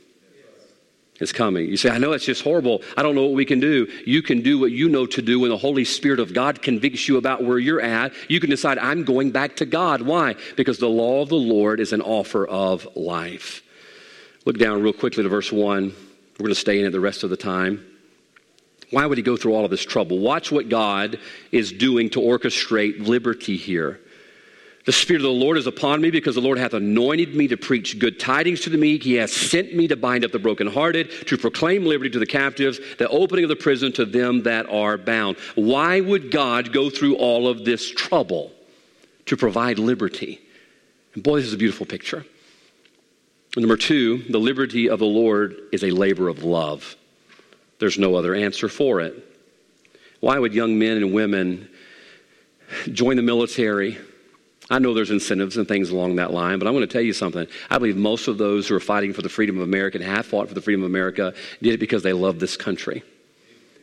It's 1.20 1.32
coming. 1.32 1.68
You 1.68 1.76
say, 1.76 1.90
I 1.90 1.98
know 1.98 2.12
it's 2.12 2.24
just 2.24 2.42
horrible. 2.42 2.82
I 2.96 3.02
don't 3.02 3.14
know 3.14 3.24
what 3.24 3.34
we 3.34 3.44
can 3.44 3.60
do. 3.60 3.86
You 4.04 4.22
can 4.22 4.40
do 4.42 4.58
what 4.58 4.72
you 4.72 4.88
know 4.88 5.06
to 5.06 5.22
do 5.22 5.38
when 5.38 5.50
the 5.50 5.56
Holy 5.56 5.84
Spirit 5.84 6.18
of 6.18 6.32
God 6.32 6.60
convicts 6.60 7.06
you 7.06 7.18
about 7.18 7.44
where 7.44 7.58
you're 7.58 7.80
at. 7.80 8.12
You 8.28 8.40
can 8.40 8.50
decide, 8.50 8.78
I'm 8.78 9.04
going 9.04 9.30
back 9.30 9.56
to 9.56 9.66
God. 9.66 10.02
Why? 10.02 10.34
Because 10.56 10.78
the 10.78 10.88
law 10.88 11.22
of 11.22 11.28
the 11.28 11.36
Lord 11.36 11.78
is 11.78 11.92
an 11.92 12.00
offer 12.00 12.46
of 12.46 12.88
life. 12.96 13.62
Look 14.44 14.58
down 14.58 14.82
real 14.82 14.92
quickly 14.92 15.22
to 15.22 15.28
verse 15.28 15.52
1. 15.52 15.84
We're 15.84 16.38
going 16.38 16.48
to 16.48 16.54
stay 16.54 16.80
in 16.80 16.86
it 16.86 16.90
the 16.90 17.00
rest 17.00 17.22
of 17.22 17.30
the 17.30 17.36
time. 17.36 17.86
Why 18.94 19.06
would 19.06 19.18
he 19.18 19.24
go 19.24 19.36
through 19.36 19.54
all 19.54 19.64
of 19.64 19.72
this 19.72 19.84
trouble? 19.84 20.20
Watch 20.20 20.52
what 20.52 20.68
God 20.68 21.18
is 21.50 21.72
doing 21.72 22.10
to 22.10 22.20
orchestrate 22.20 23.04
liberty 23.04 23.56
here. 23.56 23.98
The 24.86 24.92
Spirit 24.92 25.20
of 25.20 25.24
the 25.24 25.30
Lord 25.30 25.58
is 25.58 25.66
upon 25.66 26.00
me 26.00 26.12
because 26.12 26.36
the 26.36 26.40
Lord 26.40 26.58
hath 26.58 26.74
anointed 26.74 27.34
me 27.34 27.48
to 27.48 27.56
preach 27.56 27.98
good 27.98 28.20
tidings 28.20 28.60
to 28.60 28.70
the 28.70 28.78
meek. 28.78 29.02
He 29.02 29.14
has 29.14 29.32
sent 29.32 29.74
me 29.74 29.88
to 29.88 29.96
bind 29.96 30.24
up 30.24 30.30
the 30.30 30.38
brokenhearted, 30.38 31.26
to 31.26 31.36
proclaim 31.36 31.84
liberty 31.84 32.10
to 32.10 32.20
the 32.20 32.26
captives, 32.26 32.78
the 32.98 33.08
opening 33.08 33.44
of 33.44 33.48
the 33.48 33.56
prison 33.56 33.92
to 33.94 34.04
them 34.04 34.44
that 34.44 34.68
are 34.68 34.96
bound. 34.96 35.38
Why 35.56 36.00
would 36.00 36.30
God 36.30 36.72
go 36.72 36.88
through 36.88 37.16
all 37.16 37.48
of 37.48 37.64
this 37.64 37.90
trouble? 37.90 38.52
To 39.26 39.36
provide 39.36 39.80
liberty. 39.80 40.40
And 41.14 41.24
boy, 41.24 41.38
this 41.38 41.46
is 41.46 41.54
a 41.54 41.58
beautiful 41.58 41.86
picture. 41.86 42.24
Number 43.56 43.76
two, 43.76 44.18
the 44.30 44.38
liberty 44.38 44.88
of 44.88 45.00
the 45.00 45.06
Lord 45.06 45.56
is 45.72 45.82
a 45.82 45.90
labor 45.90 46.28
of 46.28 46.44
love. 46.44 46.94
There's 47.84 47.98
no 47.98 48.14
other 48.14 48.34
answer 48.34 48.70
for 48.70 49.02
it. 49.02 49.14
Why 50.20 50.38
would 50.38 50.54
young 50.54 50.78
men 50.78 50.96
and 50.96 51.12
women 51.12 51.68
join 52.90 53.16
the 53.16 53.22
military? 53.22 53.98
I 54.70 54.78
know 54.78 54.94
there's 54.94 55.10
incentives 55.10 55.58
and 55.58 55.68
things 55.68 55.90
along 55.90 56.16
that 56.16 56.32
line, 56.32 56.58
but 56.58 56.66
I'm 56.66 56.72
going 56.72 56.88
to 56.88 56.90
tell 56.90 57.02
you 57.02 57.12
something. 57.12 57.46
I 57.68 57.76
believe 57.76 57.98
most 57.98 58.26
of 58.26 58.38
those 58.38 58.66
who 58.66 58.74
are 58.74 58.80
fighting 58.80 59.12
for 59.12 59.20
the 59.20 59.28
freedom 59.28 59.58
of 59.58 59.64
America 59.64 59.98
and 59.98 60.06
have 60.06 60.24
fought 60.24 60.48
for 60.48 60.54
the 60.54 60.62
freedom 60.62 60.82
of 60.82 60.86
America 60.86 61.34
did 61.60 61.74
it 61.74 61.78
because 61.78 62.02
they 62.02 62.14
love 62.14 62.40
this 62.40 62.56
country. 62.56 63.02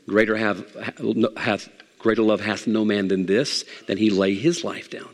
Greater 0.08 0.36
have, 0.36 0.66
hath, 1.38 1.70
greater 2.00 2.24
love 2.24 2.42
hath 2.42 2.66
no 2.66 2.84
man 2.84 3.08
than 3.08 3.28
this, 3.28 3.66
than 3.86 4.00
he 4.00 4.10
lay 4.10 4.34
his 4.34 4.64
life 4.64 4.90
down. 4.90 5.14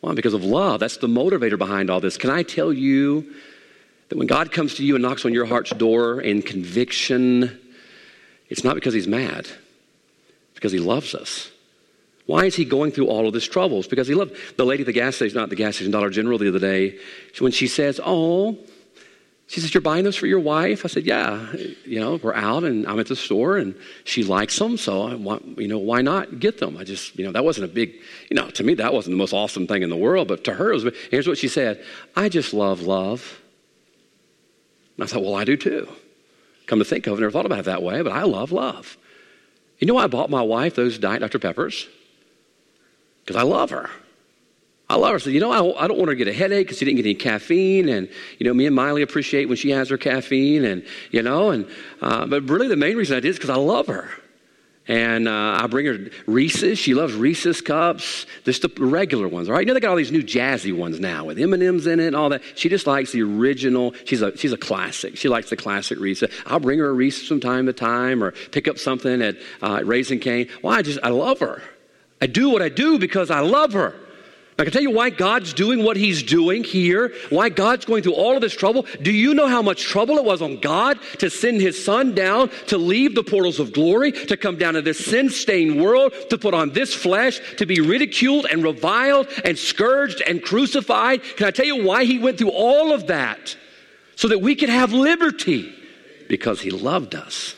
Why? 0.00 0.14
Because 0.14 0.32
of 0.32 0.44
love. 0.44 0.80
That's 0.80 0.96
the 0.96 1.08
motivator 1.08 1.58
behind 1.58 1.90
all 1.90 2.00
this. 2.00 2.16
Can 2.16 2.30
I 2.30 2.42
tell 2.42 2.72
you 2.72 3.34
that 4.08 4.16
when 4.16 4.28
God 4.28 4.50
comes 4.50 4.76
to 4.76 4.82
you 4.82 4.94
and 4.94 5.02
knocks 5.02 5.26
on 5.26 5.34
your 5.34 5.44
heart's 5.44 5.72
door 5.72 6.22
in 6.22 6.40
conviction, 6.40 7.60
it's 8.48 8.64
not 8.64 8.74
because 8.74 8.94
he's 8.94 9.08
mad, 9.08 9.40
it's 9.40 10.54
because 10.54 10.72
he 10.72 10.78
loves 10.78 11.14
us. 11.14 11.50
Why 12.28 12.44
is 12.44 12.54
he 12.54 12.66
going 12.66 12.92
through 12.92 13.06
all 13.06 13.26
of 13.26 13.32
this 13.32 13.46
troubles? 13.46 13.86
Because 13.86 14.06
he 14.06 14.14
loved 14.14 14.36
the 14.58 14.66
lady 14.66 14.82
at 14.82 14.86
the 14.86 14.92
gas 14.92 15.16
station, 15.16 15.38
not 15.38 15.48
the 15.48 15.56
gas 15.56 15.76
station, 15.76 15.90
Dollar 15.90 16.10
General 16.10 16.36
the 16.36 16.48
other 16.48 16.58
day, 16.58 16.98
when 17.38 17.52
she 17.52 17.66
says, 17.66 17.98
Oh, 18.04 18.58
she 19.46 19.60
says, 19.60 19.72
You're 19.72 19.80
buying 19.80 20.04
those 20.04 20.14
for 20.14 20.26
your 20.26 20.38
wife? 20.38 20.84
I 20.84 20.88
said, 20.88 21.06
Yeah. 21.06 21.50
You 21.86 22.00
know, 22.00 22.20
we're 22.22 22.34
out 22.34 22.64
and 22.64 22.86
I'm 22.86 23.00
at 23.00 23.06
the 23.06 23.16
store 23.16 23.56
and 23.56 23.74
she 24.04 24.24
likes 24.24 24.58
them, 24.58 24.76
so 24.76 25.04
I 25.04 25.14
want, 25.14 25.58
you 25.58 25.68
know, 25.68 25.78
why 25.78 26.02
not 26.02 26.38
get 26.38 26.58
them? 26.58 26.76
I 26.76 26.84
just, 26.84 27.18
you 27.18 27.24
know, 27.24 27.32
that 27.32 27.46
wasn't 27.46 27.64
a 27.64 27.72
big, 27.72 27.94
you 28.28 28.36
know, 28.36 28.50
to 28.50 28.62
me, 28.62 28.74
that 28.74 28.92
wasn't 28.92 29.14
the 29.14 29.18
most 29.18 29.32
awesome 29.32 29.66
thing 29.66 29.82
in 29.82 29.88
the 29.88 29.96
world, 29.96 30.28
but 30.28 30.44
to 30.44 30.52
her, 30.52 30.70
it 30.70 30.84
was, 30.84 30.94
here's 31.10 31.26
what 31.26 31.38
she 31.38 31.48
said 31.48 31.82
I 32.14 32.28
just 32.28 32.52
love 32.52 32.82
love. 32.82 33.40
And 34.98 35.04
I 35.04 35.06
thought, 35.06 35.22
Well, 35.22 35.34
I 35.34 35.44
do 35.44 35.56
too. 35.56 35.88
Come 36.68 36.78
to 36.78 36.84
think 36.84 37.06
of 37.06 37.14
it, 37.14 37.16
I 37.16 37.20
never 37.20 37.32
thought 37.32 37.46
about 37.46 37.60
it 37.60 37.64
that 37.64 37.82
way, 37.82 38.02
but 38.02 38.12
I 38.12 38.22
love 38.22 38.52
love. 38.52 38.96
You 39.78 39.86
know 39.86 39.94
why 39.94 40.04
I 40.04 40.06
bought 40.06 40.28
my 40.28 40.42
wife 40.42 40.74
those 40.74 40.98
Diet 40.98 41.20
Dr. 41.20 41.38
Peppers? 41.38 41.88
Because 43.24 43.36
I 43.36 43.42
love 43.42 43.70
her. 43.70 43.88
I 44.90 44.96
love 44.96 45.12
her. 45.12 45.18
So, 45.18 45.30
you 45.30 45.40
know, 45.40 45.50
I, 45.50 45.84
I 45.84 45.88
don't 45.88 45.96
want 45.96 46.08
her 46.08 46.14
to 46.14 46.16
get 46.16 46.28
a 46.28 46.32
headache 46.32 46.66
because 46.66 46.78
she 46.78 46.84
didn't 46.84 46.96
get 46.96 47.06
any 47.06 47.14
caffeine. 47.14 47.88
And, 47.88 48.08
you 48.38 48.46
know, 48.46 48.52
me 48.52 48.66
and 48.66 48.76
Miley 48.76 49.02
appreciate 49.02 49.46
when 49.46 49.56
she 49.56 49.70
has 49.70 49.88
her 49.88 49.98
caffeine. 49.98 50.64
And, 50.64 50.84
you 51.10 51.22
know, 51.22 51.50
and, 51.50 51.66
uh, 52.02 52.26
but 52.26 52.48
really 52.48 52.68
the 52.68 52.76
main 52.76 52.96
reason 52.96 53.16
I 53.16 53.20
did 53.20 53.30
is 53.30 53.36
because 53.36 53.50
I 53.50 53.56
love 53.56 53.86
her. 53.86 54.10
And 54.88 55.28
uh, 55.28 55.58
I 55.62 55.66
bring 55.66 55.84
her 55.86 55.98
Reese's. 56.26 56.78
She 56.78 56.94
loves 56.94 57.14
Reese's 57.14 57.60
cups, 57.60 58.24
just 58.44 58.62
the 58.62 58.70
regular 58.82 59.28
ones, 59.28 59.48
right? 59.48 59.60
You 59.60 59.66
know 59.66 59.74
they 59.74 59.80
got 59.80 59.90
all 59.90 59.96
these 59.96 60.10
new 60.10 60.22
jazzy 60.22 60.74
ones 60.74 60.98
now 60.98 61.26
with 61.26 61.38
M 61.38 61.52
and 61.52 61.62
M's 61.62 61.86
in 61.86 62.00
it 62.00 62.06
and 62.06 62.16
all 62.16 62.30
that. 62.30 62.42
She 62.54 62.70
just 62.70 62.86
likes 62.86 63.12
the 63.12 63.22
original. 63.22 63.94
She's 64.06 64.22
a 64.22 64.34
she's 64.36 64.52
a 64.52 64.56
classic. 64.56 65.18
She 65.18 65.28
likes 65.28 65.50
the 65.50 65.56
classic 65.56 66.00
Reese's. 66.00 66.30
I'll 66.46 66.58
bring 66.58 66.78
her 66.78 66.88
a 66.88 66.92
Reese's 66.92 67.28
from 67.28 67.40
time 67.40 67.66
to 67.66 67.74
time, 67.74 68.24
or 68.24 68.32
pick 68.50 68.66
up 68.66 68.78
something 68.78 69.20
at 69.20 69.36
uh, 69.60 69.82
Raising 69.84 70.20
Cane. 70.20 70.48
Well, 70.62 70.74
I 70.74 70.82
just 70.82 70.98
I 71.02 71.10
love 71.10 71.40
her. 71.40 71.62
I 72.20 72.26
do 72.26 72.48
what 72.48 72.62
I 72.62 72.70
do 72.70 72.98
because 72.98 73.30
I 73.30 73.40
love 73.40 73.74
her. 73.74 73.94
I 74.60 74.64
can 74.64 74.72
tell 74.72 74.82
you 74.82 74.90
why 74.90 75.10
God's 75.10 75.52
doing 75.54 75.84
what 75.84 75.96
He's 75.96 76.20
doing 76.20 76.64
here, 76.64 77.12
why 77.30 77.48
God's 77.48 77.84
going 77.84 78.02
through 78.02 78.14
all 78.14 78.34
of 78.34 78.40
this 78.40 78.54
trouble. 78.54 78.86
Do 79.00 79.12
you 79.12 79.32
know 79.32 79.46
how 79.46 79.62
much 79.62 79.84
trouble 79.84 80.18
it 80.18 80.24
was 80.24 80.42
on 80.42 80.58
God 80.58 80.98
to 81.18 81.30
send 81.30 81.60
His 81.60 81.82
Son 81.82 82.12
down 82.12 82.50
to 82.66 82.76
leave 82.76 83.14
the 83.14 83.22
portals 83.22 83.60
of 83.60 83.72
glory, 83.72 84.10
to 84.10 84.36
come 84.36 84.56
down 84.58 84.74
to 84.74 84.82
this 84.82 85.04
sin 85.04 85.30
stained 85.30 85.80
world, 85.80 86.12
to 86.30 86.38
put 86.38 86.54
on 86.54 86.70
this 86.70 86.92
flesh, 86.92 87.40
to 87.58 87.66
be 87.66 87.80
ridiculed 87.80 88.46
and 88.50 88.64
reviled 88.64 89.28
and 89.44 89.56
scourged 89.56 90.22
and 90.22 90.42
crucified? 90.42 91.22
Can 91.36 91.46
I 91.46 91.52
tell 91.52 91.66
you 91.66 91.84
why 91.84 92.04
He 92.04 92.18
went 92.18 92.38
through 92.38 92.50
all 92.50 92.92
of 92.92 93.06
that? 93.06 93.56
So 94.16 94.26
that 94.26 94.40
we 94.40 94.56
could 94.56 94.70
have 94.70 94.92
liberty 94.92 95.72
because 96.28 96.60
He 96.60 96.72
loved 96.72 97.14
us. 97.14 97.54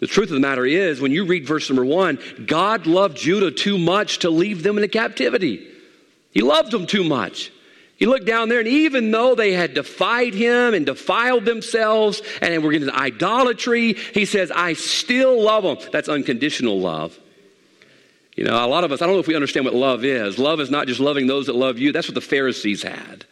The 0.00 0.08
truth 0.08 0.30
of 0.30 0.34
the 0.34 0.40
matter 0.40 0.66
is, 0.66 1.00
when 1.00 1.12
you 1.12 1.24
read 1.24 1.46
verse 1.46 1.70
number 1.70 1.84
one, 1.84 2.18
God 2.46 2.88
loved 2.88 3.16
Judah 3.16 3.52
too 3.52 3.78
much 3.78 4.18
to 4.18 4.28
leave 4.28 4.64
them 4.64 4.76
in 4.76 4.88
captivity. 4.88 5.74
He 6.36 6.42
loved 6.42 6.70
them 6.70 6.84
too 6.84 7.02
much. 7.02 7.50
He 7.96 8.04
looked 8.04 8.26
down 8.26 8.50
there, 8.50 8.58
and 8.58 8.68
even 8.68 9.10
though 9.10 9.34
they 9.34 9.52
had 9.52 9.72
defied 9.72 10.34
him 10.34 10.74
and 10.74 10.84
defiled 10.84 11.46
themselves 11.46 12.20
and 12.42 12.62
were 12.62 12.72
getting 12.72 12.90
idolatry, 12.90 13.94
he 13.94 14.26
says, 14.26 14.50
I 14.50 14.74
still 14.74 15.42
love 15.42 15.62
them. 15.62 15.78
That's 15.92 16.10
unconditional 16.10 16.78
love. 16.78 17.18
You 18.36 18.44
know, 18.44 18.62
a 18.62 18.68
lot 18.68 18.84
of 18.84 18.92
us, 18.92 19.00
I 19.00 19.06
don't 19.06 19.14
know 19.14 19.20
if 19.20 19.28
we 19.28 19.34
understand 19.34 19.64
what 19.64 19.74
love 19.74 20.04
is. 20.04 20.38
Love 20.38 20.60
is 20.60 20.70
not 20.70 20.86
just 20.88 21.00
loving 21.00 21.26
those 21.26 21.46
that 21.46 21.56
love 21.56 21.78
you, 21.78 21.90
that's 21.90 22.06
what 22.06 22.14
the 22.14 22.20
Pharisees 22.20 22.82
had. 22.82 23.24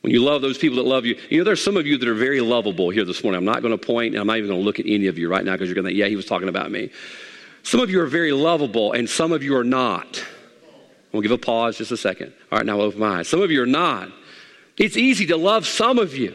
When 0.00 0.10
you 0.10 0.24
love 0.24 0.40
those 0.40 0.56
people 0.56 0.76
that 0.76 0.86
love 0.86 1.04
you, 1.04 1.20
you 1.28 1.36
know, 1.36 1.44
there's 1.44 1.62
some 1.62 1.76
of 1.76 1.86
you 1.86 1.98
that 1.98 2.08
are 2.08 2.14
very 2.14 2.40
lovable 2.40 2.88
here 2.88 3.04
this 3.04 3.22
morning. 3.22 3.36
I'm 3.36 3.44
not 3.44 3.60
going 3.60 3.78
to 3.78 3.86
point, 3.86 4.14
and 4.14 4.22
I'm 4.22 4.26
not 4.26 4.38
even 4.38 4.48
going 4.48 4.60
to 4.60 4.64
look 4.64 4.80
at 4.80 4.86
any 4.86 5.08
of 5.08 5.18
you 5.18 5.28
right 5.28 5.44
now 5.44 5.52
because 5.52 5.68
you're 5.68 5.74
going 5.74 5.92
to, 5.92 5.94
yeah, 5.94 6.06
he 6.06 6.16
was 6.16 6.24
talking 6.24 6.48
about 6.48 6.70
me. 6.70 6.88
Some 7.62 7.80
of 7.80 7.90
you 7.90 8.00
are 8.00 8.06
very 8.06 8.32
lovable, 8.32 8.92
and 8.92 9.06
some 9.06 9.32
of 9.32 9.42
you 9.42 9.54
are 9.54 9.64
not. 9.64 10.24
We'll 11.12 11.22
give 11.22 11.30
a 11.30 11.38
pause 11.38 11.78
just 11.78 11.90
a 11.90 11.96
second. 11.96 12.32
All 12.52 12.58
right, 12.58 12.66
now 12.66 12.80
open 12.80 13.00
my 13.00 13.20
eyes. 13.20 13.28
Some 13.28 13.42
of 13.42 13.50
you 13.50 13.62
are 13.62 13.66
not. 13.66 14.10
It's 14.76 14.96
easy 14.96 15.26
to 15.26 15.36
love 15.36 15.66
some 15.66 15.98
of 15.98 16.16
you. 16.16 16.34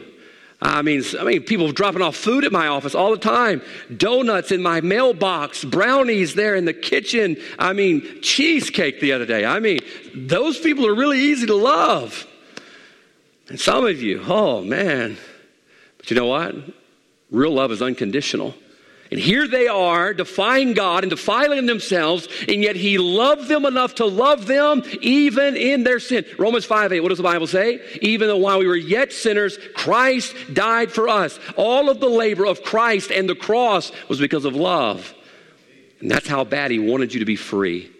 I 0.60 0.82
mean, 0.82 1.02
I 1.18 1.24
mean, 1.24 1.42
people 1.42 1.72
dropping 1.72 2.00
off 2.00 2.16
food 2.16 2.44
at 2.44 2.52
my 2.52 2.68
office 2.68 2.94
all 2.94 3.10
the 3.10 3.18
time. 3.18 3.60
Donuts 3.94 4.50
in 4.50 4.62
my 4.62 4.80
mailbox, 4.80 5.64
brownies 5.64 6.34
there 6.34 6.54
in 6.54 6.64
the 6.64 6.72
kitchen. 6.72 7.36
I 7.58 7.74
mean, 7.74 8.22
cheesecake 8.22 9.00
the 9.00 9.12
other 9.12 9.26
day. 9.26 9.44
I 9.44 9.60
mean, 9.60 9.80
those 10.14 10.58
people 10.58 10.86
are 10.86 10.94
really 10.94 11.20
easy 11.20 11.46
to 11.46 11.54
love. 11.54 12.26
And 13.48 13.60
some 13.60 13.84
of 13.84 14.00
you, 14.02 14.22
oh 14.26 14.62
man. 14.62 15.18
But 15.98 16.10
you 16.10 16.16
know 16.16 16.26
what? 16.26 16.54
Real 17.30 17.52
love 17.52 17.70
is 17.70 17.82
unconditional. 17.82 18.54
And 19.10 19.20
here 19.20 19.46
they 19.46 19.68
are 19.68 20.14
defying 20.14 20.72
God 20.72 21.04
and 21.04 21.10
defiling 21.10 21.66
themselves, 21.66 22.26
and 22.48 22.62
yet 22.62 22.74
He 22.74 22.98
loved 22.98 23.48
them 23.48 23.64
enough 23.64 23.96
to 23.96 24.06
love 24.06 24.46
them 24.46 24.82
even 25.02 25.56
in 25.56 25.84
their 25.84 26.00
sin. 26.00 26.24
Romans 26.38 26.64
5 26.64 26.92
8, 26.92 27.00
what 27.00 27.10
does 27.10 27.18
the 27.18 27.24
Bible 27.24 27.46
say? 27.46 27.80
Even 28.00 28.28
though 28.28 28.38
while 28.38 28.58
we 28.58 28.66
were 28.66 28.76
yet 28.76 29.12
sinners, 29.12 29.58
Christ 29.74 30.34
died 30.52 30.90
for 30.90 31.08
us. 31.08 31.38
All 31.56 31.90
of 31.90 32.00
the 32.00 32.08
labor 32.08 32.46
of 32.46 32.62
Christ 32.62 33.10
and 33.10 33.28
the 33.28 33.34
cross 33.34 33.92
was 34.08 34.18
because 34.18 34.44
of 34.44 34.56
love. 34.56 35.14
And 36.00 36.10
that's 36.10 36.26
how 36.26 36.44
bad 36.44 36.70
He 36.70 36.78
wanted 36.78 37.12
you 37.12 37.20
to 37.20 37.26
be 37.26 37.36
free. 37.36 37.90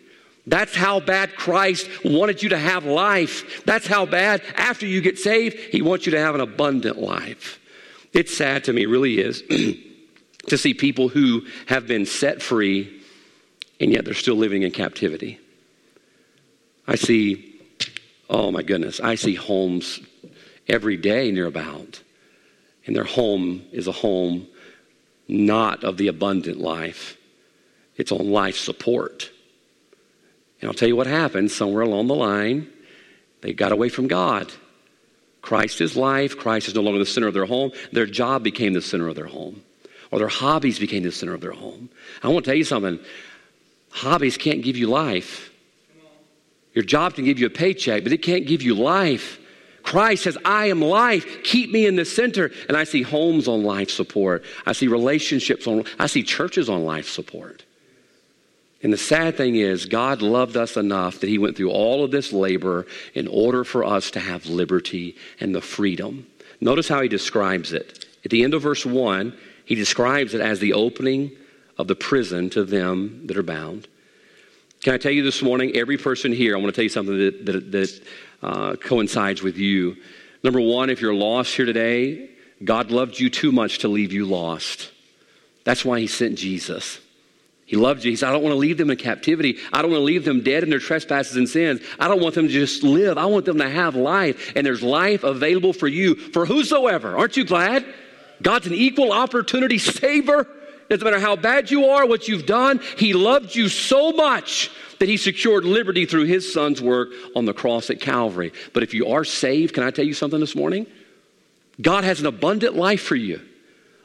That's 0.47 0.75
how 0.75 1.01
bad 1.01 1.37
Christ 1.37 1.89
wanted 2.05 2.43
you 2.43 2.51
to 2.51 2.59
have 2.59 2.85
life. 2.85 3.65
That's 3.65 3.87
how 3.87 4.05
bad, 4.05 4.43
after 4.57 4.87
you 4.87 5.01
get 5.01 5.19
saved, 5.19 5.57
He 5.59 5.81
wants 5.81 6.07
you 6.07 6.13
to 6.13 6.19
have 6.19 6.35
an 6.35 6.41
abundant 6.41 6.99
life. 6.99 7.61
It's 8.13 8.37
sad 8.37 8.65
to 8.65 8.73
me, 8.73 8.87
really 8.87 9.19
is. 9.19 9.43
to 10.49 10.59
see 10.59 10.75
people 10.75 11.09
who 11.09 11.47
have 11.67 11.87
been 11.87 12.07
set 12.07 12.43
free 12.43 13.03
and 13.81 13.93
yet 13.93 14.05
they're 14.05 14.15
still 14.15 14.37
living 14.37 14.63
in 14.63 14.71
captivity. 14.71 15.39
I 16.87 16.97
see, 16.97 17.61
oh 18.29 18.51
my 18.51 18.63
goodness, 18.63 19.01
I 19.01 19.15
see 19.15 19.35
homes 19.35 20.01
every 20.69 20.97
day 20.97 21.31
near 21.31 21.47
about, 21.47 22.03
and 22.87 22.95
their 22.95 23.05
home 23.05 23.63
is 23.73 23.87
a 23.87 23.93
home 23.93 24.47
not 25.27 25.85
of 25.85 25.97
the 25.97 26.09
abundant 26.09 26.59
life, 26.59 27.17
it's 27.97 28.13
on 28.13 28.31
life 28.31 28.57
support. 28.57 29.31
And 30.61 30.69
I'll 30.69 30.75
tell 30.75 30.89
you 30.89 30.97
what 30.97 31.07
happened 31.07 31.51
somewhere 31.51 31.83
along 31.83 32.07
the 32.07 32.15
line, 32.15 32.71
they 33.41 33.53
got 33.53 33.73
away 33.73 33.89
from 33.89 34.09
God. 34.09 34.53
Christ 35.43 35.83
is 35.83 35.95
life. 35.95 36.39
Christ 36.39 36.69
is 36.69 36.75
no 36.75 36.81
longer 36.81 36.99
the 36.99 37.05
center 37.05 37.27
of 37.27 37.35
their 37.35 37.45
home. 37.45 37.73
Their 37.93 38.07
job 38.07 38.43
became 38.43 38.73
the 38.73 38.81
center 38.81 39.09
of 39.09 39.15
their 39.15 39.27
home 39.27 39.63
or 40.11 40.19
their 40.19 40.29
hobbies 40.29 40.79
became 40.79 41.03
the 41.03 41.13
center 41.13 41.35
of 41.35 41.41
their 41.41 41.53
home. 41.53 41.89
I 42.23 42.29
want 42.29 42.45
to 42.45 42.51
tell 42.51 42.59
you 42.59 42.65
something 42.65 42.99
hobbies 43.91 44.37
can't 44.37 44.63
give 44.63 44.77
you 44.77 44.89
life. 44.89 45.51
Your 46.75 46.85
job 46.85 47.15
can 47.15 47.25
give 47.25 47.39
you 47.39 47.47
a 47.47 47.51
paycheck, 47.51 48.03
but 48.03 48.13
it 48.13 48.23
can't 48.23 48.47
give 48.47 48.63
you 48.63 48.75
life. 48.75 49.39
Christ 49.85 50.25
says, 50.25 50.37
I 50.45 50.67
am 50.67 50.81
life. 50.81 51.45
Keep 51.45 51.71
me 51.71 51.87
in 51.87 51.95
the 51.95 52.05
center. 52.05 52.51
And 52.69 52.77
I 52.77 52.85
see 52.85 53.03
homes 53.03 53.47
on 53.47 53.63
life 53.63 53.91
support. 53.91 54.43
I 54.67 54.73
see 54.73 54.89
relationships 54.89 55.67
on, 55.67 55.85
I 55.99 56.07
see 56.07 56.23
churches 56.23 56.69
on 56.69 56.85
life 56.85 57.09
support. 57.09 57.65
And 58.83 58.93
the 58.93 58.99
sad 58.99 59.37
thing 59.37 59.57
is, 59.57 59.87
God 59.87 60.21
loved 60.21 60.57
us 60.57 60.77
enough 60.77 61.21
that 61.21 61.29
He 61.29 61.39
went 61.39 61.57
through 61.57 61.71
all 61.71 62.03
of 62.03 62.11
this 62.11 62.33
labor 62.33 62.87
in 63.15 63.29
order 63.29 63.63
for 63.63 63.85
us 63.85 64.11
to 64.13 64.21
have 64.21 64.47
liberty 64.47 65.17
and 65.41 65.55
the 65.55 65.63
freedom. 65.63 66.27
Notice 66.61 66.89
how 66.89 67.01
He 67.01 67.09
describes 67.09 67.73
it. 67.73 68.07
At 68.25 68.31
the 68.31 68.43
end 68.43 68.53
of 68.53 68.63
verse 68.63 68.85
1, 68.85 69.37
he 69.65 69.75
describes 69.75 70.35
it 70.35 70.41
as 70.41 70.61
the 70.61 70.73
opening 70.73 71.33
of 71.79 71.89
the 71.89 71.95
prison 71.95 72.51
to 72.51 72.65
them 72.65 73.27
that 73.27 73.37
are 73.37 73.43
bound. 73.43 73.89
Can 74.83 74.95
I 74.95 74.99
tell 74.99 75.13
you 75.13 75.23
this 75.23 75.43
morning, 75.43 75.75
every 75.75 75.97
person 75.97 76.33
here, 76.33 76.55
I 76.55 76.61
want 76.61 76.75
to 76.75 76.77
tell 76.77 76.83
you 76.83 76.91
something 76.91 77.19
that, 77.19 77.47
that, 77.47 77.73
that 77.73 78.03
uh, 78.43 78.77
coincides 78.77 79.43
with 79.43 79.57
you. 79.57 79.97
Number 80.43 80.61
one, 80.61 80.91
if 80.91 81.01
you're 81.01 81.15
lost 81.15 81.57
here 81.57 81.65
today, 81.65 82.31
God 82.63 82.91
loved 82.91 83.19
you 83.19 83.31
too 83.31 83.51
much 83.51 83.79
to 83.79 83.89
leave 83.89 84.13
you 84.13 84.27
lost. 84.27 84.91
That's 85.65 85.85
why 85.85 86.01
He 86.01 86.07
sent 86.07 86.37
Jesus. 86.37 87.01
He 87.65 87.77
loved 87.77 88.05
you. 88.05 88.11
He 88.11 88.17
said, 88.17 88.29
I 88.29 88.33
don't 88.33 88.43
want 88.43 88.53
to 88.53 88.59
leave 88.59 88.77
them 88.77 88.91
in 88.91 88.99
captivity. 88.99 89.59
I 89.73 89.81
don't 89.81 89.91
want 89.91 90.03
to 90.03 90.05
leave 90.05 90.27
them 90.27 90.43
dead 90.43 90.63
in 90.63 90.71
their 90.71 90.79
trespasses 90.79 91.37
and 91.37 91.49
sins. 91.49 91.81
I 91.99 92.09
don't 92.09 92.21
want 92.21 92.35
them 92.35 92.47
to 92.47 92.53
just 92.53 92.83
live. 92.83 93.17
I 93.17 93.25
want 93.25 93.47
them 93.47 93.57
to 93.59 93.69
have 93.69 93.97
life. 93.97 94.53
And 94.55 94.67
there's 94.67 94.83
life 94.83 95.25
available 95.25 95.73
for 95.73 95.89
you, 95.89 96.15
for 96.15 96.45
whosoever. 96.45 97.17
Aren't 97.17 97.39
you 97.39 97.45
glad? 97.45 97.87
God's 98.43 98.67
an 98.67 98.75
equal 98.75 99.13
opportunity 99.13 99.79
saver. 99.79 100.47
Doesn't 100.89 101.05
matter 101.05 101.21
how 101.21 101.37
bad 101.37 101.71
you 101.71 101.87
are, 101.87 102.07
what 102.07 102.29
you've 102.29 102.47
done. 102.47 102.81
He 102.99 103.15
loved 103.15 103.55
you 103.55 103.69
so 103.69 104.13
much 104.13 104.71
that 104.99 105.09
he 105.09 105.17
secured 105.17 105.65
liberty 105.65 106.07
through 106.07 106.25
his 106.25 106.53
son's 106.53 106.81
work 106.81 107.11
on 107.35 107.47
the 107.47 107.55
cross 107.55 107.91
at 107.91 108.01
Calvary. 108.01 108.53
But 108.73 108.83
if 108.83 108.95
you 108.95 109.09
are 109.09 109.25
saved, 109.25 109.75
can 109.75 109.83
I 109.83 109.91
tell 109.91 110.05
you 110.05 110.15
something 110.15 110.41
this 110.41 110.55
morning? 110.55 110.87
God 111.81 112.05
has 112.05 112.21
an 112.21 112.27
abundant 112.27 112.77
life 112.77 113.03
for 113.03 113.17
you. 113.17 113.41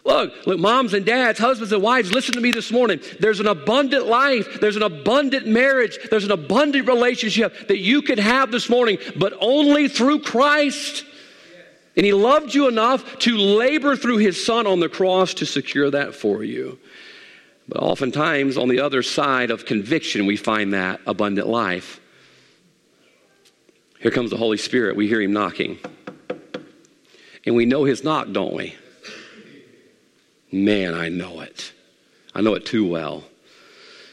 Look, 0.05 0.47
look, 0.47 0.59
moms 0.59 0.93
and 0.93 1.05
dads, 1.05 1.37
husbands 1.37 1.71
and 1.71 1.83
wives, 1.83 2.11
listen 2.11 2.33
to 2.33 2.41
me 2.41 2.51
this 2.51 2.71
morning. 2.71 2.99
There's 3.19 3.39
an 3.39 3.47
abundant 3.47 4.07
life, 4.07 4.59
there's 4.59 4.77
an 4.77 4.81
abundant 4.81 5.45
marriage, 5.45 5.99
there's 6.09 6.23
an 6.23 6.31
abundant 6.31 6.87
relationship 6.87 7.67
that 7.67 7.79
you 7.79 8.01
can 8.01 8.17
have 8.17 8.49
this 8.49 8.69
morning, 8.69 8.97
but 9.17 9.33
only 9.39 9.87
through 9.87 10.21
Christ. 10.21 11.05
And 11.99 12.05
He 12.05 12.13
loved 12.13 12.55
you 12.55 12.69
enough 12.69 13.19
to 13.19 13.37
labor 13.37 13.93
through 13.97 14.19
His 14.19 14.41
Son 14.41 14.65
on 14.65 14.79
the 14.79 14.87
cross 14.87 15.33
to 15.33 15.45
secure 15.45 15.91
that 15.91 16.15
for 16.15 16.45
you. 16.45 16.79
But 17.67 17.81
oftentimes, 17.81 18.55
on 18.55 18.69
the 18.69 18.79
other 18.79 19.03
side 19.03 19.51
of 19.51 19.65
conviction, 19.65 20.25
we 20.25 20.37
find 20.37 20.73
that 20.73 21.01
abundant 21.05 21.49
life. 21.49 21.99
Here 23.99 24.11
comes 24.11 24.29
the 24.29 24.37
Holy 24.37 24.55
Spirit. 24.55 24.95
We 24.95 25.09
hear 25.09 25.19
Him 25.19 25.33
knocking. 25.33 25.77
And 27.45 27.57
we 27.57 27.65
know 27.65 27.83
His 27.83 28.01
knock, 28.01 28.31
don't 28.31 28.53
we? 28.53 28.75
Man, 30.53 30.93
I 30.93 31.09
know 31.09 31.41
it. 31.41 31.73
I 32.33 32.39
know 32.39 32.53
it 32.53 32.65
too 32.65 32.87
well. 32.87 33.25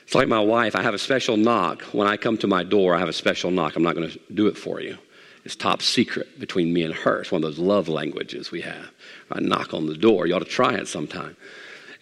It's 0.03 0.17
like 0.17 0.27
my 0.27 0.41
wife. 0.41 0.75
I 0.75 0.83
have 0.83 0.95
a 0.95 0.99
special 0.99 1.37
knock. 1.37 1.83
When 1.93 2.09
I 2.09 2.17
come 2.17 2.37
to 2.39 2.49
my 2.49 2.65
door, 2.65 2.97
I 2.97 2.99
have 2.99 3.09
a 3.09 3.13
special 3.13 3.53
knock. 3.53 3.77
I'm 3.77 3.85
not 3.85 3.95
going 3.95 4.11
to 4.11 4.21
do 4.35 4.49
it 4.49 4.59
for 4.59 4.81
you. 4.81 4.99
It's 5.47 5.55
top 5.55 5.81
secret 5.81 6.41
between 6.41 6.73
me 6.73 6.83
and 6.83 6.93
her. 6.93 7.21
It's 7.21 7.31
one 7.31 7.45
of 7.45 7.49
those 7.49 7.61
love 7.61 7.89
languages 7.89 8.51
we 8.51 8.63
have. 8.63 8.91
I 9.31 9.39
knock 9.39 9.73
on 9.75 9.87
the 9.87 9.97
door. 9.97 10.27
You 10.27 10.35
ought 10.35 10.41
to 10.41 10.45
try 10.45 10.75
it 10.75 10.89
sometime. 10.89 11.37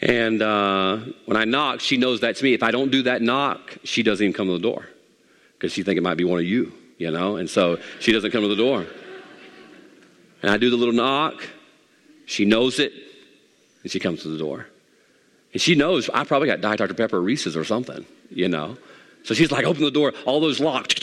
And 0.01 0.41
uh, 0.41 0.97
when 1.27 1.37
I 1.37 1.45
knock, 1.45 1.81
she 1.81 1.99
knows 1.99 2.21
that's 2.21 2.43
me. 2.43 2.55
If 2.55 2.63
I 2.63 2.71
don't 2.71 2.91
do 2.91 3.03
that 3.03 3.21
knock, 3.21 3.77
she 3.85 4.03
doesn't 4.03 4.25
even 4.25 4.35
come 4.35 4.47
to 4.47 4.55
the 4.55 4.59
door 4.59 4.89
because 5.59 5.75
she 5.75 5.83
think 5.83 5.99
it 5.99 6.01
might 6.01 6.17
be 6.17 6.25
one 6.25 6.39
of 6.39 6.47
you, 6.47 6.73
you 6.97 7.11
know. 7.11 7.37
And 7.37 7.51
so 7.51 7.79
she 8.01 8.13
doesn't 8.13 8.31
come 8.31 8.41
to 8.41 8.49
the 8.49 8.57
door. 8.57 8.87
And 10.41 10.51
I 10.51 10.57
do 10.57 10.71
the 10.71 10.77
little 10.77 10.95
knock. 10.95 11.47
She 12.25 12.47
knows 12.47 12.79
it, 12.79 12.95
and 13.83 13.93
she 13.93 14.01
comes 14.01 14.23
to 14.23 14.29
the 14.29 14.39
door. 14.39 14.69
And 15.53 15.61
she 15.61 15.75
knows 15.75 16.09
I 16.09 16.25
probably 16.25 16.49
got 16.49 16.63
Diet 16.63 16.79
Dr. 16.79 16.95
Pepper 16.95 17.21
Reese's 17.21 17.59
or 17.59 17.65
something, 17.65 18.07
you 18.31 18.49
know. 18.49 18.79
So 19.23 19.35
she's 19.35 19.53
like, 19.53 19.67
open 19.67 19.83
the 19.83 19.91
door, 19.91 20.15
all 20.25 20.41
those 20.41 20.61
locks, 20.61 20.95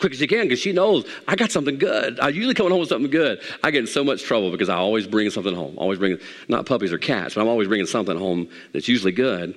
quick 0.00 0.12
as 0.12 0.20
you 0.20 0.26
can, 0.26 0.42
because 0.42 0.58
she 0.58 0.72
knows 0.72 1.06
I 1.28 1.36
got 1.36 1.52
something 1.52 1.78
good. 1.78 2.18
I 2.18 2.28
usually 2.28 2.54
come 2.54 2.68
home 2.70 2.80
with 2.80 2.88
something 2.88 3.10
good. 3.10 3.40
I 3.62 3.70
get 3.70 3.80
in 3.80 3.86
so 3.86 4.02
much 4.02 4.22
trouble 4.22 4.50
because 4.50 4.68
I 4.68 4.76
always 4.76 5.06
bring 5.06 5.30
something 5.30 5.54
home. 5.54 5.78
Always 5.78 5.98
bring, 5.98 6.18
not 6.48 6.66
puppies 6.66 6.92
or 6.92 6.98
cats, 6.98 7.34
but 7.34 7.42
I'm 7.42 7.48
always 7.48 7.68
bringing 7.68 7.86
something 7.86 8.18
home 8.18 8.48
that's 8.72 8.88
usually 8.88 9.12
good. 9.12 9.54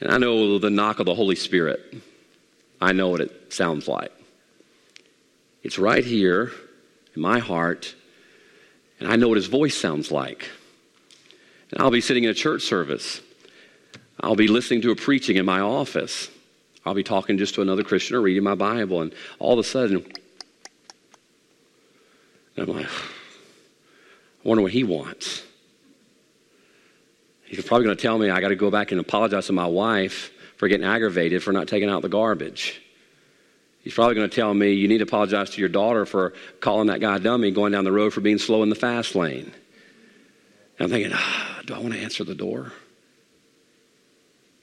And 0.00 0.10
I 0.10 0.18
know 0.18 0.58
the 0.58 0.70
knock 0.70 0.98
of 0.98 1.06
the 1.06 1.14
Holy 1.14 1.36
Spirit. 1.36 1.94
I 2.80 2.92
know 2.92 3.10
what 3.10 3.20
it 3.20 3.52
sounds 3.52 3.86
like. 3.86 4.12
It's 5.62 5.78
right 5.78 6.04
here 6.04 6.50
in 7.14 7.20
my 7.20 7.38
heart, 7.38 7.94
and 8.98 9.12
I 9.12 9.16
know 9.16 9.28
what 9.28 9.36
his 9.36 9.46
voice 9.46 9.76
sounds 9.76 10.10
like. 10.10 10.48
And 11.70 11.82
I'll 11.82 11.90
be 11.90 12.00
sitting 12.00 12.24
in 12.24 12.30
a 12.30 12.34
church 12.34 12.62
service. 12.62 13.20
I'll 14.18 14.36
be 14.36 14.48
listening 14.48 14.80
to 14.82 14.90
a 14.90 14.96
preaching 14.96 15.36
in 15.36 15.44
my 15.44 15.60
office. 15.60 16.30
I'll 16.84 16.94
be 16.94 17.02
talking 17.02 17.38
just 17.38 17.54
to 17.56 17.62
another 17.62 17.82
Christian 17.84 18.16
or 18.16 18.22
reading 18.22 18.42
my 18.42 18.54
Bible, 18.54 19.02
and 19.02 19.14
all 19.38 19.52
of 19.52 19.58
a 19.58 19.64
sudden, 19.64 20.06
I'm 22.56 22.66
like, 22.66 22.86
I 22.86 22.88
wonder 24.44 24.62
what 24.62 24.72
he 24.72 24.84
wants. 24.84 25.42
He's 27.44 27.64
probably 27.64 27.84
going 27.84 27.96
to 27.96 28.02
tell 28.02 28.18
me 28.18 28.30
I 28.30 28.40
got 28.40 28.48
to 28.48 28.56
go 28.56 28.70
back 28.70 28.92
and 28.92 29.00
apologize 29.00 29.46
to 29.46 29.52
my 29.52 29.66
wife 29.66 30.30
for 30.56 30.68
getting 30.68 30.86
aggravated 30.86 31.42
for 31.42 31.52
not 31.52 31.68
taking 31.68 31.90
out 31.90 32.02
the 32.02 32.08
garbage. 32.08 32.80
He's 33.82 33.94
probably 33.94 34.14
going 34.14 34.28
to 34.28 34.34
tell 34.34 34.52
me 34.52 34.72
you 34.72 34.88
need 34.88 34.98
to 34.98 35.04
apologize 35.04 35.50
to 35.50 35.60
your 35.60 35.68
daughter 35.68 36.04
for 36.06 36.34
calling 36.60 36.88
that 36.88 37.00
guy 37.00 37.18
dummy 37.18 37.50
going 37.50 37.72
down 37.72 37.84
the 37.84 37.92
road 37.92 38.12
for 38.12 38.20
being 38.20 38.38
slow 38.38 38.62
in 38.62 38.68
the 38.68 38.74
fast 38.74 39.14
lane. 39.14 39.52
And 40.78 40.84
I'm 40.84 40.90
thinking, 40.90 41.12
ah, 41.14 41.62
do 41.66 41.74
I 41.74 41.78
want 41.78 41.94
to 41.94 42.00
answer 42.00 42.22
the 42.24 42.34
door? 42.34 42.72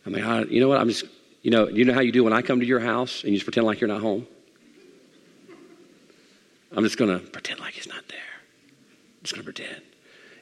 I 0.06 0.10
mean, 0.10 0.24
I, 0.24 0.44
you 0.44 0.62
know 0.62 0.70
what? 0.70 0.80
I'm 0.80 0.88
just, 0.88 1.06
you 1.42 1.52
know, 1.52 1.68
you 1.68 1.86
know 1.86 1.94
how 1.94 2.02
you 2.02 2.12
do 2.12 2.24
when 2.24 2.34
I 2.34 2.42
come 2.42 2.60
to 2.60 2.66
your 2.66 2.80
house 2.80 3.24
and 3.24 3.32
you 3.32 3.38
just 3.38 3.46
pretend 3.46 3.66
like 3.66 3.80
you're 3.80 3.88
not 3.88 4.02
home? 4.02 4.28
I'm 6.72 6.84
just 6.84 6.98
going 6.98 7.18
to 7.18 7.26
pretend 7.26 7.60
like 7.60 7.74
he's 7.74 7.88
not 7.88 8.08
there. 8.10 8.20
I'm 8.20 9.24
just 9.24 9.34
going 9.34 9.46
to 9.46 9.52
pretend. 9.52 9.82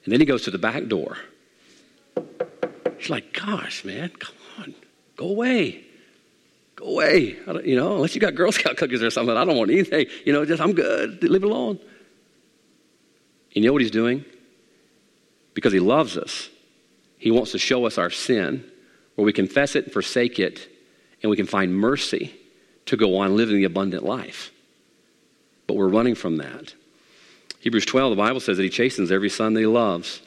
And 0.03 0.11
then 0.11 0.19
he 0.19 0.25
goes 0.25 0.43
to 0.43 0.51
the 0.51 0.57
back 0.57 0.87
door. 0.87 1.17
He's 2.97 3.09
like, 3.09 3.33
gosh, 3.33 3.83
man, 3.85 4.09
come 4.09 4.35
on, 4.59 4.75
go 5.15 5.27
away. 5.27 5.83
Go 6.75 6.85
away. 6.85 7.37
you 7.63 7.75
know, 7.75 7.95
unless 7.95 8.15
you 8.15 8.21
got 8.21 8.35
Girl 8.35 8.51
Scout 8.51 8.77
cookies 8.77 9.01
or 9.01 9.09
something, 9.09 9.35
I 9.35 9.45
don't 9.45 9.57
want 9.57 9.71
anything. 9.71 10.07
You 10.25 10.33
know, 10.33 10.45
just, 10.45 10.61
I'm 10.61 10.73
good. 10.73 11.23
Leave 11.23 11.43
it 11.43 11.49
alone. 11.49 11.79
You 13.51 13.61
know 13.61 13.71
what 13.71 13.81
he's 13.81 13.91
doing? 13.91 14.25
Because 15.53 15.71
he 15.71 15.79
loves 15.79 16.17
us. 16.17 16.49
He 17.17 17.31
wants 17.31 17.53
to 17.53 17.57
show 17.57 17.85
us 17.85 17.97
our 17.97 18.09
sin, 18.09 18.69
where 19.15 19.25
we 19.25 19.31
confess 19.31 19.75
it 19.75 19.85
and 19.85 19.93
forsake 19.93 20.39
it, 20.39 20.67
and 21.25 21.31
we 21.31 21.35
can 21.35 21.47
find 21.47 21.75
mercy 21.75 22.35
to 22.85 22.95
go 22.95 23.17
on 23.17 23.35
living 23.35 23.55
the 23.55 23.63
abundant 23.63 24.03
life. 24.03 24.51
But 25.65 25.75
we're 25.75 25.87
running 25.87 26.13
from 26.13 26.37
that. 26.37 26.75
Hebrews 27.61 27.87
12, 27.87 28.11
the 28.11 28.15
Bible 28.15 28.39
says 28.39 28.57
that 28.57 28.63
he 28.63 28.69
chastens 28.69 29.11
every 29.11 29.31
son 29.31 29.55
that 29.55 29.61
he 29.61 29.65
loves. 29.65 30.21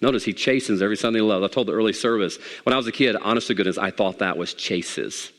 Notice 0.00 0.24
he 0.24 0.32
chastens 0.32 0.80
every 0.80 0.96
son 0.96 1.12
that 1.12 1.18
he 1.18 1.22
loves. 1.22 1.44
I 1.44 1.48
told 1.48 1.66
the 1.66 1.74
early 1.74 1.92
service, 1.92 2.38
when 2.62 2.72
I 2.72 2.78
was 2.78 2.86
a 2.86 2.92
kid, 2.92 3.16
honest 3.16 3.48
to 3.48 3.54
goodness, 3.54 3.76
I 3.76 3.90
thought 3.90 4.20
that 4.20 4.38
was 4.38 4.54
chases. 4.54 5.30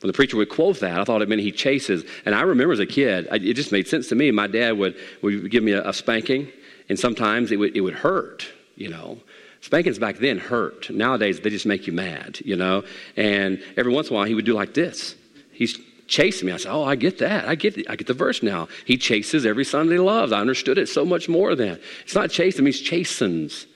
When 0.00 0.08
the 0.08 0.12
preacher 0.12 0.36
would 0.36 0.48
quote 0.48 0.80
that, 0.80 0.98
I 0.98 1.04
thought 1.04 1.22
it 1.22 1.28
meant 1.28 1.40
he 1.40 1.52
chases. 1.52 2.02
And 2.26 2.34
I 2.34 2.40
remember 2.40 2.72
as 2.72 2.80
a 2.80 2.86
kid, 2.86 3.28
it 3.30 3.54
just 3.54 3.70
made 3.70 3.86
sense 3.86 4.08
to 4.08 4.16
me. 4.16 4.32
My 4.32 4.48
dad 4.48 4.76
would, 4.76 4.96
would 5.22 5.52
give 5.52 5.62
me 5.62 5.70
a, 5.70 5.88
a 5.88 5.92
spanking, 5.92 6.50
and 6.88 6.98
sometimes 6.98 7.52
it 7.52 7.60
would, 7.60 7.76
it 7.76 7.82
would 7.82 7.94
hurt, 7.94 8.44
you 8.74 8.88
know. 8.88 9.20
Spankings 9.60 9.98
back 9.98 10.18
then 10.18 10.38
hurt. 10.38 10.88
Nowadays, 10.90 11.40
they 11.40 11.50
just 11.50 11.66
make 11.66 11.86
you 11.86 11.92
mad, 11.92 12.38
you 12.44 12.56
know. 12.56 12.84
And 13.16 13.62
every 13.76 13.92
once 13.92 14.08
in 14.08 14.14
a 14.14 14.16
while, 14.16 14.24
he 14.24 14.34
would 14.34 14.44
do 14.44 14.54
like 14.54 14.74
this. 14.74 15.16
He's 15.52 15.78
chasing 16.06 16.46
me. 16.46 16.52
I 16.52 16.56
said, 16.56 16.72
"Oh, 16.72 16.84
I 16.84 16.94
get 16.96 17.18
that. 17.18 17.46
I 17.46 17.54
get, 17.54 17.78
I 17.90 17.96
get 17.96 18.06
the 18.06 18.14
verse 18.14 18.42
now. 18.42 18.68
He 18.84 18.96
chases 18.96 19.44
every 19.44 19.64
son 19.64 19.88
that 19.88 19.94
he 19.94 19.98
loves. 19.98 20.32
I 20.32 20.40
understood 20.40 20.78
it 20.78 20.88
so 20.88 21.04
much 21.04 21.28
more 21.28 21.54
then. 21.54 21.80
It's 22.04 22.14
not 22.14 22.30
chasing; 22.30 22.66
he's 22.66 22.80
chastens. 22.80 23.66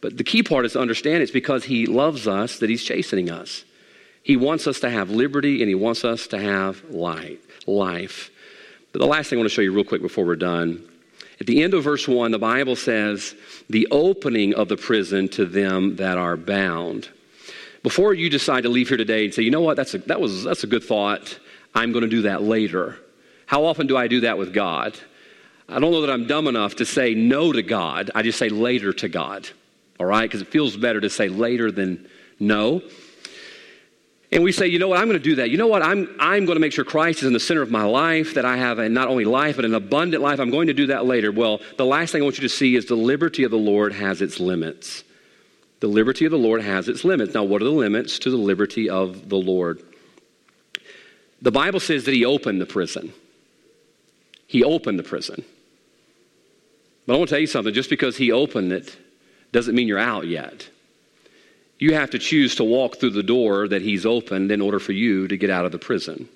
But 0.00 0.16
the 0.16 0.24
key 0.24 0.42
part 0.42 0.64
is 0.64 0.74
to 0.74 0.80
understand 0.80 1.22
it's 1.22 1.32
because 1.32 1.64
he 1.64 1.86
loves 1.86 2.28
us 2.28 2.58
that 2.60 2.70
he's 2.70 2.84
chastening 2.84 3.30
us. 3.30 3.64
He 4.22 4.36
wants 4.36 4.66
us 4.66 4.80
to 4.80 4.90
have 4.90 5.10
liberty 5.10 5.62
and 5.62 5.68
he 5.68 5.74
wants 5.74 6.04
us 6.04 6.26
to 6.28 6.38
have 6.38 6.82
light, 6.90 7.40
life. 7.66 8.30
But 8.92 9.00
the 9.00 9.06
last 9.06 9.30
thing 9.30 9.38
I 9.38 9.40
want 9.40 9.50
to 9.50 9.54
show 9.54 9.62
you 9.62 9.72
real 9.72 9.84
quick 9.84 10.02
before 10.02 10.24
we're 10.24 10.36
done 10.36 10.86
at 11.40 11.46
the 11.46 11.62
end 11.62 11.74
of 11.74 11.84
verse 11.84 12.08
1, 12.08 12.30
the 12.30 12.38
Bible 12.38 12.76
says, 12.76 13.34
the 13.68 13.86
opening 13.90 14.54
of 14.54 14.68
the 14.68 14.76
prison 14.76 15.28
to 15.30 15.44
them 15.44 15.96
that 15.96 16.16
are 16.16 16.36
bound. 16.36 17.10
Before 17.82 18.14
you 18.14 18.30
decide 18.30 18.62
to 18.62 18.68
leave 18.68 18.88
here 18.88 18.96
today 18.96 19.26
and 19.26 19.34
say, 19.34 19.42
you 19.42 19.50
know 19.50 19.60
what, 19.60 19.76
that's 19.76 19.94
a, 19.94 19.98
that 19.98 20.20
was, 20.20 20.44
that's 20.44 20.64
a 20.64 20.66
good 20.66 20.82
thought, 20.82 21.38
I'm 21.74 21.92
going 21.92 22.02
to 22.02 22.08
do 22.08 22.22
that 22.22 22.42
later. 22.42 22.96
How 23.44 23.64
often 23.64 23.86
do 23.86 23.96
I 23.96 24.08
do 24.08 24.20
that 24.20 24.38
with 24.38 24.54
God? 24.54 24.98
I 25.68 25.78
don't 25.78 25.92
know 25.92 26.00
that 26.00 26.10
I'm 26.10 26.26
dumb 26.26 26.46
enough 26.46 26.76
to 26.76 26.86
say 26.86 27.14
no 27.14 27.52
to 27.52 27.62
God. 27.62 28.10
I 28.14 28.22
just 28.22 28.38
say 28.38 28.48
later 28.48 28.92
to 28.94 29.08
God, 29.08 29.48
all 30.00 30.06
right? 30.06 30.22
Because 30.22 30.40
it 30.40 30.48
feels 30.48 30.76
better 30.76 31.00
to 31.00 31.10
say 31.10 31.28
later 31.28 31.70
than 31.70 32.08
no. 32.40 32.82
And 34.32 34.42
we 34.42 34.50
say, 34.50 34.66
you 34.66 34.78
know 34.78 34.88
what, 34.88 34.98
I'm 34.98 35.06
going 35.06 35.18
to 35.18 35.22
do 35.22 35.36
that. 35.36 35.50
You 35.50 35.56
know 35.56 35.68
what, 35.68 35.82
I'm, 35.82 36.08
I'm 36.18 36.46
going 36.46 36.56
to 36.56 36.60
make 36.60 36.72
sure 36.72 36.84
Christ 36.84 37.20
is 37.20 37.26
in 37.26 37.32
the 37.32 37.40
center 37.40 37.62
of 37.62 37.70
my 37.70 37.84
life, 37.84 38.34
that 38.34 38.44
I 38.44 38.56
have 38.56 38.80
a, 38.80 38.88
not 38.88 39.08
only 39.08 39.24
life, 39.24 39.56
but 39.56 39.64
an 39.64 39.74
abundant 39.74 40.22
life. 40.22 40.40
I'm 40.40 40.50
going 40.50 40.66
to 40.66 40.74
do 40.74 40.88
that 40.88 41.06
later. 41.06 41.30
Well, 41.30 41.60
the 41.76 41.86
last 41.86 42.10
thing 42.10 42.22
I 42.22 42.24
want 42.24 42.38
you 42.38 42.42
to 42.42 42.48
see 42.48 42.74
is 42.74 42.86
the 42.86 42.96
liberty 42.96 43.44
of 43.44 43.52
the 43.52 43.56
Lord 43.56 43.92
has 43.92 44.20
its 44.20 44.40
limits. 44.40 45.04
The 45.78 45.86
liberty 45.86 46.24
of 46.24 46.32
the 46.32 46.38
Lord 46.38 46.62
has 46.62 46.88
its 46.88 47.04
limits. 47.04 47.34
Now, 47.34 47.44
what 47.44 47.62
are 47.62 47.66
the 47.66 47.70
limits 47.70 48.18
to 48.20 48.30
the 48.30 48.36
liberty 48.36 48.90
of 48.90 49.28
the 49.28 49.36
Lord? 49.36 49.80
The 51.40 51.52
Bible 51.52 51.80
says 51.80 52.04
that 52.04 52.14
He 52.14 52.24
opened 52.24 52.60
the 52.60 52.66
prison. 52.66 53.12
He 54.48 54.64
opened 54.64 54.98
the 54.98 55.04
prison. 55.04 55.44
But 57.06 57.14
I 57.14 57.16
want 57.18 57.28
to 57.28 57.34
tell 57.34 57.40
you 57.40 57.46
something 57.46 57.74
just 57.74 57.90
because 57.90 58.16
He 58.16 58.32
opened 58.32 58.72
it 58.72 58.96
doesn't 59.52 59.74
mean 59.74 59.86
you're 59.86 59.98
out 59.98 60.26
yet. 60.26 60.68
You 61.78 61.94
have 61.94 62.10
to 62.10 62.18
choose 62.18 62.56
to 62.56 62.64
walk 62.64 62.96
through 62.96 63.10
the 63.10 63.22
door 63.22 63.68
that 63.68 63.82
He's 63.82 64.06
opened 64.06 64.50
in 64.50 64.60
order 64.60 64.78
for 64.78 64.92
you 64.92 65.28
to 65.28 65.36
get 65.36 65.50
out 65.50 65.66
of 65.66 65.72
the 65.72 65.78
prison. 65.78 66.28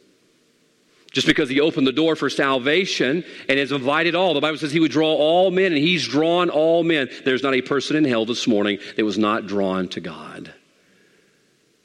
Just 1.13 1.27
because 1.27 1.49
He 1.49 1.61
opened 1.61 1.87
the 1.87 1.93
door 1.93 2.15
for 2.15 2.29
salvation 2.29 3.25
and 3.49 3.59
has 3.59 3.73
invited 3.73 4.15
all, 4.15 4.35
the 4.35 4.41
Bible 4.41 4.59
says 4.59 4.73
He 4.73 4.81
would 4.81 4.93
draw 4.93 5.13
all 5.13 5.51
men, 5.51 5.73
and 5.73 5.79
He's 5.79 6.07
drawn 6.07 6.51
all 6.51 6.83
men. 6.83 7.09
There's 7.25 7.43
not 7.43 7.55
a 7.55 7.63
person 7.63 7.97
in 7.97 8.05
hell 8.05 8.27
this 8.27 8.47
morning 8.47 8.79
that 8.97 9.05
was 9.05 9.19
not 9.19 9.47
drawn 9.47 9.89
to 9.89 10.01
God. 10.01 10.53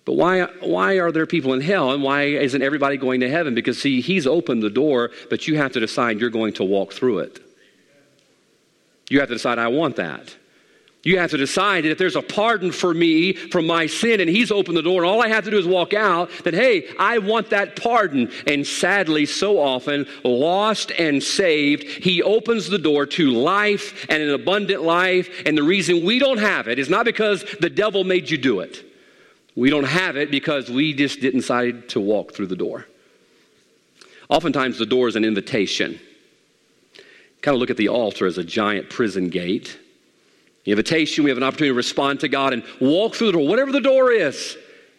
But 0.03 0.14
why, 0.14 0.43
why 0.60 0.99
are 0.99 1.12
there 1.12 1.26
people 1.26 1.53
in 1.53 1.62
hell 1.62 1.91
and 1.91 2.03
why 2.03 2.26
isn't 2.26 2.62
everybody 2.62 2.97
going 2.97 3.22
to 3.22 3.30
heaven? 3.30 3.56
Because, 3.56 3.82
see, 3.82 4.01
He's 4.01 4.28
opened 4.28 4.62
the 4.62 4.70
door, 4.70 5.12
but 5.30 5.47
you 5.47 5.58
have 5.58 5.72
to 5.72 5.80
decide 5.80 6.20
you're 6.20 6.30
going 6.30 6.53
to 6.53 6.64
walk 6.64 6.93
through 6.93 7.20
it. 7.20 7.39
You 9.10 9.20
have 9.22 9.30
to 9.30 9.36
decide, 9.36 9.60
I 9.60 9.70
want 9.70 9.95
that. 9.95 10.36
You 11.06 11.20
have 11.20 11.30
to 11.30 11.38
decide 11.38 11.84
that 11.84 11.91
if 11.91 11.99
there's 11.99 12.16
a 12.16 12.22
pardon 12.24 12.72
for 12.72 12.91
me 12.91 13.34
from 13.34 13.68
my 13.68 13.86
sin 13.86 14.20
and 14.20 14.30
he's 14.30 14.51
opened 14.51 14.76
the 14.76 14.82
door 14.82 15.03
and 15.03 15.10
all 15.10 15.22
I 15.22 15.28
have 15.28 15.43
to 15.45 15.51
do 15.51 15.60
is 15.60 15.68
walk 15.68 15.93
out, 15.93 16.32
that 16.43 16.56
hey, 16.56 16.88
I 16.97 17.20
want 17.20 17.51
that 17.51 17.76
pardon. 17.76 18.32
And 18.47 18.66
sadly, 18.66 19.28
so 19.28 19.60
often, 19.60 20.08
lost 20.24 20.91
and 20.97 21.22
saved, 21.22 21.84
he 21.84 22.24
opens 22.24 22.70
the 22.70 22.80
door 22.80 23.06
to 23.06 23.30
life 23.30 24.08
and 24.10 24.24
an 24.24 24.32
abundant 24.32 24.82
life. 24.82 25.43
And 25.45 25.56
the 25.56 25.62
reason 25.62 26.03
we 26.03 26.18
don't 26.18 26.39
have 26.39 26.68
it 26.68 26.80
is 26.80 26.89
not 26.89 27.06
because 27.06 27.45
the 27.62 27.70
devil 27.70 28.03
made 28.03 28.32
you 28.32 28.39
do 28.39 28.62
it. 28.62 28.84
We 29.56 29.70
don't 29.70 29.84
have 29.84 30.18
it 30.18 30.32
because 30.32 30.72
we 30.72 30.91
just 30.95 31.22
didn't 31.22 31.41
decide 31.41 31.88
to 31.89 31.99
walk 31.99 32.34
through 32.34 32.47
the 32.47 32.56
door. 32.56 32.88
Oftentimes, 34.28 34.80
the 34.80 34.88
door 34.88 35.08
is 35.08 35.16
an 35.16 35.24
invitation. 35.24 35.99
Kind 37.43 37.53
of 37.53 37.60
look 37.60 37.70
at 37.70 37.78
the 37.78 37.89
altar 37.89 38.26
as 38.26 38.39
a 38.39 38.43
giant 38.43 38.89
prison 38.89 39.30
gate. 39.30 39.78
Invitation, 40.66 41.24
we 41.24 41.30
have 41.30 41.38
an 41.38 41.43
opportunity 41.43 41.72
to 41.72 41.76
respond 41.76 42.22
to 42.22 42.28
God 42.28 42.53
and 42.53 42.63
walk 42.80 43.16
through 43.16 43.28
the 43.28 43.34
door, 43.34 43.47
whatever 43.47 43.72
the 43.72 43.82
door 43.82 44.11
is. 44.11 44.57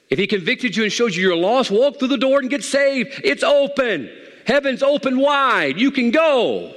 If 0.08 0.18
He 0.18 0.26
convicted 0.26 0.76
you 0.76 0.84
and 0.84 0.92
showed 0.92 1.14
you 1.14 1.22
you're 1.22 1.36
lost, 1.36 1.70
walk 1.70 1.98
through 1.98 2.08
the 2.08 2.16
door 2.16 2.38
and 2.38 2.48
get 2.48 2.62
saved. 2.62 3.20
It's 3.24 3.42
open. 3.42 4.08
Heaven's 4.46 4.82
open 4.82 5.18
wide. 5.18 5.80
You 5.80 5.90
can 5.90 6.12
go. 6.12 6.72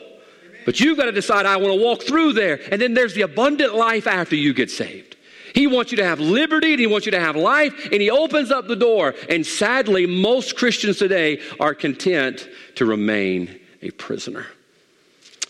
But 0.65 0.79
you've 0.79 0.97
got 0.97 1.05
to 1.05 1.11
decide, 1.11 1.45
I 1.45 1.57
want 1.57 1.73
to 1.73 1.83
walk 1.83 2.03
through 2.03 2.33
there. 2.33 2.59
And 2.71 2.81
then 2.81 2.95
there's 2.95 3.13
the 3.13 3.21
abundant 3.21 3.75
life 3.75 4.07
after 4.07 4.35
you 4.35 4.53
get 4.53 4.71
saved. 4.71 5.15
He 5.53 5.67
wants 5.67 5.91
you 5.91 5.97
to 5.97 6.05
have 6.05 6.19
liberty 6.19 6.71
and 6.71 6.79
he 6.79 6.87
wants 6.87 7.05
you 7.05 7.11
to 7.11 7.19
have 7.19 7.35
life 7.35 7.89
and 7.91 8.01
he 8.01 8.09
opens 8.09 8.51
up 8.51 8.67
the 8.67 8.75
door. 8.75 9.15
And 9.29 9.45
sadly, 9.45 10.05
most 10.05 10.55
Christians 10.55 10.97
today 10.97 11.41
are 11.59 11.73
content 11.73 12.47
to 12.75 12.85
remain 12.85 13.59
a 13.81 13.91
prisoner. 13.91 14.47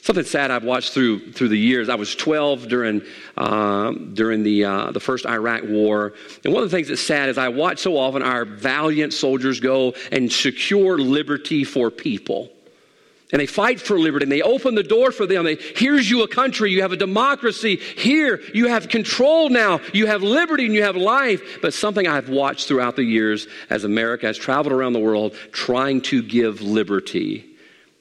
Something 0.01 0.23
sad 0.23 0.49
I've 0.49 0.63
watched 0.63 0.93
through 0.93 1.33
through 1.33 1.49
the 1.49 1.57
years. 1.57 1.89
I 1.89 1.95
was 1.95 2.15
12 2.15 2.67
during 2.69 3.01
um, 3.35 4.13
during 4.13 4.43
the 4.43 4.65
uh, 4.65 4.91
the 4.91 4.99
first 4.99 5.25
Iraq 5.25 5.63
War, 5.63 6.13
and 6.45 6.53
one 6.53 6.63
of 6.63 6.71
the 6.71 6.75
things 6.75 6.87
that's 6.87 7.01
sad 7.01 7.29
is 7.29 7.37
I 7.37 7.49
watch 7.49 7.79
so 7.79 7.97
often 7.97 8.23
our 8.23 8.45
valiant 8.45 9.13
soldiers 9.13 9.59
go 9.59 9.93
and 10.11 10.31
secure 10.31 10.97
liberty 10.97 11.63
for 11.63 11.91
people. 11.91 12.49
And 13.31 13.39
they 13.39 13.45
fight 13.45 13.79
for 13.79 13.99
liberty 13.99 14.23
and 14.23 14.31
they 14.31 14.41
open 14.41 14.73
the 14.73 14.81
door 14.81 15.11
for 15.11 15.27
them. 15.27 15.45
They, 15.45 15.55
here's 15.75 16.09
you 16.09 16.23
a 16.23 16.27
country. 16.27 16.71
You 16.71 16.81
have 16.81 16.93
a 16.93 16.97
democracy. 16.97 17.75
Here 17.75 18.41
you 18.55 18.69
have 18.69 18.89
control 18.89 19.49
now. 19.49 19.81
You 19.93 20.07
have 20.07 20.23
liberty 20.23 20.65
and 20.65 20.73
you 20.73 20.81
have 20.81 20.95
life. 20.95 21.59
But 21.61 21.75
something 21.75 22.07
I've 22.07 22.29
watched 22.29 22.67
throughout 22.67 22.95
the 22.95 23.03
years 23.03 23.47
as 23.69 23.83
America 23.83 24.25
has 24.25 24.35
traveled 24.35 24.73
around 24.73 24.93
the 24.93 24.99
world 24.99 25.35
trying 25.51 26.01
to 26.01 26.23
give 26.23 26.61
liberty. 26.61 27.45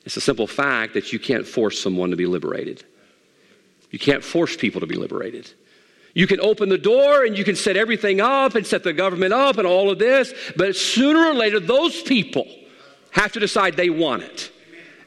It's 0.09 0.17
a 0.17 0.23
simple 0.23 0.47
fact 0.47 0.95
that 0.95 1.13
you 1.13 1.19
can't 1.19 1.47
force 1.47 1.79
someone 1.79 2.13
to 2.13 2.17
be 2.17 2.25
liberated. 2.25 2.83
You 3.91 3.99
can't 3.99 4.25
force 4.25 4.57
people 4.57 4.81
to 4.81 4.87
be 4.87 4.97
liberated. 4.97 5.53
You 6.15 6.27
can 6.27 6.41
open 6.41 6.71
the 6.71 6.79
door 6.79 7.27
and 7.27 7.37
you 7.37 7.45
can 7.45 7.55
set 7.55 7.77
everything 7.77 8.19
up 8.19 8.55
and 8.55 8.67
set 8.67 8.85
the 8.85 8.95
government 8.95 9.35
up 9.35 9.59
and 9.59 9.67
all 9.67 9.91
of 9.91 9.99
this, 9.99 10.33
but 10.57 10.75
sooner 10.75 11.27
or 11.27 11.35
later, 11.35 11.61
those 11.61 12.01
people 12.01 12.47
have 13.11 13.33
to 13.33 13.39
decide 13.39 13.77
they 13.77 13.91
want 13.91 14.23
it. 14.23 14.51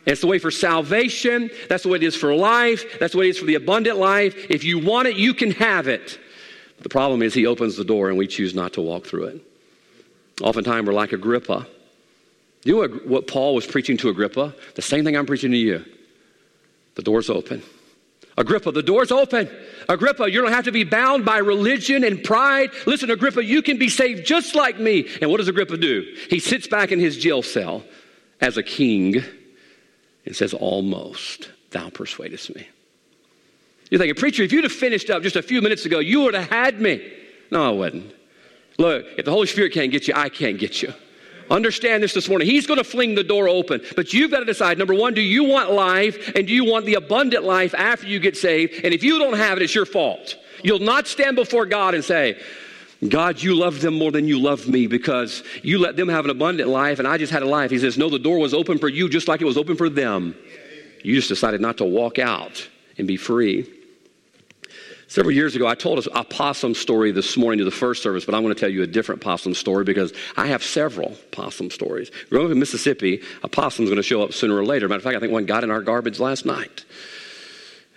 It's 0.05 0.21
the 0.21 0.27
way 0.27 0.37
for 0.37 0.51
salvation. 0.51 1.49
That's 1.67 1.81
the 1.81 1.89
way 1.89 1.95
it 1.95 2.03
is 2.03 2.15
for 2.15 2.35
life. 2.35 2.99
That's 2.99 3.13
the 3.13 3.17
way 3.17 3.25
it 3.25 3.31
is 3.31 3.39
for 3.39 3.45
the 3.45 3.55
abundant 3.55 3.97
life. 3.97 4.35
If 4.51 4.63
you 4.63 4.77
want 4.77 5.07
it, 5.07 5.15
you 5.15 5.33
can 5.33 5.49
have 5.49 5.87
it. 5.87 6.19
But 6.77 6.83
the 6.83 6.89
problem 6.89 7.23
is, 7.23 7.33
he 7.33 7.47
opens 7.47 7.75
the 7.75 7.83
door 7.83 8.09
and 8.09 8.19
we 8.19 8.27
choose 8.27 8.53
not 8.53 8.73
to 8.73 8.81
walk 8.81 9.07
through 9.07 9.23
it. 9.23 9.41
Oftentimes, 10.43 10.85
we're 10.85 10.93
like 10.93 11.11
Agrippa. 11.11 11.65
You 12.63 12.75
know 12.75 12.87
what 13.05 13.27
Paul 13.27 13.55
was 13.55 13.65
preaching 13.65 13.97
to 13.97 14.09
Agrippa? 14.09 14.53
The 14.75 14.81
same 14.81 15.03
thing 15.03 15.17
I'm 15.17 15.25
preaching 15.25 15.51
to 15.51 15.57
you. 15.57 15.83
The 16.95 17.01
door's 17.01 17.29
open. 17.29 17.63
Agrippa, 18.37 18.71
the 18.71 18.83
door's 18.83 19.11
open. 19.11 19.49
Agrippa, 19.89 20.31
you 20.31 20.41
don't 20.41 20.51
have 20.51 20.65
to 20.65 20.71
be 20.71 20.83
bound 20.83 21.25
by 21.25 21.39
religion 21.39 22.03
and 22.03 22.23
pride. 22.23 22.69
Listen, 22.85 23.09
Agrippa, 23.11 23.43
you 23.43 23.61
can 23.61 23.77
be 23.77 23.89
saved 23.89 24.25
just 24.25 24.55
like 24.55 24.79
me. 24.79 25.07
And 25.21 25.29
what 25.29 25.37
does 25.37 25.47
Agrippa 25.47 25.77
do? 25.77 26.05
He 26.29 26.39
sits 26.39 26.67
back 26.67 26.91
in 26.91 26.99
his 26.99 27.17
jail 27.17 27.41
cell 27.41 27.83
as 28.39 28.57
a 28.57 28.63
king 28.63 29.23
and 30.25 30.35
says, 30.35 30.53
Almost 30.53 31.51
thou 31.71 31.89
persuadest 31.89 32.55
me. 32.55 32.67
You're 33.89 33.99
thinking, 33.99 34.15
Preacher, 34.15 34.43
if 34.43 34.53
you'd 34.53 34.63
have 34.63 34.71
finished 34.71 35.09
up 35.09 35.23
just 35.23 35.35
a 35.35 35.41
few 35.41 35.61
minutes 35.61 35.85
ago, 35.85 35.99
you 35.99 36.21
would 36.21 36.33
have 36.33 36.49
had 36.49 36.79
me. 36.79 37.11
No, 37.51 37.67
I 37.67 37.71
wouldn't. 37.71 38.13
Look, 38.77 39.05
if 39.17 39.25
the 39.25 39.31
Holy 39.31 39.47
Spirit 39.47 39.73
can't 39.73 39.91
get 39.91 40.07
you, 40.07 40.13
I 40.15 40.29
can't 40.29 40.57
get 40.57 40.81
you. 40.81 40.93
Understand 41.51 42.01
this 42.01 42.13
this 42.13 42.29
morning. 42.29 42.47
He's 42.47 42.65
going 42.65 42.77
to 42.77 42.83
fling 42.83 43.13
the 43.13 43.25
door 43.25 43.49
open. 43.49 43.81
But 43.97 44.13
you've 44.13 44.31
got 44.31 44.39
to 44.39 44.45
decide 44.45 44.77
number 44.77 44.93
one, 44.93 45.13
do 45.13 45.21
you 45.21 45.43
want 45.43 45.71
life 45.71 46.31
and 46.33 46.47
do 46.47 46.53
you 46.53 46.63
want 46.63 46.85
the 46.85 46.93
abundant 46.93 47.43
life 47.43 47.75
after 47.75 48.07
you 48.07 48.19
get 48.19 48.37
saved? 48.37 48.85
And 48.85 48.93
if 48.93 49.03
you 49.03 49.19
don't 49.19 49.35
have 49.35 49.57
it, 49.57 49.63
it's 49.63 49.75
your 49.75 49.85
fault. 49.85 50.37
You'll 50.63 50.79
not 50.79 51.07
stand 51.07 51.35
before 51.35 51.65
God 51.65 51.93
and 51.93 52.03
say, 52.03 52.41
God, 53.09 53.41
you 53.41 53.55
love 53.55 53.81
them 53.81 53.95
more 53.95 54.11
than 54.11 54.27
you 54.27 54.39
love 54.39 54.67
me 54.67 54.87
because 54.87 55.43
you 55.61 55.77
let 55.77 55.97
them 55.97 56.07
have 56.07 56.23
an 56.23 56.31
abundant 56.31 56.69
life 56.69 56.99
and 56.99 57.07
I 57.07 57.17
just 57.17 57.33
had 57.33 57.43
a 57.43 57.47
life. 57.47 57.69
He 57.69 57.79
says, 57.79 57.97
No, 57.97 58.09
the 58.09 58.19
door 58.19 58.37
was 58.39 58.53
open 58.53 58.77
for 58.77 58.87
you 58.87 59.09
just 59.09 59.27
like 59.27 59.41
it 59.41 59.45
was 59.45 59.57
open 59.57 59.75
for 59.75 59.89
them. 59.89 60.35
You 61.03 61.15
just 61.15 61.29
decided 61.29 61.59
not 61.59 61.77
to 61.79 61.85
walk 61.85 62.17
out 62.17 62.65
and 62.97 63.07
be 63.07 63.17
free. 63.17 63.80
Several 65.11 65.35
years 65.35 65.57
ago, 65.57 65.67
I 65.67 65.75
told 65.75 66.07
a 66.07 66.23
possum 66.23 66.73
story 66.73 67.11
this 67.11 67.35
morning 67.35 67.57
to 67.57 67.65
the 67.65 67.69
first 67.69 68.01
service, 68.01 68.23
but 68.23 68.33
I'm 68.33 68.43
going 68.43 68.55
to 68.55 68.57
tell 68.57 68.69
you 68.69 68.81
a 68.81 68.87
different 68.87 69.19
possum 69.19 69.53
story 69.53 69.83
because 69.83 70.13
I 70.37 70.47
have 70.47 70.63
several 70.63 71.17
possum 71.31 71.69
stories. 71.69 72.09
Growing 72.29 72.45
up 72.45 72.53
in 72.53 72.59
Mississippi, 72.59 73.21
a 73.43 73.49
possum 73.49 73.83
is 73.83 73.89
going 73.89 73.97
to 73.97 74.03
show 74.03 74.23
up 74.23 74.31
sooner 74.31 74.55
or 74.55 74.63
later. 74.63 74.87
Matter 74.87 74.99
of 74.99 75.03
fact, 75.03 75.17
I 75.17 75.19
think 75.19 75.33
one 75.33 75.45
got 75.45 75.65
in 75.65 75.69
our 75.69 75.81
garbage 75.81 76.21
last 76.21 76.45
night. 76.45 76.85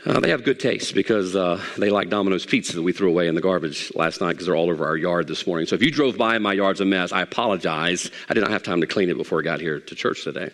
Uh, 0.05 0.19
they 0.19 0.31
have 0.31 0.43
good 0.43 0.59
taste 0.59 0.93
because 0.93 1.37
uh, 1.37 1.62
they 1.79 1.89
like 1.89 2.09
Domino's 2.09 2.45
pizza 2.45 2.75
that 2.75 2.83
we 2.83 2.93
threw 2.93 3.11
away 3.11 3.29
in 3.29 3.37
the 3.37 3.41
garbage 3.41 3.95
last 3.95 4.21
night 4.21 4.33
because 4.33 4.47
they're 4.47 4.57
all 4.57 4.69
over 4.69 4.85
our 4.85 4.97
yard 4.97 5.29
this 5.29 5.47
morning. 5.47 5.69
So 5.69 5.77
if 5.77 5.83
you 5.85 5.93
drove 5.93 6.19
by 6.19 6.39
my 6.39 6.53
yard's 6.53 6.81
a 6.81 6.85
mess, 6.85 7.12
I 7.12 7.23
apologize. 7.23 8.11
I 8.29 8.35
did 8.35 8.41
not 8.41 8.51
have 8.51 8.65
time 8.65 8.81
to 8.81 8.89
clean 8.89 9.09
it 9.09 9.17
before 9.17 9.39
I 9.39 9.43
got 9.43 9.61
here 9.61 9.79
to 9.79 9.95
church 9.95 10.25
today. 10.25 10.51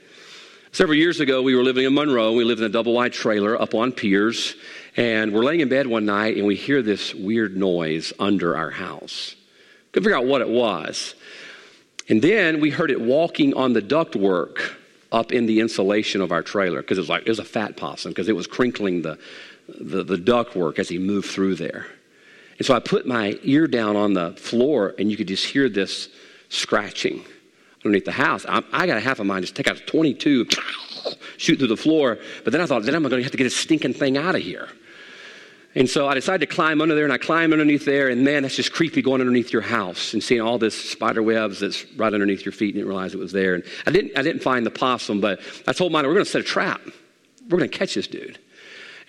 Several 0.73 0.97
years 0.97 1.19
ago, 1.19 1.43
we 1.43 1.57
were 1.57 1.65
living 1.65 1.85
in 1.85 1.95
Monroe. 1.95 2.33
We 2.33 2.45
lived 2.45 2.61
in 2.61 2.67
a 2.67 2.71
double 2.71 2.93
wide 2.93 3.13
trailer 3.13 3.61
up 3.61 3.75
on 3.75 3.91
piers. 3.91 4.55
And 4.97 5.33
we're 5.33 5.43
laying 5.43 5.59
in 5.59 5.69
bed 5.69 5.89
one 5.89 6.07
night 6.07 6.37
and 6.37 6.47
we 6.47 6.55
hear 6.55 6.81
this 6.81 7.13
weird 7.13 7.57
noise 7.57 8.13
under 8.21 8.57
our 8.57 8.71
house. 8.71 9.35
Couldn't 9.91 10.05
figure 10.05 10.17
out 10.17 10.27
what 10.27 10.43
it 10.43 10.49
was. 10.49 11.17
And 12.09 12.23
then 12.23 12.61
we 12.61 12.71
heard 12.71 12.93
it 12.93 13.01
walking 13.01 13.53
on 13.55 13.73
the 13.73 13.83
ductwork 13.83 14.77
up 15.11 15.33
in 15.33 15.47
the 15.47 15.59
insulation 15.59 16.21
of 16.21 16.31
our 16.31 16.43
trailer 16.43 16.83
because 16.83 16.99
it 16.99 17.01
was 17.01 17.11
like 17.11 17.23
it 17.23 17.29
was 17.29 17.41
a 17.41 17.45
fat 17.45 17.77
possum 17.77 18.13
because 18.13 18.29
it 18.29 18.37
was 18.37 18.47
crinkling 18.47 19.03
the, 19.03 19.19
the, 19.81 20.05
the 20.05 20.17
ductwork 20.17 20.79
as 20.79 20.89
he 20.89 20.99
moved 20.99 21.31
through 21.31 21.57
there. 21.57 21.89
And 22.59 22.67
so 22.67 22.77
I 22.77 22.79
put 22.79 23.09
my 23.09 23.37
ear 23.43 23.67
down 23.67 23.97
on 23.97 24.15
the 24.15 24.35
floor 24.35 24.95
and 25.01 25.11
you 25.11 25.17
could 25.17 25.29
just 25.29 25.47
hear 25.47 25.69
this 25.69 26.11
scratching 26.49 27.25
underneath 27.85 28.05
the 28.05 28.13
house. 28.13 28.45
I, 28.49 28.63
I 28.73 28.87
got 28.87 28.97
a 28.97 29.01
half 29.01 29.21
a 29.21 29.25
mind 29.25 29.45
just 29.45 29.57
take 29.57 29.69
out 29.69 29.77
a 29.77 29.85
22, 29.85 30.47
shoot 31.37 31.57
through 31.57 31.69
the 31.69 31.77
floor. 31.77 32.19
But 32.45 32.53
then 32.53 32.61
I 32.61 32.67
thought, 32.67 32.83
then 32.83 32.95
I'm 32.95 33.03
going 33.03 33.11
to 33.13 33.23
have 33.23 33.33
to 33.33 33.39
get 33.39 33.45
this 33.45 33.57
stinking 33.57 33.95
thing 33.95 34.17
out 34.17 34.35
of 34.35 34.43
here. 34.43 34.69
And 35.77 35.89
so 35.89 36.09
I 36.09 36.15
decided 36.15 36.49
to 36.49 36.53
climb 36.53 36.81
under 36.81 36.97
there, 36.97 37.05
and 37.05 37.13
I 37.13 37.19
climbed 37.19 37.53
underneath 37.53 37.85
there, 37.85 38.09
and 38.09 38.25
man, 38.25 38.43
that's 38.43 38.57
just 38.57 38.73
creepy 38.73 39.03
going 39.03 39.21
underneath 39.21 39.53
your 39.53 39.63
house 39.63 40.15
and 40.15 40.23
seeing 40.23 40.41
all 40.41 40.59
this 40.59 40.75
spider 40.91 41.23
webs 41.23 41.61
that's 41.61 41.87
right 41.93 42.13
underneath 42.13 42.45
your 42.45 42.51
feet, 42.51 42.75
and 42.75 42.75
didn't 42.75 42.89
realize 42.89 43.15
it 43.15 43.21
was 43.21 43.31
there. 43.31 43.55
And 43.55 43.65
I 43.87 43.93
didn't, 43.93 44.19
I 44.19 44.23
didn't 44.23 44.43
find 44.43 44.67
the 44.67 44.71
possum, 44.73 45.21
but 45.21 45.41
I 45.69 45.73
told 45.73 45.93
mine, 45.93 46.07
we're 46.07 46.15
going 46.15 46.25
to 46.25 46.31
set 46.31 46.41
a 46.41 46.45
trap. 46.45 46.81
We're 47.49 47.59
going 47.59 47.71
to 47.71 47.79
catch 47.79 47.95
this 47.95 48.09
dude. 48.09 48.41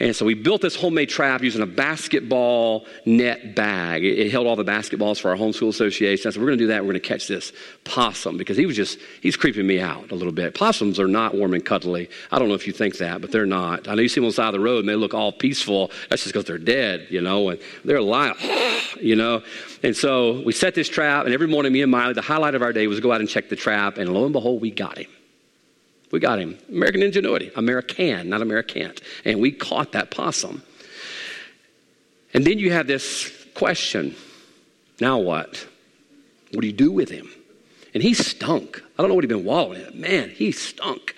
And 0.01 0.15
so 0.15 0.25
we 0.25 0.33
built 0.33 0.61
this 0.61 0.75
homemade 0.75 1.09
trap 1.09 1.43
using 1.43 1.61
a 1.61 1.67
basketball 1.67 2.87
net 3.05 3.55
bag. 3.55 4.03
It, 4.03 4.17
it 4.17 4.31
held 4.31 4.47
all 4.47 4.55
the 4.55 4.65
basketballs 4.65 5.21
for 5.21 5.29
our 5.29 5.37
homeschool 5.37 5.69
association. 5.69 6.27
I 6.27 6.31
said, 6.31 6.41
we're 6.41 6.47
going 6.47 6.57
to 6.57 6.63
do 6.63 6.67
that. 6.69 6.81
We're 6.81 6.93
going 6.93 7.01
to 7.01 7.07
catch 7.07 7.27
this 7.27 7.53
possum 7.83 8.35
because 8.35 8.57
he 8.57 8.65
was 8.65 8.75
just, 8.75 8.97
he's 9.21 9.37
creeping 9.37 9.67
me 9.67 9.79
out 9.79 10.11
a 10.11 10.15
little 10.15 10.33
bit. 10.33 10.55
Possums 10.55 10.99
are 10.99 11.07
not 11.07 11.35
warm 11.35 11.53
and 11.53 11.63
cuddly. 11.63 12.09
I 12.31 12.39
don't 12.39 12.47
know 12.47 12.55
if 12.55 12.65
you 12.65 12.73
think 12.73 12.97
that, 12.97 13.21
but 13.21 13.31
they're 13.31 13.45
not. 13.45 13.87
I 13.87 13.93
know 13.93 14.01
you 14.01 14.09
see 14.09 14.15
them 14.15 14.25
on 14.25 14.29
the 14.29 14.33
side 14.33 14.47
of 14.47 14.53
the 14.53 14.59
road 14.59 14.79
and 14.79 14.89
they 14.89 14.95
look 14.95 15.13
all 15.13 15.31
peaceful. 15.31 15.91
That's 16.09 16.23
just 16.23 16.33
because 16.33 16.45
they're 16.45 16.57
dead, 16.57 17.05
you 17.11 17.21
know, 17.21 17.49
and 17.49 17.61
they're 17.85 17.97
alive, 17.97 18.37
you 18.99 19.15
know. 19.15 19.43
And 19.83 19.95
so 19.95 20.41
we 20.41 20.51
set 20.51 20.73
this 20.73 20.89
trap, 20.89 21.25
and 21.25 21.33
every 21.33 21.47
morning, 21.47 21.73
me 21.73 21.83
and 21.83 21.91
Miley, 21.91 22.13
the 22.13 22.23
highlight 22.23 22.55
of 22.55 22.63
our 22.63 22.73
day 22.73 22.87
was 22.87 22.97
to 22.97 23.03
go 23.03 23.11
out 23.11 23.19
and 23.19 23.29
check 23.29 23.49
the 23.49 23.55
trap, 23.55 23.99
and 23.99 24.11
lo 24.11 24.23
and 24.23 24.33
behold, 24.33 24.61
we 24.61 24.71
got 24.71 24.97
him. 24.97 25.07
We 26.11 26.19
got 26.19 26.39
him. 26.39 26.57
American 26.69 27.03
ingenuity. 27.03 27.51
American, 27.55 28.29
not 28.29 28.41
Americant. 28.41 29.01
And 29.25 29.39
we 29.39 29.51
caught 29.51 29.93
that 29.93 30.11
possum. 30.11 30.61
And 32.33 32.45
then 32.45 32.59
you 32.59 32.71
have 32.71 32.87
this 32.87 33.31
question 33.53 34.15
now 34.99 35.17
what? 35.17 35.67
What 36.51 36.61
do 36.61 36.67
you 36.67 36.73
do 36.73 36.91
with 36.91 37.09
him? 37.09 37.29
And 37.93 38.03
he 38.03 38.13
stunk. 38.13 38.81
I 38.97 39.01
don't 39.01 39.09
know 39.09 39.15
what 39.15 39.23
he'd 39.23 39.29
been 39.29 39.43
wallowing 39.43 39.81
in. 39.81 39.99
Man, 39.99 40.29
he 40.29 40.51
stunk. 40.51 41.15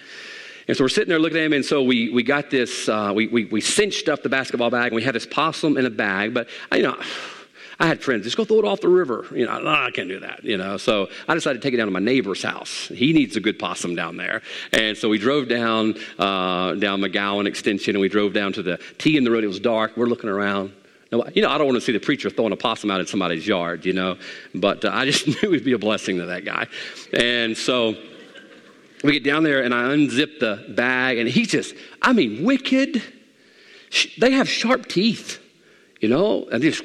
And 0.67 0.77
so 0.77 0.83
we're 0.83 0.89
sitting 0.89 1.09
there 1.09 1.19
looking 1.19 1.37
at 1.37 1.43
him, 1.43 1.53
and 1.53 1.65
so 1.65 1.83
we, 1.83 2.09
we 2.09 2.23
got 2.23 2.49
this, 2.49 2.87
uh, 2.87 3.11
we, 3.13 3.27
we, 3.27 3.45
we 3.45 3.59
cinched 3.59 4.07
up 4.07 4.23
the 4.23 4.29
basketball 4.29 4.69
bag, 4.69 4.87
and 4.87 4.95
we 4.95 5.03
had 5.03 5.13
this 5.13 5.25
possum 5.25 5.77
in 5.77 5.85
a 5.85 5.89
bag. 5.89 6.33
But, 6.33 6.47
you 6.71 6.83
know, 6.83 6.97
I 7.79 7.87
had 7.87 8.01
friends, 8.01 8.23
just 8.23 8.37
go 8.37 8.45
throw 8.45 8.59
it 8.59 8.65
off 8.65 8.81
the 8.81 8.89
river. 8.89 9.25
You 9.33 9.45
know, 9.45 9.67
I 9.67 9.91
can't 9.91 10.09
do 10.09 10.19
that, 10.19 10.43
you 10.43 10.57
know. 10.57 10.77
So 10.77 11.09
I 11.27 11.33
decided 11.33 11.61
to 11.61 11.67
take 11.67 11.73
it 11.73 11.77
down 11.77 11.87
to 11.87 11.91
my 11.91 11.99
neighbor's 11.99 12.43
house. 12.43 12.87
He 12.87 13.13
needs 13.13 13.35
a 13.35 13.39
good 13.39 13.59
possum 13.59 13.95
down 13.95 14.17
there. 14.17 14.41
And 14.71 14.97
so 14.97 15.09
we 15.09 15.17
drove 15.17 15.47
down, 15.47 15.95
uh, 16.19 16.75
down 16.75 17.01
McGowan 17.01 17.47
Extension 17.47 17.95
and 17.95 18.01
we 18.01 18.09
drove 18.09 18.33
down 18.33 18.53
to 18.53 18.63
the 18.63 18.79
T 18.97 19.17
in 19.17 19.23
the 19.23 19.31
road. 19.31 19.43
It 19.43 19.47
was 19.47 19.59
dark. 19.59 19.97
We're 19.97 20.07
looking 20.07 20.29
around. 20.29 20.73
You 21.11 21.43
know, 21.43 21.49
I 21.49 21.57
don't 21.59 21.67
want 21.67 21.75
to 21.75 21.81
see 21.81 21.91
the 21.91 21.99
preacher 21.99 22.31
throwing 22.31 22.53
a 22.53 22.57
possum 22.57 22.89
out 22.89 22.99
in 22.99 23.05
somebody's 23.05 23.45
yard, 23.45 23.85
you 23.85 23.93
know, 23.93 24.17
but 24.55 24.83
uh, 24.83 24.89
I 24.91 25.05
just 25.05 25.27
knew 25.27 25.35
it 25.43 25.49
would 25.49 25.63
be 25.63 25.73
a 25.73 25.77
blessing 25.77 26.17
to 26.17 26.25
that 26.25 26.43
guy. 26.43 26.65
And 27.13 27.55
so 27.55 27.95
we 29.03 29.11
get 29.11 29.23
down 29.23 29.43
there 29.43 29.63
and 29.63 29.73
I 29.73 29.83
unzip 29.83 30.39
the 30.39 30.65
bag 30.69 31.19
and 31.19 31.29
he's 31.29 31.49
just, 31.49 31.75
I 32.01 32.13
mean, 32.13 32.43
wicked. 32.43 33.03
They 34.17 34.31
have 34.31 34.49
sharp 34.49 34.87
teeth, 34.87 35.39
you 36.03 36.09
know, 36.09 36.45
and 36.51 36.61
just, 36.61 36.83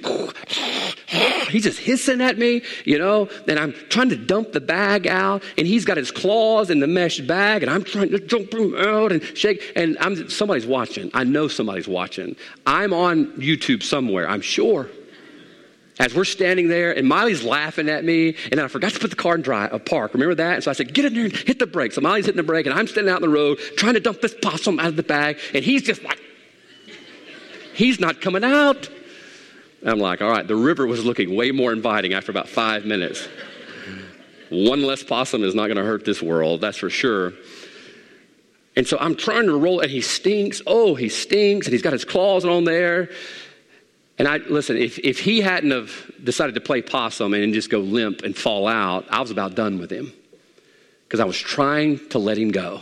he's 1.49 1.65
just 1.65 1.81
hissing 1.81 2.21
at 2.21 2.39
me, 2.39 2.63
you 2.85 2.97
know, 2.97 3.29
and 3.49 3.59
I'm 3.59 3.73
trying 3.89 4.11
to 4.11 4.17
dump 4.17 4.53
the 4.53 4.61
bag 4.61 5.09
out 5.09 5.43
and 5.59 5.67
he's 5.67 5.85
got 5.85 5.97
his 5.97 6.13
claws 6.13 6.71
in 6.71 6.79
the 6.79 6.87
mesh 6.87 7.19
bag 7.19 7.65
and 7.65 7.71
I'm 7.71 7.83
trying 7.83 8.11
to 8.11 8.21
jump 8.21 8.55
him 8.55 8.77
out 8.77 9.11
and 9.11 9.21
shake 9.37 9.73
and 9.75 9.99
I'm, 9.99 10.31
somebody's 10.31 10.69
watching. 10.69 11.11
I 11.15 11.25
know 11.25 11.49
somebody's 11.49 11.89
watching. 11.89 12.37
I'm 12.65 12.93
on 12.93 13.33
YouTube 13.33 13.83
somewhere, 13.83 14.31
I'm 14.31 14.41
sure 14.41 14.89
as 15.99 16.15
we're 16.15 16.25
standing 16.25 16.69
there, 16.69 16.97
and 16.97 17.09
Miley's 17.09 17.43
laughing 17.43 17.89
at 17.89 18.05
me, 18.05 18.37
and 18.53 18.61
I 18.61 18.69
forgot 18.69 18.93
to 18.93 19.01
put 19.01 19.11
the 19.11 19.17
car 19.17 19.35
in 19.35 19.43
dry, 19.43 19.67
a 19.67 19.71
uh, 19.71 19.79
park. 19.81 20.15
Remember 20.15 20.37
that? 20.37 20.55
And 20.55 20.63
so 20.63 20.71
I 20.71 20.75
said, 20.75 20.95
get 20.95 21.05
in 21.07 21.13
there 21.13 21.25
and 21.25 21.37
hit 21.37 21.59
the 21.59 21.67
brake. 21.67 21.91
So 21.91 22.01
Miley's 22.01 22.27
hitting 22.27 22.37
the 22.37 22.45
brake, 22.45 22.67
and 22.67 22.79
I'm 22.79 22.87
standing 22.87 23.13
out 23.13 23.17
in 23.17 23.29
the 23.29 23.35
road 23.35 23.59
trying 23.77 23.95
to 23.95 24.01
dump 24.01 24.21
this 24.21 24.33
possum 24.41 24.79
out 24.79 24.87
of 24.87 24.95
the 24.95 25.03
bag, 25.03 25.41
and 25.55 25.65
he's 25.65 25.83
just 25.83 26.05
like, 26.05 26.21
he's 27.75 27.99
not 27.99 28.21
coming 28.21 28.45
out. 28.45 28.89
I'm 29.85 29.99
like, 29.99 30.21
all 30.21 30.31
right, 30.31 30.47
the 30.47 30.57
river 30.57 30.87
was 30.87 31.05
looking 31.05 31.37
way 31.37 31.51
more 31.51 31.73
inviting 31.73 32.13
after 32.15 32.31
about 32.33 32.49
five 32.49 32.85
minutes. 32.85 33.29
One 34.51 34.83
less 34.83 35.03
possum 35.03 35.45
is 35.45 35.55
not 35.55 35.67
going 35.67 35.77
to 35.77 35.85
hurt 35.85 36.05
this 36.05 36.23
world, 36.23 36.61
that's 36.61 36.79
for 36.79 36.91
sure. 36.91 37.35
And 38.77 38.87
so 38.87 38.97
I'm 39.01 39.15
trying 39.15 39.47
to 39.47 39.57
roll, 39.57 39.81
and 39.81 39.91
he 39.91 40.01
stinks. 40.01 40.63
Oh, 40.67 40.95
he 40.95 41.09
stinks, 41.09 41.67
and 41.67 41.73
he's 41.73 41.83
got 41.83 41.93
his 41.93 42.05
claws 42.05 42.45
on 42.45 42.65
there. 42.65 43.11
And 44.19 44.27
I 44.27 44.39
listen, 44.39 44.77
if, 44.77 44.99
if 44.99 45.21
he 45.21 45.41
hadn't 45.41 45.71
have 45.71 45.93
decided 46.23 46.55
to 46.57 46.61
play 46.61 46.83
possum 46.83 47.35
and 47.35 47.55
just 47.55 47.71
go 47.71 47.79
limp 47.79 48.23
and 48.23 48.37
fall 48.37 48.67
out, 48.67 49.07
I 49.11 49.21
was 49.21 49.31
about 49.31 49.55
done 49.55 49.79
with 49.79 49.91
him. 49.91 50.13
Because 51.05 51.21
I 51.21 51.25
was 51.25 51.39
trying 51.39 52.09
to 52.11 52.19
let 52.19 52.37
him 52.37 52.51
go. 52.51 52.81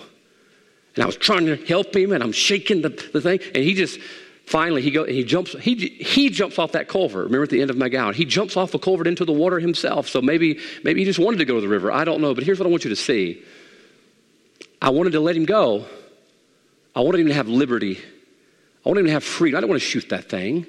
And 0.94 1.02
I 1.02 1.06
was 1.06 1.16
trying 1.16 1.46
to 1.46 1.56
help 1.56 1.94
him 1.94 2.12
and 2.12 2.22
I'm 2.22 2.32
shaking 2.32 2.80
the, 2.80 2.88
the 2.88 3.20
thing. 3.20 3.40
And 3.54 3.62
he 3.62 3.74
just 3.74 4.00
finally 4.46 4.80
he 4.80 4.90
go 4.90 5.04
he 5.04 5.22
jumps 5.24 5.52
he 5.60 5.74
he 5.74 6.30
jumps 6.30 6.58
off 6.58 6.72
that 6.72 6.88
culvert. 6.88 7.24
Remember 7.26 7.44
at 7.44 7.50
the 7.50 7.60
end 7.60 7.70
of 7.70 7.76
McGowan. 7.76 8.14
He 8.14 8.24
jumps 8.24 8.56
off 8.56 8.72
the 8.72 8.78
culvert 8.78 9.06
into 9.06 9.24
the 9.24 9.32
water 9.32 9.60
himself. 9.60 10.08
So 10.08 10.22
maybe 10.22 10.58
maybe 10.82 11.00
he 11.00 11.04
just 11.04 11.18
wanted 11.18 11.38
to 11.38 11.44
go 11.44 11.56
to 11.56 11.60
the 11.60 11.68
river. 11.68 11.92
I 11.92 12.04
don't 12.04 12.20
know. 12.20 12.34
But 12.34 12.44
here's 12.44 12.58
what 12.58 12.66
I 12.66 12.70
want 12.70 12.84
you 12.84 12.90
to 12.90 12.96
see. 12.96 13.42
I 14.80 14.90
wanted 14.90 15.12
to 15.12 15.20
let 15.20 15.36
him 15.36 15.44
go. 15.44 15.86
I 16.94 17.00
wanted 17.00 17.20
him 17.20 17.28
to 17.28 17.34
have 17.34 17.48
liberty. 17.48 17.98
I 18.84 18.88
wanted 18.88 19.00
him 19.00 19.06
to 19.06 19.12
have 19.12 19.24
freedom. 19.24 19.58
I 19.58 19.60
don't 19.60 19.68
want 19.68 19.82
to 19.82 19.86
shoot 19.86 20.08
that 20.10 20.28
thing. 20.28 20.66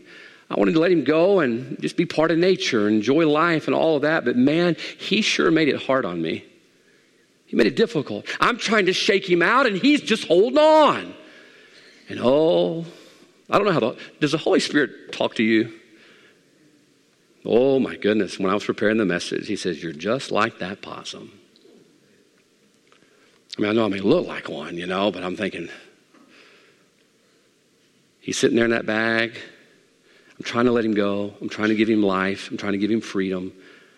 I 0.50 0.56
wanted 0.56 0.74
to 0.74 0.80
let 0.80 0.92
him 0.92 1.04
go 1.04 1.42
and 1.42 1.80
just 1.82 1.98
be 1.98 2.06
part 2.06 2.32
of 2.32 2.38
nature, 2.38 2.88
enjoy 2.88 3.28
life 3.28 3.68
and 3.68 3.76
all 3.76 3.98
of 3.98 4.04
that. 4.04 4.24
But 4.24 4.38
man, 4.38 4.76
he 4.98 5.22
sure 5.22 5.52
made 5.52 5.68
it 5.68 5.82
hard 5.82 6.06
on 6.06 6.22
me. 6.22 6.46
He 7.46 7.56
made 7.56 7.68
it 7.68 7.76
difficult. 7.76 8.26
I'm 8.40 8.58
trying 8.58 8.88
to 8.88 8.94
shake 8.94 9.30
him 9.30 9.42
out 9.42 9.68
and 9.68 9.78
he's 9.78 10.02
just 10.02 10.26
holding 10.26 10.58
on. 10.58 11.14
And 12.10 12.20
oh, 12.22 12.86
I 13.50 13.58
don't 13.58 13.66
know 13.66 13.74
how 13.74 13.80
the, 13.80 13.98
does 14.20 14.34
the 14.34 14.38
Holy 14.38 14.60
Spirit 14.60 15.12
talk 15.12 15.36
to 15.36 15.44
you? 15.44 15.74
Oh 17.46 17.80
my 17.80 17.96
goodness, 17.96 18.38
when 18.38 18.52
I 18.52 18.54
was 18.54 18.66
preparing 18.66 18.98
the 18.98 19.06
message, 19.06 19.48
he 19.48 19.56
says, 19.56 19.82
You're 19.82 19.94
just 19.94 20.32
like 20.32 20.60
that 20.60 20.82
possum. 20.82 21.32
I 23.58 23.62
mean, 23.62 23.72
I 23.72 23.74
know 23.74 23.86
I 23.86 23.88
may 23.88 24.00
look 24.00 24.28
like 24.28 24.50
one, 24.50 24.76
you 24.76 24.86
know, 24.86 25.12
but 25.12 25.24
I'm 25.24 25.36
thinking, 25.36 25.70
he's 28.20 28.38
sitting 28.38 28.56
there 28.56 28.66
in 28.66 28.72
that 28.72 28.86
bag. 28.86 29.38
I'm 30.38 30.44
trying 30.44 30.66
to 30.66 30.72
let 30.72 30.86
him 30.86 30.94
go. 30.94 31.34
I'm 31.42 31.50
trying 31.50 31.70
to 31.70 31.76
give 31.76 31.90
him 31.90 32.04
life. 32.04 32.52
I'm 32.52 32.58
trying 32.58 32.74
to 32.74 32.78
give 32.78 32.92
him 32.92 33.02
freedom. 33.02 33.54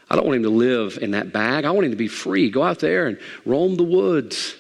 I 0.09 0.15
don't 0.15 0.25
want 0.25 0.37
him 0.37 0.43
to 0.43 0.49
live 0.49 0.97
in 1.01 1.11
that 1.11 1.33
bag. 1.33 1.65
I 1.65 1.71
want 1.71 1.85
him 1.85 1.91
to 1.91 1.97
be 1.97 2.07
free. 2.07 2.49
Go 2.49 2.63
out 2.63 2.79
there 2.79 3.07
and 3.07 3.19
roam 3.45 3.75
the 3.75 3.83
woods. 3.83 4.55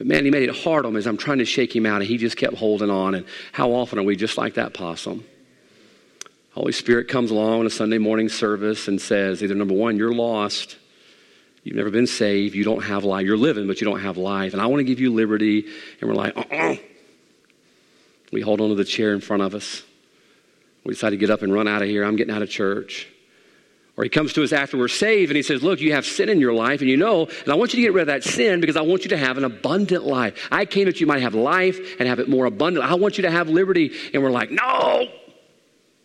But 0.00 0.06
man, 0.06 0.24
he 0.24 0.30
made 0.30 0.48
it 0.48 0.56
hard 0.56 0.86
on 0.86 0.94
me 0.94 0.98
as 0.98 1.06
I'm 1.06 1.18
trying 1.18 1.40
to 1.40 1.44
shake 1.44 1.76
him 1.76 1.84
out, 1.84 2.00
and 2.00 2.04
he 2.04 2.16
just 2.16 2.38
kept 2.38 2.54
holding 2.54 2.88
on. 2.88 3.14
And 3.14 3.26
how 3.52 3.72
often 3.72 3.98
are 3.98 4.02
we 4.02 4.16
just 4.16 4.38
like 4.38 4.54
that 4.54 4.72
possum? 4.72 5.26
Holy 6.52 6.72
Spirit 6.72 7.06
comes 7.06 7.30
along 7.30 7.60
in 7.60 7.66
a 7.66 7.70
Sunday 7.70 7.98
morning 7.98 8.30
service 8.30 8.88
and 8.88 8.98
says, 8.98 9.42
either 9.42 9.54
number 9.54 9.74
one, 9.74 9.98
you're 9.98 10.14
lost. 10.14 10.78
You've 11.64 11.76
never 11.76 11.90
been 11.90 12.06
saved. 12.06 12.54
You 12.54 12.64
don't 12.64 12.82
have 12.82 13.04
life. 13.04 13.26
You're 13.26 13.36
living, 13.36 13.66
but 13.66 13.82
you 13.82 13.84
don't 13.84 14.00
have 14.00 14.16
life. 14.16 14.54
And 14.54 14.62
I 14.62 14.66
want 14.68 14.80
to 14.80 14.84
give 14.84 15.00
you 15.00 15.12
liberty. 15.12 15.66
And 16.00 16.08
we're 16.08 16.16
like, 16.16 16.34
uh-uh. 16.34 16.76
We 18.32 18.40
hold 18.40 18.62
on 18.62 18.70
to 18.70 18.74
the 18.76 18.86
chair 18.86 19.12
in 19.12 19.20
front 19.20 19.42
of 19.42 19.54
us. 19.54 19.82
We 20.82 20.94
decide 20.94 21.10
to 21.10 21.18
get 21.18 21.28
up 21.28 21.42
and 21.42 21.52
run 21.52 21.68
out 21.68 21.82
of 21.82 21.88
here. 21.88 22.04
I'm 22.04 22.16
getting 22.16 22.34
out 22.34 22.40
of 22.40 22.48
church. 22.48 23.06
Or 24.00 24.02
he 24.02 24.08
comes 24.08 24.32
to 24.32 24.42
us 24.42 24.50
after 24.50 24.78
we're 24.78 24.88
saved 24.88 25.30
and 25.30 25.36
he 25.36 25.42
says, 25.42 25.62
Look, 25.62 25.78
you 25.78 25.92
have 25.92 26.06
sin 26.06 26.30
in 26.30 26.40
your 26.40 26.54
life, 26.54 26.80
and 26.80 26.88
you 26.88 26.96
know, 26.96 27.26
and 27.26 27.48
I 27.50 27.54
want 27.54 27.74
you 27.74 27.76
to 27.76 27.82
get 27.82 27.92
rid 27.92 28.00
of 28.00 28.06
that 28.06 28.24
sin 28.24 28.58
because 28.58 28.74
I 28.74 28.80
want 28.80 29.02
you 29.02 29.10
to 29.10 29.16
have 29.18 29.36
an 29.36 29.44
abundant 29.44 30.06
life. 30.06 30.48
I 30.50 30.64
came 30.64 30.86
that 30.86 31.02
you 31.02 31.06
might 31.06 31.20
have 31.20 31.34
life 31.34 31.78
and 31.98 32.08
have 32.08 32.18
it 32.18 32.26
more 32.26 32.46
abundant. 32.46 32.86
I 32.86 32.94
want 32.94 33.18
you 33.18 33.22
to 33.24 33.30
have 33.30 33.50
liberty. 33.50 33.92
And 34.14 34.22
we're 34.22 34.30
like, 34.30 34.50
No, 34.50 35.06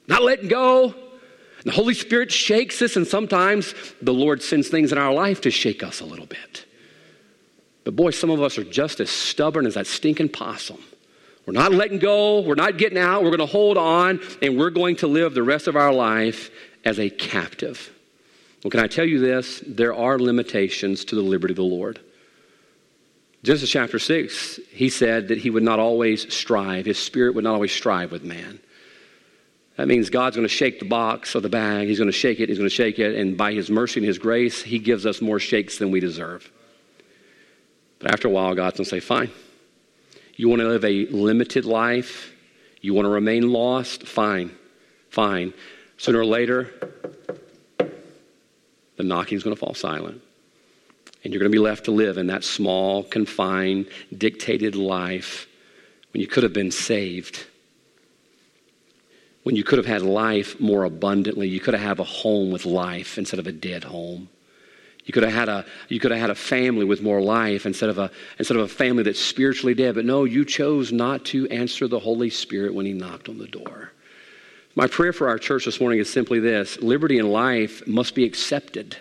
not 0.10 0.24
letting 0.24 0.50
go. 0.50 0.88
And 0.88 1.64
The 1.64 1.72
Holy 1.72 1.94
Spirit 1.94 2.34
shakes 2.34 2.82
us, 2.82 2.98
and 2.98 3.08
sometimes 3.08 3.74
the 4.02 4.14
Lord 4.14 4.44
sends 4.44 4.68
things 4.68 4.92
in 4.92 4.98
our 4.98 5.14
life 5.14 5.40
to 5.42 5.50
shake 5.50 5.82
us 5.82 6.02
a 6.02 6.06
little 6.06 6.26
bit. 6.26 6.66
But 7.86 7.96
boy, 7.96 8.12
some 8.12 8.30
of 8.30 8.42
us 8.42 8.58
are 8.58 8.66
just 8.66 9.00
as 9.00 9.10
stubborn 9.10 9.66
as 9.66 9.76
that 9.76 9.88
stinking 9.88 10.30
possum. 10.30 10.84
We're 11.46 11.54
not 11.54 11.72
letting 11.72 12.00
go. 12.00 12.42
We're 12.42 12.56
not 12.56 12.78
getting 12.78 12.98
out. 12.98 13.24
We're 13.24 13.30
going 13.30 13.40
to 13.40 13.46
hold 13.46 13.78
on, 13.78 14.20
and 14.42 14.58
we're 14.58 14.72
going 14.72 14.98
to 14.98 15.08
live 15.08 15.34
the 15.34 15.44
rest 15.44 15.70
of 15.70 15.78
our 15.78 15.94
life 15.94 16.50
as 16.86 17.00
a 17.00 17.10
captive. 17.10 17.92
Well, 18.64 18.72
can 18.72 18.80
I 18.80 18.88
tell 18.88 19.06
you 19.06 19.20
this? 19.20 19.62
There 19.66 19.94
are 19.94 20.18
limitations 20.18 21.06
to 21.06 21.16
the 21.16 21.22
liberty 21.22 21.52
of 21.52 21.58
the 21.58 21.64
Lord. 21.64 22.00
Genesis 23.44 23.70
chapter 23.70 24.00
6, 24.00 24.60
he 24.72 24.90
said 24.90 25.28
that 25.28 25.38
he 25.38 25.52
would 25.52 25.62
not 25.62 25.80
always 25.80 26.34
strive, 26.34 26.86
his 26.86 26.98
spirit 26.98 27.36
would 27.36 27.44
not 27.44 27.54
always 27.54 27.72
strive 27.72 28.12
with 28.12 28.24
man. 28.24 28.60
That 29.78 29.88
means 29.88 30.10
God's 30.10 30.36
going 30.36 30.48
to 30.48 30.54
shake 30.54 30.80
the 30.80 30.86
box 30.86 31.36
or 31.36 31.42
the 31.42 31.50
bag. 31.50 31.88
He's 31.88 32.00
going 32.00 32.10
to 32.10 32.18
shake 32.18 32.40
it, 32.40 32.50
he's 32.50 32.58
going 32.58 32.70
to 32.70 32.76
shake 32.76 32.98
it, 32.98 33.16
and 33.16 33.38
by 33.38 33.54
his 33.54 33.70
mercy 33.70 34.00
and 34.00 34.08
his 34.08 34.18
grace, 34.18 34.64
he 34.64 34.80
gives 34.80 35.06
us 35.06 35.22
more 35.22 35.40
shakes 35.40 35.78
than 35.78 35.92
we 35.92 36.00
deserve. 36.00 36.50
But 38.00 38.12
after 38.12 38.28
a 38.28 38.32
while, 38.32 38.56
God's 38.56 38.78
going 38.78 38.86
to 38.86 38.90
say, 38.90 39.00
Fine, 39.00 39.32
you 40.36 40.50
want 40.50 40.62
to 40.62 40.68
live 40.68 40.86
a 40.86 41.06
limited 41.08 41.66
life? 41.66 42.34
You 42.82 42.94
want 42.94 43.06
to 43.06 43.10
remain 43.10 43.52
lost? 43.52 44.08
Fine, 44.08 44.56
fine. 45.10 45.54
Sooner 45.98 46.20
or 46.20 46.26
later, 46.26 46.70
the 48.98 49.04
knocking 49.04 49.38
is 49.38 49.44
going 49.44 49.56
to 49.56 49.60
fall 49.60 49.74
silent. 49.74 50.22
And 51.24 51.34
you're 51.34 51.40
going 51.40 51.52
to 51.52 51.56
be 51.56 51.62
left 51.62 51.86
to 51.86 51.92
live 51.92 52.18
in 52.18 52.28
that 52.28 52.44
small, 52.44 53.04
confined, 53.04 53.88
dictated 54.16 54.76
life 54.76 55.48
when 56.14 56.22
you 56.22 56.28
could 56.28 56.44
have 56.44 56.54
been 56.54 56.72
saved. 56.72 57.46
When 59.44 59.56
you 59.56 59.64
could 59.64 59.78
have 59.80 59.88
had 59.88 60.02
life 60.02 60.60
more 60.60 60.84
abundantly. 60.84 61.48
You 61.48 61.60
could 61.60 61.74
have 61.74 61.84
had 61.84 62.00
a 62.00 62.04
home 62.04 62.52
with 62.52 62.66
life 62.66 63.18
instead 63.18 63.40
of 63.40 63.48
a 63.48 63.52
dead 63.52 63.84
home. 63.84 64.30
You 65.06 65.14
could 65.14 65.24
have 65.24 65.34
had 65.34 65.50
a 65.50 65.66
you 65.88 66.00
could 66.00 66.12
have 66.12 66.20
had 66.20 66.32
a 66.32 66.36
family 66.36 66.84
with 66.84 67.02
more 67.02 67.22
life 67.22 67.68
instead 67.68 67.90
of 67.90 68.00
a 68.00 68.10
instead 68.40 68.58
of 68.58 68.64
a 68.64 68.68
family 68.68 69.04
that's 69.04 69.20
spiritually 69.20 69.76
dead. 69.76 69.94
But 69.94 70.06
no, 70.06 70.24
you 70.24 70.46
chose 70.46 70.92
not 70.92 71.26
to 71.26 71.48
answer 71.50 71.88
the 71.88 72.00
Holy 72.00 72.32
Spirit 72.32 72.74
when 72.74 72.88
he 72.88 72.94
knocked 72.94 73.30
on 73.30 73.38
the 73.38 73.48
door. 73.48 73.92
My 74.76 74.88
prayer 74.88 75.14
for 75.14 75.30
our 75.30 75.40
church 75.40 75.66
this 75.66 75.80
morning 75.80 76.00
is 76.00 76.12
simply 76.12 76.40
this 76.40 76.78
liberty 76.82 77.18
and 77.18 77.32
life 77.32 77.88
must 77.88 78.14
be 78.14 78.26
accepted. 78.26 78.98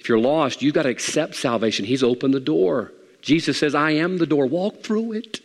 If 0.00 0.08
you're 0.08 0.18
lost, 0.18 0.60
you've 0.60 0.74
got 0.74 0.82
to 0.82 0.88
accept 0.88 1.36
salvation. 1.36 1.84
He's 1.84 2.02
opened 2.02 2.34
the 2.34 2.40
door. 2.40 2.92
Jesus 3.20 3.56
says, 3.56 3.76
I 3.76 3.92
am 3.92 4.18
the 4.18 4.26
door. 4.26 4.46
Walk 4.46 4.82
through 4.82 5.12
it. 5.12 5.40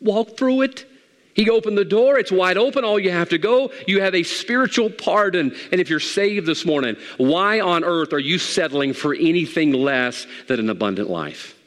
Walk 0.00 0.36
through 0.36 0.62
it. 0.62 0.86
He 1.34 1.48
opened 1.48 1.78
the 1.78 1.84
door, 1.84 2.18
it's 2.18 2.30
wide 2.30 2.58
open. 2.58 2.84
All 2.84 2.98
you 2.98 3.10
have 3.10 3.30
to 3.30 3.38
go, 3.38 3.72
you 3.86 4.02
have 4.02 4.14
a 4.14 4.22
spiritual 4.22 4.90
pardon. 4.90 5.54
And 5.70 5.80
if 5.80 5.88
you're 5.88 5.98
saved 5.98 6.46
this 6.46 6.66
morning, 6.66 6.96
why 7.16 7.60
on 7.60 7.84
earth 7.84 8.12
are 8.12 8.18
you 8.18 8.38
settling 8.38 8.92
for 8.92 9.14
anything 9.14 9.72
less 9.72 10.26
than 10.46 10.60
an 10.60 10.68
abundant 10.68 11.08
life? 11.08 11.58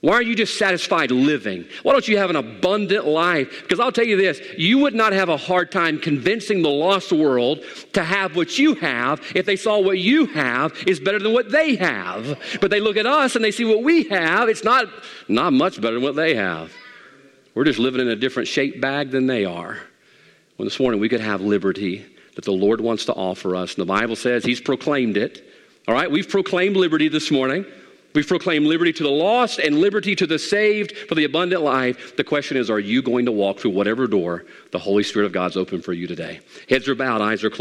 Why 0.00 0.14
are 0.14 0.22
you 0.22 0.34
just 0.34 0.56
satisfied 0.56 1.10
living? 1.10 1.66
Why 1.82 1.92
don't 1.92 2.08
you 2.08 2.16
have 2.16 2.30
an 2.30 2.36
abundant 2.36 3.06
life? 3.06 3.62
Because 3.62 3.78
I'll 3.80 3.92
tell 3.92 4.06
you 4.06 4.16
this 4.16 4.40
you 4.56 4.78
would 4.78 4.94
not 4.94 5.12
have 5.12 5.28
a 5.28 5.36
hard 5.36 5.70
time 5.70 5.98
convincing 5.98 6.62
the 6.62 6.70
lost 6.70 7.12
world 7.12 7.62
to 7.92 8.02
have 8.02 8.34
what 8.34 8.58
you 8.58 8.74
have 8.76 9.20
if 9.34 9.44
they 9.44 9.56
saw 9.56 9.78
what 9.78 9.98
you 9.98 10.24
have 10.26 10.72
is 10.86 11.00
better 11.00 11.18
than 11.18 11.34
what 11.34 11.50
they 11.50 11.76
have. 11.76 12.38
But 12.62 12.70
they 12.70 12.80
look 12.80 12.96
at 12.96 13.04
us 13.04 13.36
and 13.36 13.44
they 13.44 13.50
see 13.50 13.66
what 13.66 13.82
we 13.82 14.04
have, 14.04 14.48
it's 14.48 14.64
not, 14.64 14.86
not 15.28 15.52
much 15.52 15.80
better 15.80 15.94
than 15.94 16.02
what 16.02 16.16
they 16.16 16.34
have. 16.34 16.72
We're 17.54 17.64
just 17.64 17.78
living 17.78 18.00
in 18.00 18.08
a 18.08 18.16
different 18.16 18.48
shaped 18.48 18.80
bag 18.80 19.10
than 19.10 19.26
they 19.26 19.44
are. 19.44 19.78
When 20.56 20.66
this 20.66 20.80
morning 20.80 21.00
we 21.00 21.08
could 21.10 21.20
have 21.20 21.42
liberty 21.42 22.06
that 22.36 22.44
the 22.44 22.52
Lord 22.52 22.80
wants 22.80 23.04
to 23.06 23.12
offer 23.12 23.54
us. 23.54 23.74
And 23.74 23.82
the 23.82 23.86
Bible 23.86 24.16
says 24.16 24.44
He's 24.44 24.60
proclaimed 24.60 25.18
it. 25.18 25.46
All 25.86 25.94
right, 25.94 26.10
we've 26.10 26.28
proclaimed 26.28 26.76
liberty 26.76 27.08
this 27.08 27.30
morning. 27.30 27.66
We 28.12 28.24
proclaim 28.24 28.64
liberty 28.64 28.92
to 28.94 29.02
the 29.02 29.10
lost 29.10 29.60
and 29.60 29.78
liberty 29.78 30.16
to 30.16 30.26
the 30.26 30.38
saved 30.38 30.96
for 30.96 31.14
the 31.14 31.24
abundant 31.24 31.62
life. 31.62 32.16
The 32.16 32.24
question 32.24 32.56
is, 32.56 32.68
are 32.68 32.80
you 32.80 33.02
going 33.02 33.26
to 33.26 33.32
walk 33.32 33.60
through 33.60 33.70
whatever 33.70 34.06
door 34.06 34.44
the 34.72 34.78
Holy 34.78 35.02
Spirit 35.04 35.26
of 35.26 35.32
God's 35.32 35.56
open 35.56 35.80
for 35.80 35.92
you 35.92 36.06
today? 36.06 36.40
Heads 36.68 36.88
are 36.88 36.94
bowed, 36.94 37.20
eyes 37.20 37.44
are 37.44 37.50
closed. 37.50 37.60